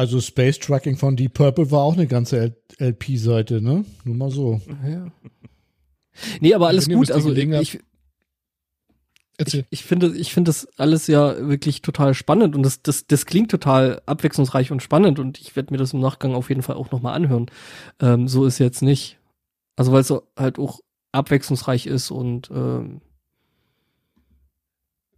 [0.00, 3.84] Also Space Trucking von Deep Purple war auch eine ganze LP-Seite, ne?
[4.04, 4.58] Nur mal so.
[4.82, 5.12] Ja.
[6.40, 7.10] Nee, aber alles gut.
[7.10, 7.78] Also ich,
[9.36, 13.26] ich, ich finde, ich finde das alles ja wirklich total spannend und das, das, das
[13.26, 16.76] klingt total abwechslungsreich und spannend und ich werde mir das im Nachgang auf jeden Fall
[16.76, 17.50] auch nochmal anhören.
[18.00, 19.18] Ähm, so ist jetzt nicht.
[19.76, 20.80] Also weil es so halt auch
[21.12, 23.02] abwechslungsreich ist und ähm,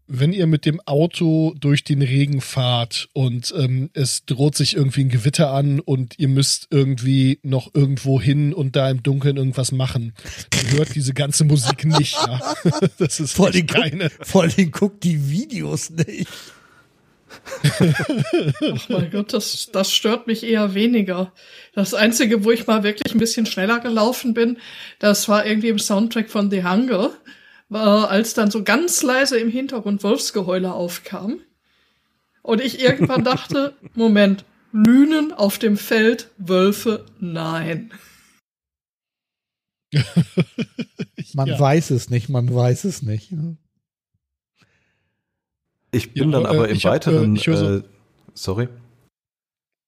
[0.06, 5.02] wenn ihr mit dem Auto durch den Regen fahrt und ähm, es droht sich irgendwie
[5.02, 9.72] ein Gewitter an und ihr müsst irgendwie noch irgendwo hin und da im Dunkeln irgendwas
[9.72, 10.12] machen,
[10.50, 12.14] dann hört diese ganze Musik nicht.
[12.14, 12.40] Ja?
[12.98, 14.10] Das ist Vor allem, keine.
[14.10, 16.28] guck, vor allem guckt die Videos nicht.
[18.72, 21.32] Ach mein Gott, das, das stört mich eher weniger.
[21.74, 24.58] Das Einzige, wo ich mal wirklich ein bisschen schneller gelaufen bin,
[24.98, 27.10] das war irgendwie im Soundtrack von The Hunger,
[27.72, 31.40] war, als dann so ganz leise im Hintergrund Wolfsgeheule aufkam.
[32.42, 37.92] Und ich irgendwann dachte, Moment, Lünen auf dem Feld, Wölfe, nein.
[41.34, 41.58] Man Ja.
[41.60, 43.32] weiß es nicht, man weiß es nicht.
[45.92, 47.36] Ich bin Ja, dann äh, aber im ich hab, weiteren.
[47.36, 47.82] äh, so- äh,
[48.34, 48.68] sorry.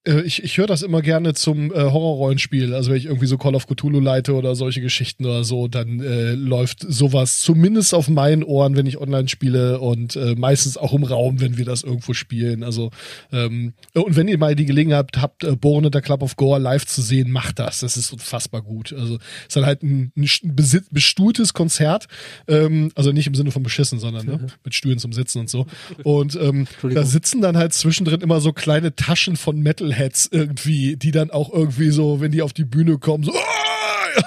[0.06, 2.74] Äh, Ich, ich höre das immer gerne zum äh, Horrorrollenspiel.
[2.74, 6.00] Also wenn ich irgendwie so Call of Cthulhu leite oder solche Geschichten oder so, dann
[6.00, 10.92] äh, läuft sowas zumindest auf meinen Ohren, wenn ich online spiele und äh, meistens auch
[10.92, 12.62] im Raum, wenn wir das irgendwo spielen.
[12.62, 12.90] Also
[13.32, 16.60] ähm, und wenn ihr mal die Gelegenheit habt, äh, Born und der Club of Gore
[16.60, 17.80] live zu sehen, macht das.
[17.80, 18.92] Das ist unfassbar gut.
[18.92, 22.06] Also ist dann halt ein, ein besit- bestuhltes Konzert.
[22.48, 25.66] Ähm, also nicht im Sinne von beschissen, sondern ne, mit Stühlen zum Sitzen und so.
[26.02, 29.60] Und ähm, da sitzen dann halt zwischendrin immer so kleine Taschen von
[29.94, 33.32] Metalheads irgendwie, die dann auch irgendwie so, wenn die auf die Bühne kommen, so,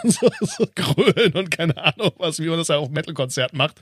[0.03, 3.79] und so, so grölen und keine Ahnung was, wie man das ja auf Metal-Konzert macht.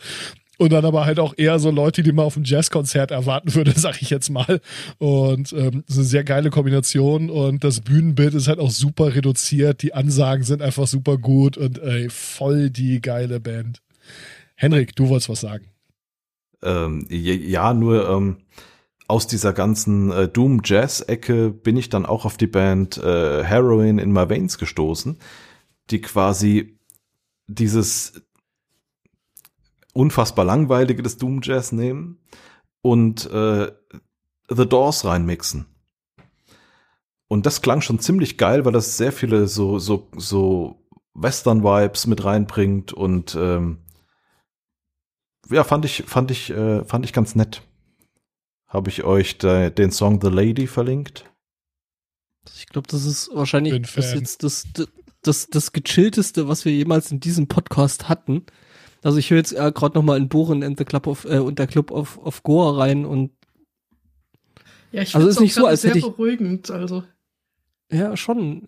[0.58, 3.74] und dann aber halt auch eher so Leute, die man auf einem Jazzkonzert erwarten würde,
[3.76, 4.62] sag ich jetzt mal.
[4.98, 9.82] Und ähm, ist eine sehr geile Kombination und das Bühnenbild ist halt auch super reduziert,
[9.82, 13.82] die Ansagen sind einfach super gut und ey, voll die geile Band.
[14.56, 15.66] Henrik, du wolltest was sagen.
[16.64, 18.38] Ähm, ja, nur ähm,
[19.08, 24.12] aus dieser ganzen äh, Doom-Jazz-Ecke bin ich dann auch auf die Band äh, Heroin in
[24.12, 25.20] My Veins gestoßen,
[25.92, 26.80] die quasi
[27.48, 28.22] dieses
[29.94, 32.20] unfassbar langweilige des Doom Jazz nehmen
[32.82, 33.72] und äh,
[34.50, 35.68] The Doors reinmixen.
[37.28, 42.08] Und das klang schon ziemlich geil, weil das sehr viele so so so Western Vibes
[42.08, 43.80] mit reinbringt und ähm,
[45.50, 47.62] ja fand ich fand ich äh, fand ich ganz nett.
[48.76, 51.32] Habe ich euch da, den Song The Lady verlinkt?
[52.58, 54.68] Ich glaube, das ist wahrscheinlich das jetzt das,
[55.22, 58.46] das, das gechillteste, was wir jemals in diesem Podcast hatten.
[59.02, 61.40] Also ich höre jetzt äh, gerade noch mal in Bohren in the Club of äh,
[61.40, 63.32] und der Club of, of Goa rein und
[64.92, 67.06] ja, ich also ist nicht so, als sehr hätte ich, beruhigend, also
[67.90, 68.68] ja schon.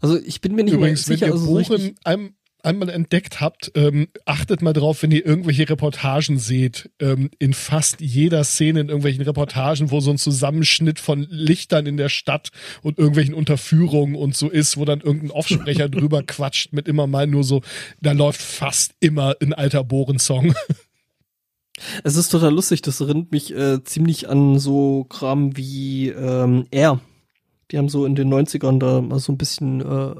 [0.00, 2.36] Also ich bin mir nicht Übrigens, mehr sicher, wenn ihr also Bohren so richtig, einem
[2.62, 8.00] einmal entdeckt habt, ähm, achtet mal drauf, wenn ihr irgendwelche Reportagen seht, ähm, in fast
[8.00, 12.50] jeder Szene in irgendwelchen Reportagen, wo so ein Zusammenschnitt von Lichtern in der Stadt
[12.82, 17.26] und irgendwelchen Unterführungen und so ist, wo dann irgendein Offsprecher drüber quatscht mit immer mal
[17.26, 17.62] nur so,
[18.00, 20.54] da läuft fast immer ein alter Bohren-Song.
[22.02, 27.00] Es ist total lustig, das erinnert mich äh, ziemlich an so Kram wie ähm, Air.
[27.70, 30.14] Die haben so in den 90ern da mal so ein bisschen äh,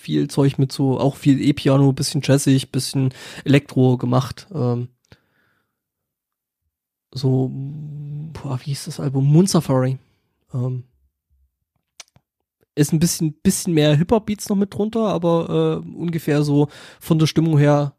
[0.00, 3.12] viel Zeug mit so, auch viel E-Piano, bisschen jazzig, bisschen
[3.44, 4.48] Elektro gemacht.
[4.52, 4.88] Ähm,
[7.12, 9.26] so, boah, wie hieß das Album?
[9.26, 9.98] Moon Safari.
[10.54, 10.84] Ähm,
[12.74, 16.68] ist ein bisschen, bisschen mehr Hip-Hop-Beats noch mit drunter, aber äh, ungefähr so
[16.98, 17.94] von der Stimmung her.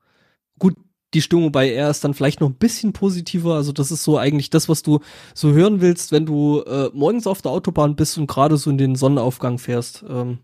[0.58, 0.76] Gut,
[1.14, 3.56] die Stimmung bei R ist dann vielleicht noch ein bisschen positiver.
[3.56, 5.00] Also das ist so eigentlich das, was du
[5.36, 8.78] so hören willst, wenn du äh, morgens auf der Autobahn bist und gerade so in
[8.78, 10.04] den Sonnenaufgang fährst.
[10.08, 10.40] Ähm,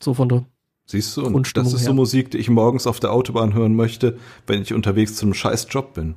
[0.00, 0.46] so von der
[0.90, 4.18] Siehst du, und das ist so Musik, die ich morgens auf der Autobahn hören möchte,
[4.46, 6.14] wenn ich unterwegs zum scheiß Job bin.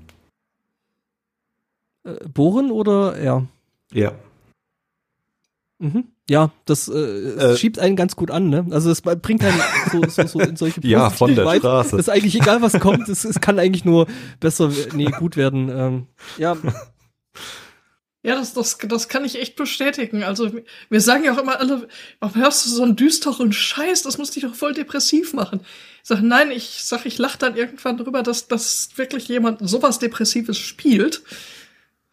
[2.06, 3.46] Äh, Bohren oder ja?
[3.92, 4.14] Ja.
[5.80, 6.06] Mhm.
[6.30, 8.66] Ja, das äh, äh, schiebt einen ganz gut an, ne?
[8.72, 9.60] Also es bringt einen
[9.92, 11.60] so, so, so in solche Ja, von der Vibes.
[11.60, 11.92] Straße.
[11.98, 14.08] Das ist eigentlich egal, was kommt, es, es kann eigentlich nur
[14.40, 15.68] besser, nee, gut werden.
[15.70, 16.08] Ähm,
[16.38, 16.56] ja,
[18.24, 20.24] ja, das, das, das kann ich echt bestätigen.
[20.24, 20.52] Also,
[20.90, 21.88] wir sagen ja auch immer alle,
[22.20, 24.04] warum hörst du so einen düsteren Scheiß?
[24.04, 25.62] Das muss dich doch voll depressiv machen.
[26.04, 29.98] Ich sag, nein, ich sag, ich lach dann irgendwann drüber, dass, dass wirklich jemand sowas
[29.98, 31.24] Depressives spielt.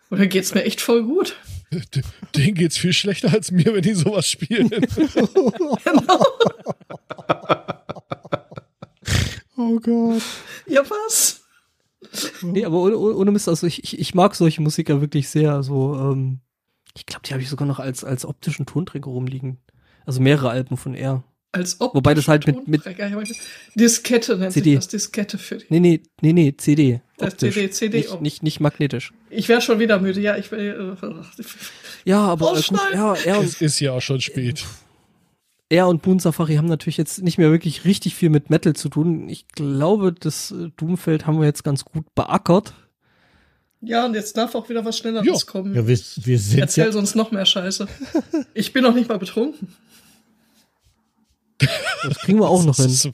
[0.08, 1.36] Und dann geht's mir echt voll gut.
[2.34, 4.70] Den geht's viel schlechter als mir, wenn die sowas spielen.
[5.84, 6.26] genau.
[9.56, 10.22] oh Gott.
[10.66, 11.42] Ja, was?
[12.42, 15.52] nee, aber ohne, ohne Mist, also ich, ich, ich mag solche Musiker wirklich sehr.
[15.52, 16.40] Also, ähm,
[16.96, 19.58] ich glaube, die habe ich sogar noch als, als optischen Tonträger rumliegen.
[20.04, 21.22] Also mehrere Alben von er.
[21.52, 22.82] Als ob Wobei das halt mit, mit
[23.74, 24.70] Diskette nennt CD.
[24.70, 25.66] sich das Diskette für die.
[25.70, 27.00] Nee, nee, nee, nee, CD.
[27.16, 27.98] Das CD, CD.
[27.98, 29.12] Nicht, nicht, nicht magnetisch.
[29.30, 30.96] Ich wäre schon wieder müde, ja, ich will.
[31.02, 31.08] Äh,
[32.04, 34.64] ja, aber äh, gut, ja, er es ist ja auch schon spät
[35.70, 38.88] er und Moon Safari haben natürlich jetzt nicht mehr wirklich richtig viel mit Metal zu
[38.88, 39.28] tun.
[39.28, 42.74] Ich glaube, das äh, Doomfeld haben wir jetzt ganz gut beackert.
[43.80, 45.38] Ja, und jetzt darf auch wieder was Schnelleres jo.
[45.46, 45.74] kommen.
[45.74, 47.86] Ja, wir, wir sind Erzähl ja sonst noch mehr Scheiße.
[48.54, 49.68] Ich bin noch nicht mal betrunken.
[51.58, 52.90] Das kriegen wir auch noch hin.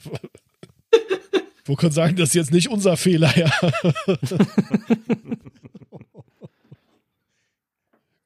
[1.65, 3.51] Wo kann sagen, das ist jetzt nicht unser Fehler, ja.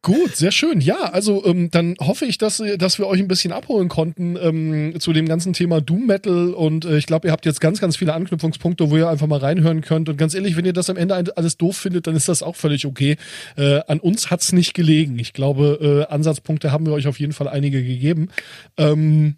[0.01, 0.80] Gut, sehr schön.
[0.80, 4.97] Ja, also ähm, dann hoffe ich, dass, dass wir euch ein bisschen abholen konnten ähm,
[4.97, 7.97] zu dem ganzen Thema Doom Metal und äh, ich glaube, ihr habt jetzt ganz, ganz
[7.97, 10.07] viele Anknüpfungspunkte, wo ihr einfach mal reinhören könnt.
[10.07, 12.55] Und ganz ehrlich, wenn ihr das am Ende alles doof findet, dann ist das auch
[12.55, 13.17] völlig okay.
[13.57, 15.19] Äh, an uns hat's nicht gelegen.
[15.19, 18.30] Ich glaube, äh, Ansatzpunkte haben wir euch auf jeden Fall einige gegeben.
[18.77, 19.35] Ähm,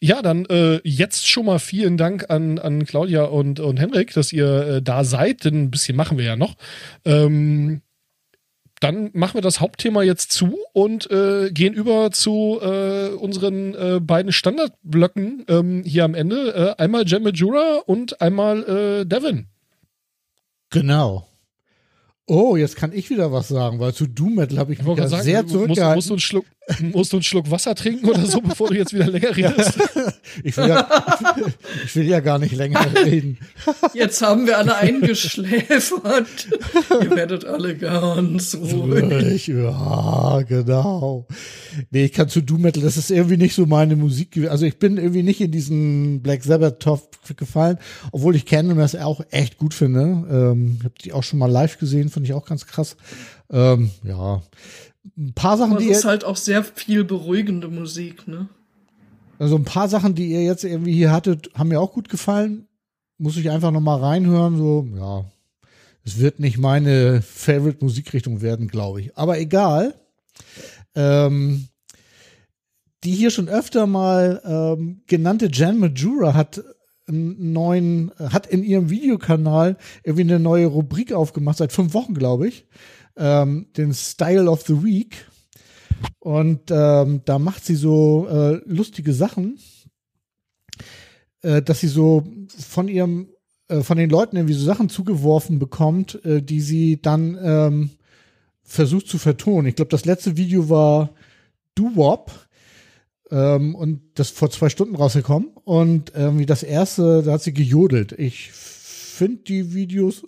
[0.00, 4.32] ja, dann äh, jetzt schon mal vielen Dank an, an Claudia und, und Henrik, dass
[4.32, 6.56] ihr äh, da seid, denn ein bisschen machen wir ja noch.
[7.04, 7.82] Ähm,
[8.80, 14.00] dann machen wir das Hauptthema jetzt zu und äh, gehen über zu äh, unseren äh,
[14.00, 16.74] beiden Standardblöcken ähm, hier am Ende.
[16.78, 19.46] Äh, einmal Jen Majura und einmal äh, Devin.
[20.70, 21.26] Genau.
[22.26, 25.08] Oh, jetzt kann ich wieder was sagen, weil zu Doom Metal habe ich mich ja
[25.08, 25.96] sagen, sehr zurückgehalten.
[25.96, 26.46] Musst, musst du einen Schluck,
[26.80, 29.78] Musst du einen Schluck Wasser trinken oder so, bevor du jetzt wieder länger redest?
[30.42, 30.88] Ich will ja,
[31.84, 33.38] ich will ja gar nicht länger reden.
[33.92, 36.48] Jetzt haben wir alle eingeschläfert.
[37.02, 39.46] Ihr werdet alle ganz ruhig.
[39.46, 41.28] Ja, genau.
[41.90, 44.32] Nee, ich kann zu Doom Metal, das ist irgendwie nicht so meine Musik.
[44.32, 44.50] gewesen.
[44.50, 47.78] Also ich bin irgendwie nicht in diesen Black Sabbath Top gefallen,
[48.10, 50.24] obwohl ich Candle das auch echt gut finde.
[50.30, 52.96] Ähm, ich habe die auch schon mal live gesehen, finde ich auch ganz krass.
[53.50, 54.42] Ähm, ja,
[55.16, 58.48] ein paar Sachen, Aber die es ist halt auch sehr viel beruhigende Musik, ne?
[59.38, 62.66] also ein paar Sachen, die ihr jetzt irgendwie hier hattet, haben mir auch gut gefallen.
[63.18, 64.56] Muss ich einfach noch mal reinhören.
[64.56, 65.24] So, ja,
[66.04, 69.16] es wird nicht meine Favorite Musikrichtung werden, glaube ich.
[69.16, 69.94] Aber egal.
[70.94, 71.68] Ähm,
[73.04, 76.64] die hier schon öfter mal ähm, genannte Jan Majura hat
[77.06, 82.48] einen neuen, hat in ihrem Videokanal irgendwie eine neue Rubrik aufgemacht, seit fünf Wochen, glaube
[82.48, 82.66] ich.
[83.16, 85.26] Ähm, den Style of the Week.
[86.18, 89.58] Und ähm, da macht sie so äh, lustige Sachen,
[91.42, 93.28] äh, dass sie so von ihrem,
[93.68, 97.90] äh, von den Leuten irgendwie so Sachen zugeworfen bekommt, äh, die sie dann ähm,
[98.62, 99.68] versucht zu vertonen.
[99.68, 101.10] Ich glaube, das letzte Video war
[101.74, 102.32] Doo-Wop
[103.30, 105.50] ähm, und das vor zwei Stunden rausgekommen.
[105.64, 108.12] Und irgendwie das erste, da hat sie gejodelt.
[108.12, 110.26] Ich finde die Videos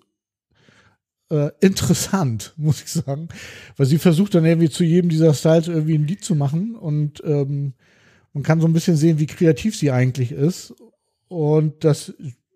[1.30, 3.28] äh, interessant, muss ich sagen.
[3.76, 7.22] Weil sie versucht dann irgendwie zu jedem dieser Styles irgendwie ein Lied zu machen und
[7.24, 7.74] ähm,
[8.32, 10.74] man kann so ein bisschen sehen, wie kreativ sie eigentlich ist
[11.28, 12.12] und dass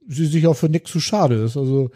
[0.06, 1.56] sie sich auch für nichts zu schade ist.
[1.56, 1.90] Also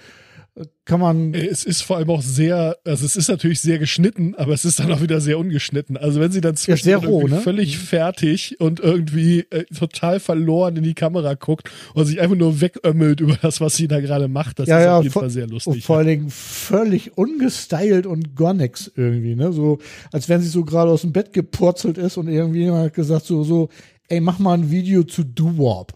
[0.85, 1.35] kann man.
[1.35, 4.79] Es ist vor allem auch sehr, also es ist natürlich sehr geschnitten, aber es ist
[4.79, 5.97] dann auch wieder sehr ungeschnitten.
[5.97, 7.41] Also wenn sie dann zwischendurch roh, ne?
[7.41, 12.61] völlig fertig und irgendwie äh, total verloren in die Kamera guckt und sich einfach nur
[12.61, 15.31] wegömmelt über das, was sie da gerade macht, das Ja, ist ja, auf jeden Fall
[15.31, 15.85] sehr Und lustig.
[15.85, 19.53] vor allen Dingen völlig ungestylt und gar nix irgendwie, ne?
[19.53, 19.79] So,
[20.13, 23.25] als wenn sie so gerade aus dem Bett gepurzelt ist und irgendwie jemand hat gesagt,
[23.27, 23.71] so, so,
[24.09, 25.95] ey, mach mal ein Video zu Doo-Wop.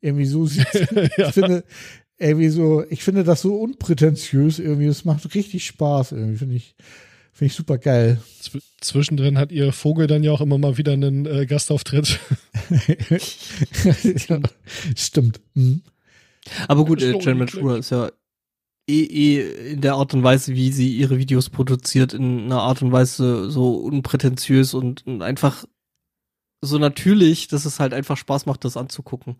[0.00, 0.66] Irgendwie so sieht.
[1.16, 1.62] Ich finde,
[2.22, 4.86] irgendwie so, ich finde das so unprätentiös irgendwie.
[4.86, 6.74] Es macht richtig Spaß irgendwie, finde ich,
[7.32, 8.20] finde ich super geil.
[8.40, 12.18] Zw zwischendrin hat ihr Vogel dann ja auch immer mal wieder einen äh, Gastauftritt.
[14.96, 15.40] stimmt.
[15.54, 15.82] Mhm.
[16.68, 17.38] Aber gut, äh, Jen.
[17.38, 18.10] Matura ist ja
[18.88, 22.82] eh, eh in der Art und Weise, wie sie ihre Videos produziert, in einer Art
[22.82, 25.64] und Weise so unprätentiös und, und einfach
[26.60, 29.36] so natürlich, dass es halt einfach Spaß macht, das anzugucken.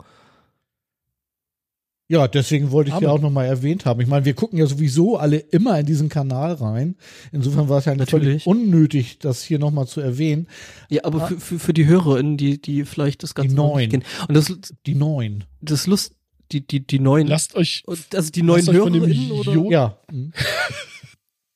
[2.09, 4.01] Ja, deswegen wollte ich Aber- ja auch nochmal erwähnt haben.
[4.01, 6.95] Ich meine, wir gucken ja sowieso alle immer in diesen Kanal rein.
[7.31, 8.45] Insofern war es ja völlig Natürlich.
[8.47, 10.47] unnötig, das hier nochmal zu erwähnen.
[10.89, 13.89] Ja, aber für, für, für die HörerInnen, die, die vielleicht das Ganze neuen.
[13.89, 14.27] nicht kennen.
[14.27, 14.53] Und das,
[14.85, 15.45] Die neuen.
[15.61, 16.13] das Lust,
[16.51, 19.53] die, die, die neuen, Lasst euch, also die neuen HörerInnen oder?
[19.53, 19.97] Jo- Ja.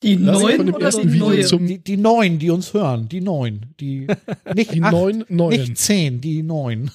[0.04, 1.42] Die Lass ich von neuen dem oder ersten die Video neuen?
[1.44, 3.08] zum- Die, die neuen, die uns hören.
[3.08, 3.74] Die neuen.
[3.80, 4.06] Die,
[4.54, 5.60] nicht die acht, neuen neuen.
[5.60, 6.92] nicht zehn, die neun.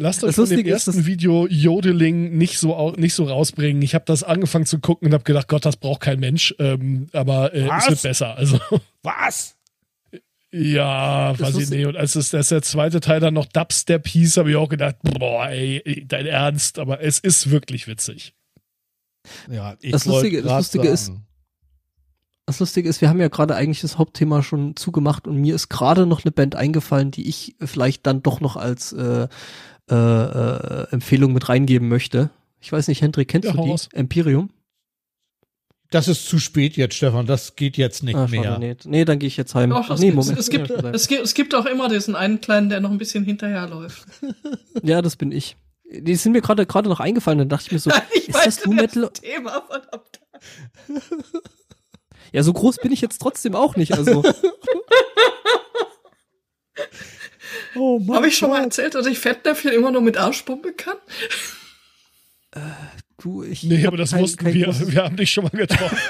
[0.00, 3.82] Lasst euch Das von dem ist, ersten dass- Video Jodeling nicht so nicht so rausbringen.
[3.82, 6.54] Ich habe das angefangen zu gucken und habe gedacht, Gott, das braucht kein Mensch.
[6.58, 8.36] Ähm, aber äh, es wird besser.
[8.36, 8.60] Also
[9.02, 9.56] Was?
[10.52, 11.86] ja, Das weiß ich nicht.
[11.86, 14.96] Und als es als der zweite Teil dann noch Dubstep hieß, habe ich auch gedacht,
[15.02, 16.78] boah, ey, dein Ernst.
[16.78, 18.34] Aber es ist wirklich witzig.
[19.50, 21.12] Ja, ich Das wollte Lustige- das Lustige ist-.
[22.46, 25.68] Das Lustige ist, wir haben ja gerade eigentlich das Hauptthema schon zugemacht und mir ist
[25.68, 29.28] gerade noch eine Band eingefallen, die ich vielleicht dann doch noch als äh,
[29.90, 32.30] äh, äh, Empfehlung mit reingeben möchte.
[32.60, 33.70] Ich weiß nicht, Hendrik, kennst Ja, du die?
[33.70, 33.88] raus.
[33.92, 34.50] Empirium?
[35.90, 37.24] Das ist zu spät jetzt, Stefan.
[37.26, 38.42] Das geht jetzt nicht Ah, mehr.
[38.44, 38.76] schade, nee.
[38.84, 39.70] nee, dann gehe ich jetzt heim.
[39.70, 40.38] Doch, Ach, es, nee, gibt, Moment.
[40.38, 43.24] es, gibt, es, gibt, es gibt auch immer diesen einen kleinen, der noch ein bisschen
[43.24, 44.04] hinterherläuft.
[44.82, 45.56] ja, das bin ich.
[45.90, 48.60] Die sind mir gerade gerade noch eingefallen, dann dachte ich mir so, Ich ist das
[48.60, 49.08] Doom Metal?
[49.10, 50.20] Thema, verdammt.
[52.32, 53.94] Ja, so groß bin ich jetzt trotzdem auch nicht.
[53.94, 54.22] Also,
[57.78, 58.00] Oh.
[58.12, 60.96] Habe ich schon mal erzählt, dass ich Fettnäpfchen immer nur mit Arschbombe kann?
[63.22, 63.62] du, ich.
[63.62, 64.68] Nee, aber das kein- wussten kein wir.
[64.68, 65.96] großes- Wir haben dich schon mal getroffen.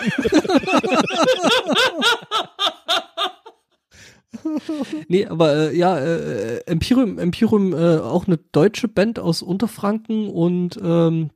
[5.08, 10.78] Nee, aber äh, ja, äh, Empirium, Empirium, äh, auch eine deutsche Band aus Unterfranken und
[10.82, 11.30] ähm,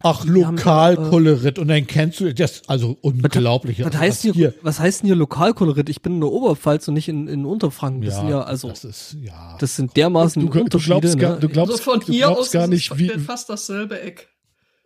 [0.00, 1.58] Ach, Lokalkolorit.
[1.58, 3.80] Und dann kennst du das, also unglaublich.
[3.80, 4.54] was Also heißt hier, hier?
[4.62, 5.88] was heißt denn hier Lokalkolorit?
[5.88, 8.02] Ich bin in der Oberpfalz und nicht in, in Unterfranken.
[8.02, 9.56] Das sind ja, also, Das ist, ja.
[9.58, 11.00] das sind dermaßen Du, du Unterschiede.
[11.00, 11.40] glaubst gar, ne?
[11.40, 13.08] du glaubst, also von du hier glaubst aus gar ist nicht, es wie.
[13.18, 14.28] fast dasselbe Eck.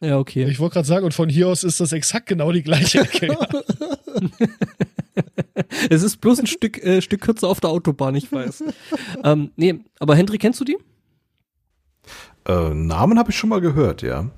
[0.01, 0.47] Ja, okay.
[0.49, 3.37] Ich wollte gerade sagen, und von hier aus ist das exakt genau die gleiche Ecke.
[5.91, 8.65] es ist bloß ein Stück, äh, Stück kürzer auf der Autobahn, ich weiß.
[9.25, 10.79] ähm, nee, aber Hendrik, kennst du die?
[12.49, 14.31] Äh, Namen habe ich schon mal gehört, ja.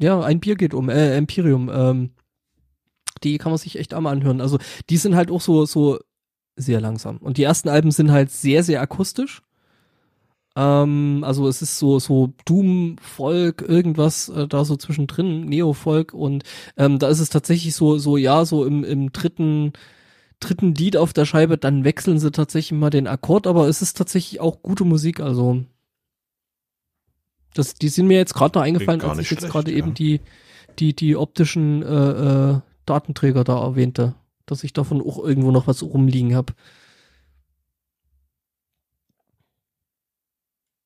[0.00, 1.70] Ja, ein Bier geht um, äh, Empirium.
[1.72, 2.10] Ähm,
[3.22, 4.40] die kann man sich echt einmal anhören.
[4.40, 4.58] Also
[4.88, 5.98] die sind halt auch so, so
[6.56, 7.18] sehr langsam.
[7.18, 9.42] Und die ersten Alben sind halt sehr, sehr akustisch.
[10.56, 16.44] Ähm, also es ist so, so Doom-Folk, irgendwas äh, da so zwischendrin, Neo-Folk und
[16.76, 19.72] ähm, da ist es tatsächlich so, so, ja, so im, im dritten,
[20.40, 23.96] dritten Lied auf der Scheibe, dann wechseln sie tatsächlich mal den Akkord, aber es ist
[23.96, 25.64] tatsächlich auch gute Musik, also
[27.54, 29.76] das, die sind mir jetzt gerade noch eingefallen, als ich nicht jetzt schlecht, gerade ja.
[29.78, 30.20] eben die,
[30.78, 31.86] die, die optischen äh,
[32.56, 34.14] äh, Datenträger da erwähnte,
[34.46, 36.54] dass ich davon auch irgendwo noch was rumliegen habe.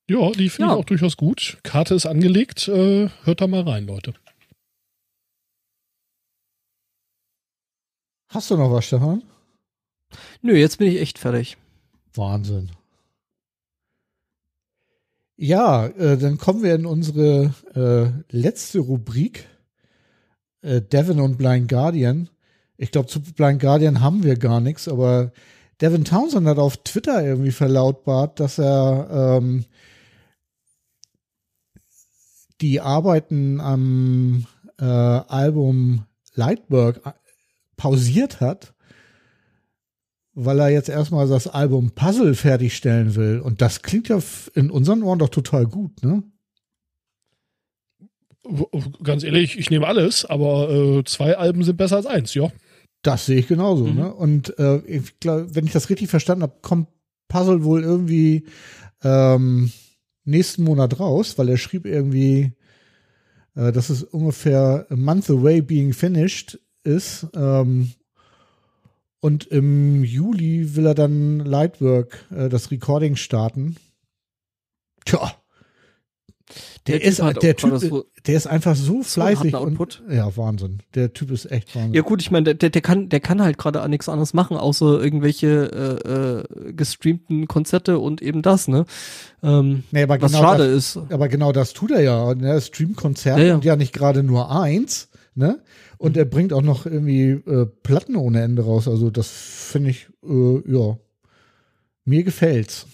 [0.09, 0.75] Ja, die finde Ja.
[0.75, 1.59] ich auch durchaus gut.
[1.63, 2.69] Karte ist angelegt.
[2.69, 4.13] Äh, hört da mal rein, Leute.
[8.29, 9.23] Hast du noch was, Stefan?
[10.43, 11.57] Nö, jetzt bin ich echt fertig.
[12.15, 12.71] Wahnsinn.
[15.37, 19.49] Ja, äh, dann kommen wir in unsere äh, letzte Rubrik.
[20.63, 22.31] Äh, Devin und Blind Guardian.
[22.77, 25.33] Ich glaube, zu Blind Guardian haben wir gar nichts, aber
[25.81, 29.65] Devin Townsend hat auf Twitter irgendwie verlautbart, dass er ähm,
[32.61, 34.47] die Arbeiten am
[34.79, 37.13] äh, Album Lightwork äh,
[37.77, 38.74] pausiert hat,
[40.35, 43.41] weil er jetzt erstmal das Album Puzzle fertigstellen will.
[43.41, 44.19] Und das klingt ja
[44.55, 46.23] in unseren Ohren doch total gut, ne?
[49.03, 52.53] Ganz ehrlich, ich nehme alles, aber äh, zwei Alben sind besser als eins, ja.
[53.01, 53.95] Das sehe ich genauso, Mhm.
[53.95, 54.15] ne?
[54.15, 56.89] Und äh, ich glaube, wenn ich das richtig verstanden habe, kommt
[57.29, 58.45] Puzzle wohl irgendwie
[59.03, 59.73] ähm,
[60.25, 62.53] nächsten Monat raus, weil er schrieb irgendwie,
[63.55, 67.27] äh, dass es ungefähr a month away being finished ist.
[67.35, 67.93] Ähm,
[69.25, 73.77] und im Juli will er dann Lightwork, äh, das Recording starten.
[75.07, 75.33] Tja.
[76.87, 79.73] Der, Typ ist, hat der typ, so- der ist einfach so so fleißig harten und,
[79.81, 80.03] Output.
[80.11, 80.81] ja, Wahnsinn.
[80.95, 81.95] Der Typ ist echt Wahnsinn.
[81.95, 85.03] Ja gut, ich meine, der, der kann, der kann halt gerade nichts anderes machen, außer
[85.03, 85.49] irgendwelche
[86.05, 88.85] äh, äh, gestreamten Konzerte und eben das, ne?
[89.43, 90.99] Ähm, Nee, aber was genau schade das, ist.
[91.11, 92.35] Aber genau das tut er ja.
[92.35, 92.47] Ne?
[92.49, 93.55] Er streamt Konzerte Ja, ja.
[93.55, 95.63] und ja nicht gerade nur eins, ne?
[95.99, 98.89] Und er bringt auch noch irgendwie äh, Platten ohne Ende raus.
[98.89, 100.99] Also das finde ich, äh, ja,
[102.05, 102.87] mir gefällt's.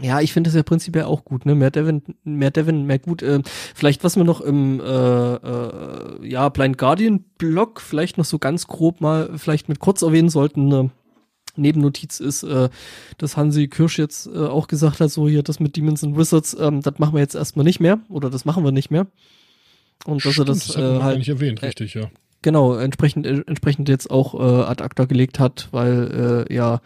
[0.00, 1.54] Ja, ich finde das ja prinzipiell auch gut, ne?
[1.54, 3.22] Mehr Devin, mehr Devin, mehr gut.
[3.22, 3.42] Ähm,
[3.74, 8.68] vielleicht, was wir noch im äh, äh, ja, Blind Guardian Blog vielleicht noch so ganz
[8.68, 10.90] grob mal vielleicht mit kurz erwähnen sollten, eine
[11.56, 12.68] Nebennotiz ist, äh,
[13.18, 16.56] dass Hansi Kirsch jetzt äh, auch gesagt hat, so hier das mit Demons and Wizards,
[16.58, 19.08] ähm, das machen wir jetzt erstmal nicht mehr oder das machen wir nicht mehr.
[20.04, 22.10] Und dass er Stimmt, das, hat man äh, halt nicht erwähnt, äh, richtig, ja.
[22.42, 26.80] genau entsprechend äh, entsprechend jetzt auch äh, ad acta gelegt hat, weil äh, ja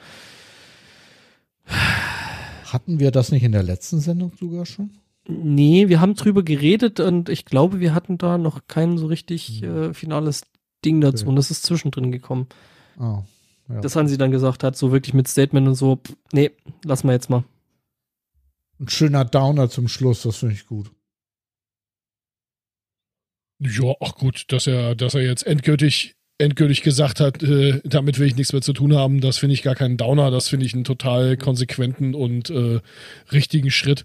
[2.65, 4.91] Hatten wir das nicht in der letzten Sendung sogar schon?
[5.29, 9.63] Nee, wir haben drüber geredet und ich glaube, wir hatten da noch kein so richtig
[9.63, 10.43] äh, finales
[10.85, 11.29] Ding dazu Okay.
[11.31, 12.49] und das ist zwischendrin gekommen.
[12.99, 13.23] Ah,
[13.69, 13.81] ja.
[13.81, 16.51] Das haben sie dann gesagt hat, so wirklich mit Statement und so, pff, nee,
[16.85, 17.45] lassen wir jetzt mal.
[18.81, 20.91] Ein schöner Downer zum Schluss, das finde ich gut.
[23.65, 28.27] Ja, ach gut, dass er, dass er jetzt endgültig, endgültig gesagt hat, äh, damit will
[28.27, 30.75] ich nichts mehr zu tun haben, das finde ich gar keinen Downer, das finde ich
[30.75, 32.81] einen total konsequenten und äh,
[33.31, 34.05] richtigen Schritt.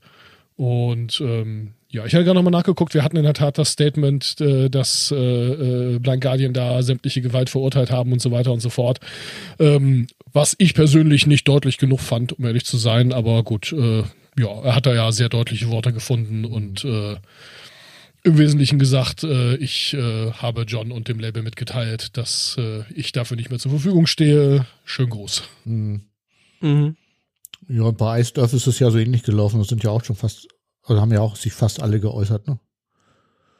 [0.56, 4.40] Und ähm, ja, ich habe gerade nochmal nachgeguckt, wir hatten in der Tat das Statement,
[4.42, 8.60] äh, dass äh, äh, Blind Guardian da sämtliche Gewalt verurteilt haben und so weiter und
[8.60, 9.00] so fort.
[9.60, 14.04] Ähm, was ich persönlich nicht deutlich genug fand, um ehrlich zu sein, aber gut, äh,
[14.40, 17.16] ja, er hat da ja sehr deutliche Worte gefunden und äh,
[18.28, 23.12] im Wesentlichen gesagt, äh, ich äh, habe John und dem Label mitgeteilt, dass äh, ich
[23.12, 24.66] dafür nicht mehr zur Verfügung stehe.
[24.84, 25.44] Schön groß.
[25.64, 26.02] Hm.
[26.62, 26.96] Mhm.
[27.70, 29.60] Ja, und bei Ice Earth ist es ja so ähnlich gelaufen.
[29.60, 30.48] Das sind ja auch schon fast,
[30.84, 32.60] also haben ja auch sich fast alle geäußert, ne?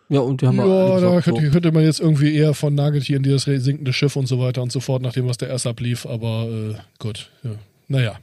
[0.10, 2.54] Ja, und die haben Ja, alle da gesagt, könnte, so, könnte man jetzt irgendwie eher
[2.54, 5.50] von Nagetieren, die das sinkende Schiff und so weiter und so fort, nachdem was der
[5.50, 7.30] erst ablief, aber äh, gut.
[7.44, 7.52] Ja.
[7.88, 8.20] Naja.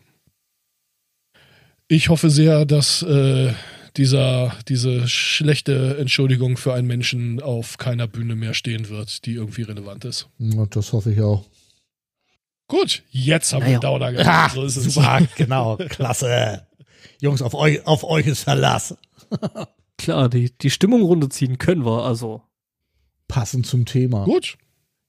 [1.88, 3.52] Ich hoffe sehr, dass äh,
[3.96, 9.62] dieser, diese schlechte Entschuldigung für einen Menschen auf keiner Bühne mehr stehen wird, die irgendwie
[9.62, 10.28] relevant ist.
[10.38, 11.44] Ja, das hoffe ich auch.
[12.66, 13.90] Gut, jetzt haben wir Naja.
[13.90, 14.54] einen Downer gehabt.
[14.54, 14.98] So ist es.
[15.36, 16.66] genau, klasse.
[17.20, 18.96] Jungs, auf euch, auf euch ist Verlass.
[19.98, 22.42] klar, die, die Stimmung runterziehen können wir, also.
[23.28, 24.24] Passend zum Thema.
[24.24, 24.56] Gut.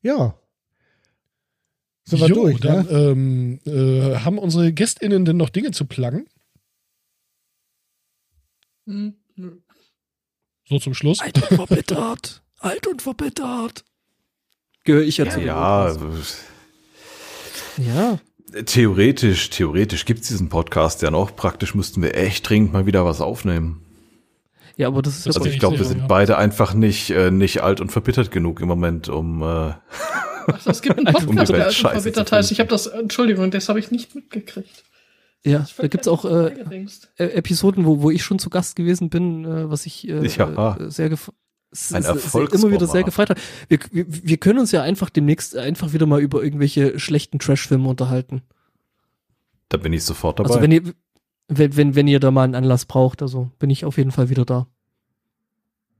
[0.01, 0.35] Ja.
[2.03, 2.91] Sind wir Jo, durch, dann ne?
[2.91, 6.27] ähm, äh, haben unsere GästInnen denn noch Dinge zu pluggen?
[8.85, 9.15] Hm.
[10.67, 11.19] So zum Schluss.
[11.19, 12.41] Alt und verbittert.
[12.59, 13.83] Alt und verbittert.
[14.83, 15.41] Gehöre ich ja, Ja, zu.
[15.41, 15.91] ja
[17.77, 18.19] Ja.
[18.65, 21.35] theoretisch, theoretisch gibt's diesen Podcast ja noch.
[21.35, 23.81] Praktisch müssten wir echt dringend mal wieder was aufnehmen.
[24.77, 26.07] Ja, aber das ist Das Also ich glaube, wir sind ja.
[26.07, 29.73] beide einfach nicht, äh, nicht alt und verbittert genug im Moment, um, äh,
[30.47, 32.51] Ach, es gibt einen Podcast, um der scheiße alphabetiert zu heißt.
[32.51, 34.83] Ich habe das, Entschuldigung, das habe ich nicht mitgekriegt.
[35.45, 36.47] Ja, da gibt's auch äh,
[37.17, 40.75] äh, Episoden, wo, wo ich schon zu Gast gewesen bin, äh, was ich äh, Ja.
[40.77, 41.31] äh, sehr gef
[41.71, 43.39] s- Ein s- immer wieder sehr gefreut hat.
[43.67, 47.87] Wir, wir, wir können uns ja einfach demnächst einfach wieder mal über irgendwelche schlechten Trashfilme
[47.87, 48.41] unterhalten.
[49.69, 50.49] Da bin ich sofort dabei.
[50.49, 50.93] Also wenn ihr
[51.47, 54.29] wenn, wenn, wenn ihr da mal einen Anlass braucht, also bin ich auf jeden Fall
[54.29, 54.65] wieder da.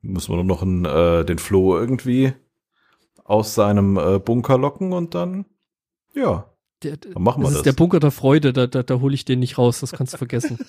[0.02, 2.34] Müssen wir nur noch einen, äh, den Flo irgendwie
[3.24, 5.46] aus seinem äh, Bunker locken und dann,
[6.16, 6.46] ja,
[6.86, 7.60] Der, dann machen wir das das.
[7.60, 10.14] ist der Bunker der Freude, da, da, da hole ich den nicht raus, das kannst
[10.14, 10.58] du vergessen.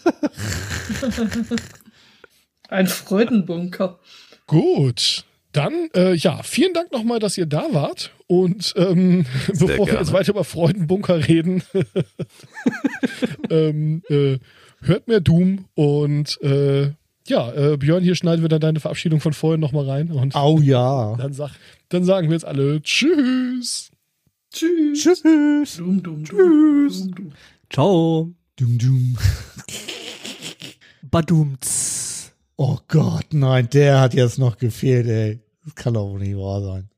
[2.68, 3.98] Ein Freudenbunker.
[4.47, 5.24] Gut.
[5.52, 8.10] Dann, äh, ja, vielen Dank nochmal, dass ihr da wart.
[8.26, 9.98] Und ähm, bevor wir gerne.
[10.01, 11.62] jetzt weiter über Freudenbunker reden,
[13.51, 14.38] ähm, äh,
[14.82, 16.90] hört mehr Doom und äh,
[17.28, 20.10] ja, äh, Björn, hier schneiden wir dann deine Verabschiedung von vorhin nochmal rein.
[20.12, 21.16] Und Oh ja.
[21.16, 21.52] dann, sag,
[21.88, 23.90] dann sagen wir jetzt alle Tschüss.
[24.52, 25.02] Tschüss.
[25.02, 25.77] Tschüss.
[25.77, 27.32] Dum, dum, dum, dum, dum.
[27.70, 28.32] Ciao.
[28.56, 29.18] Dum, dum.
[31.10, 32.32] Badumts.
[32.56, 35.40] Oh Gott, nein, der hat jetzt noch gefehlt, ey.
[35.64, 36.89] Das kann doch wohl nicht wahr sein.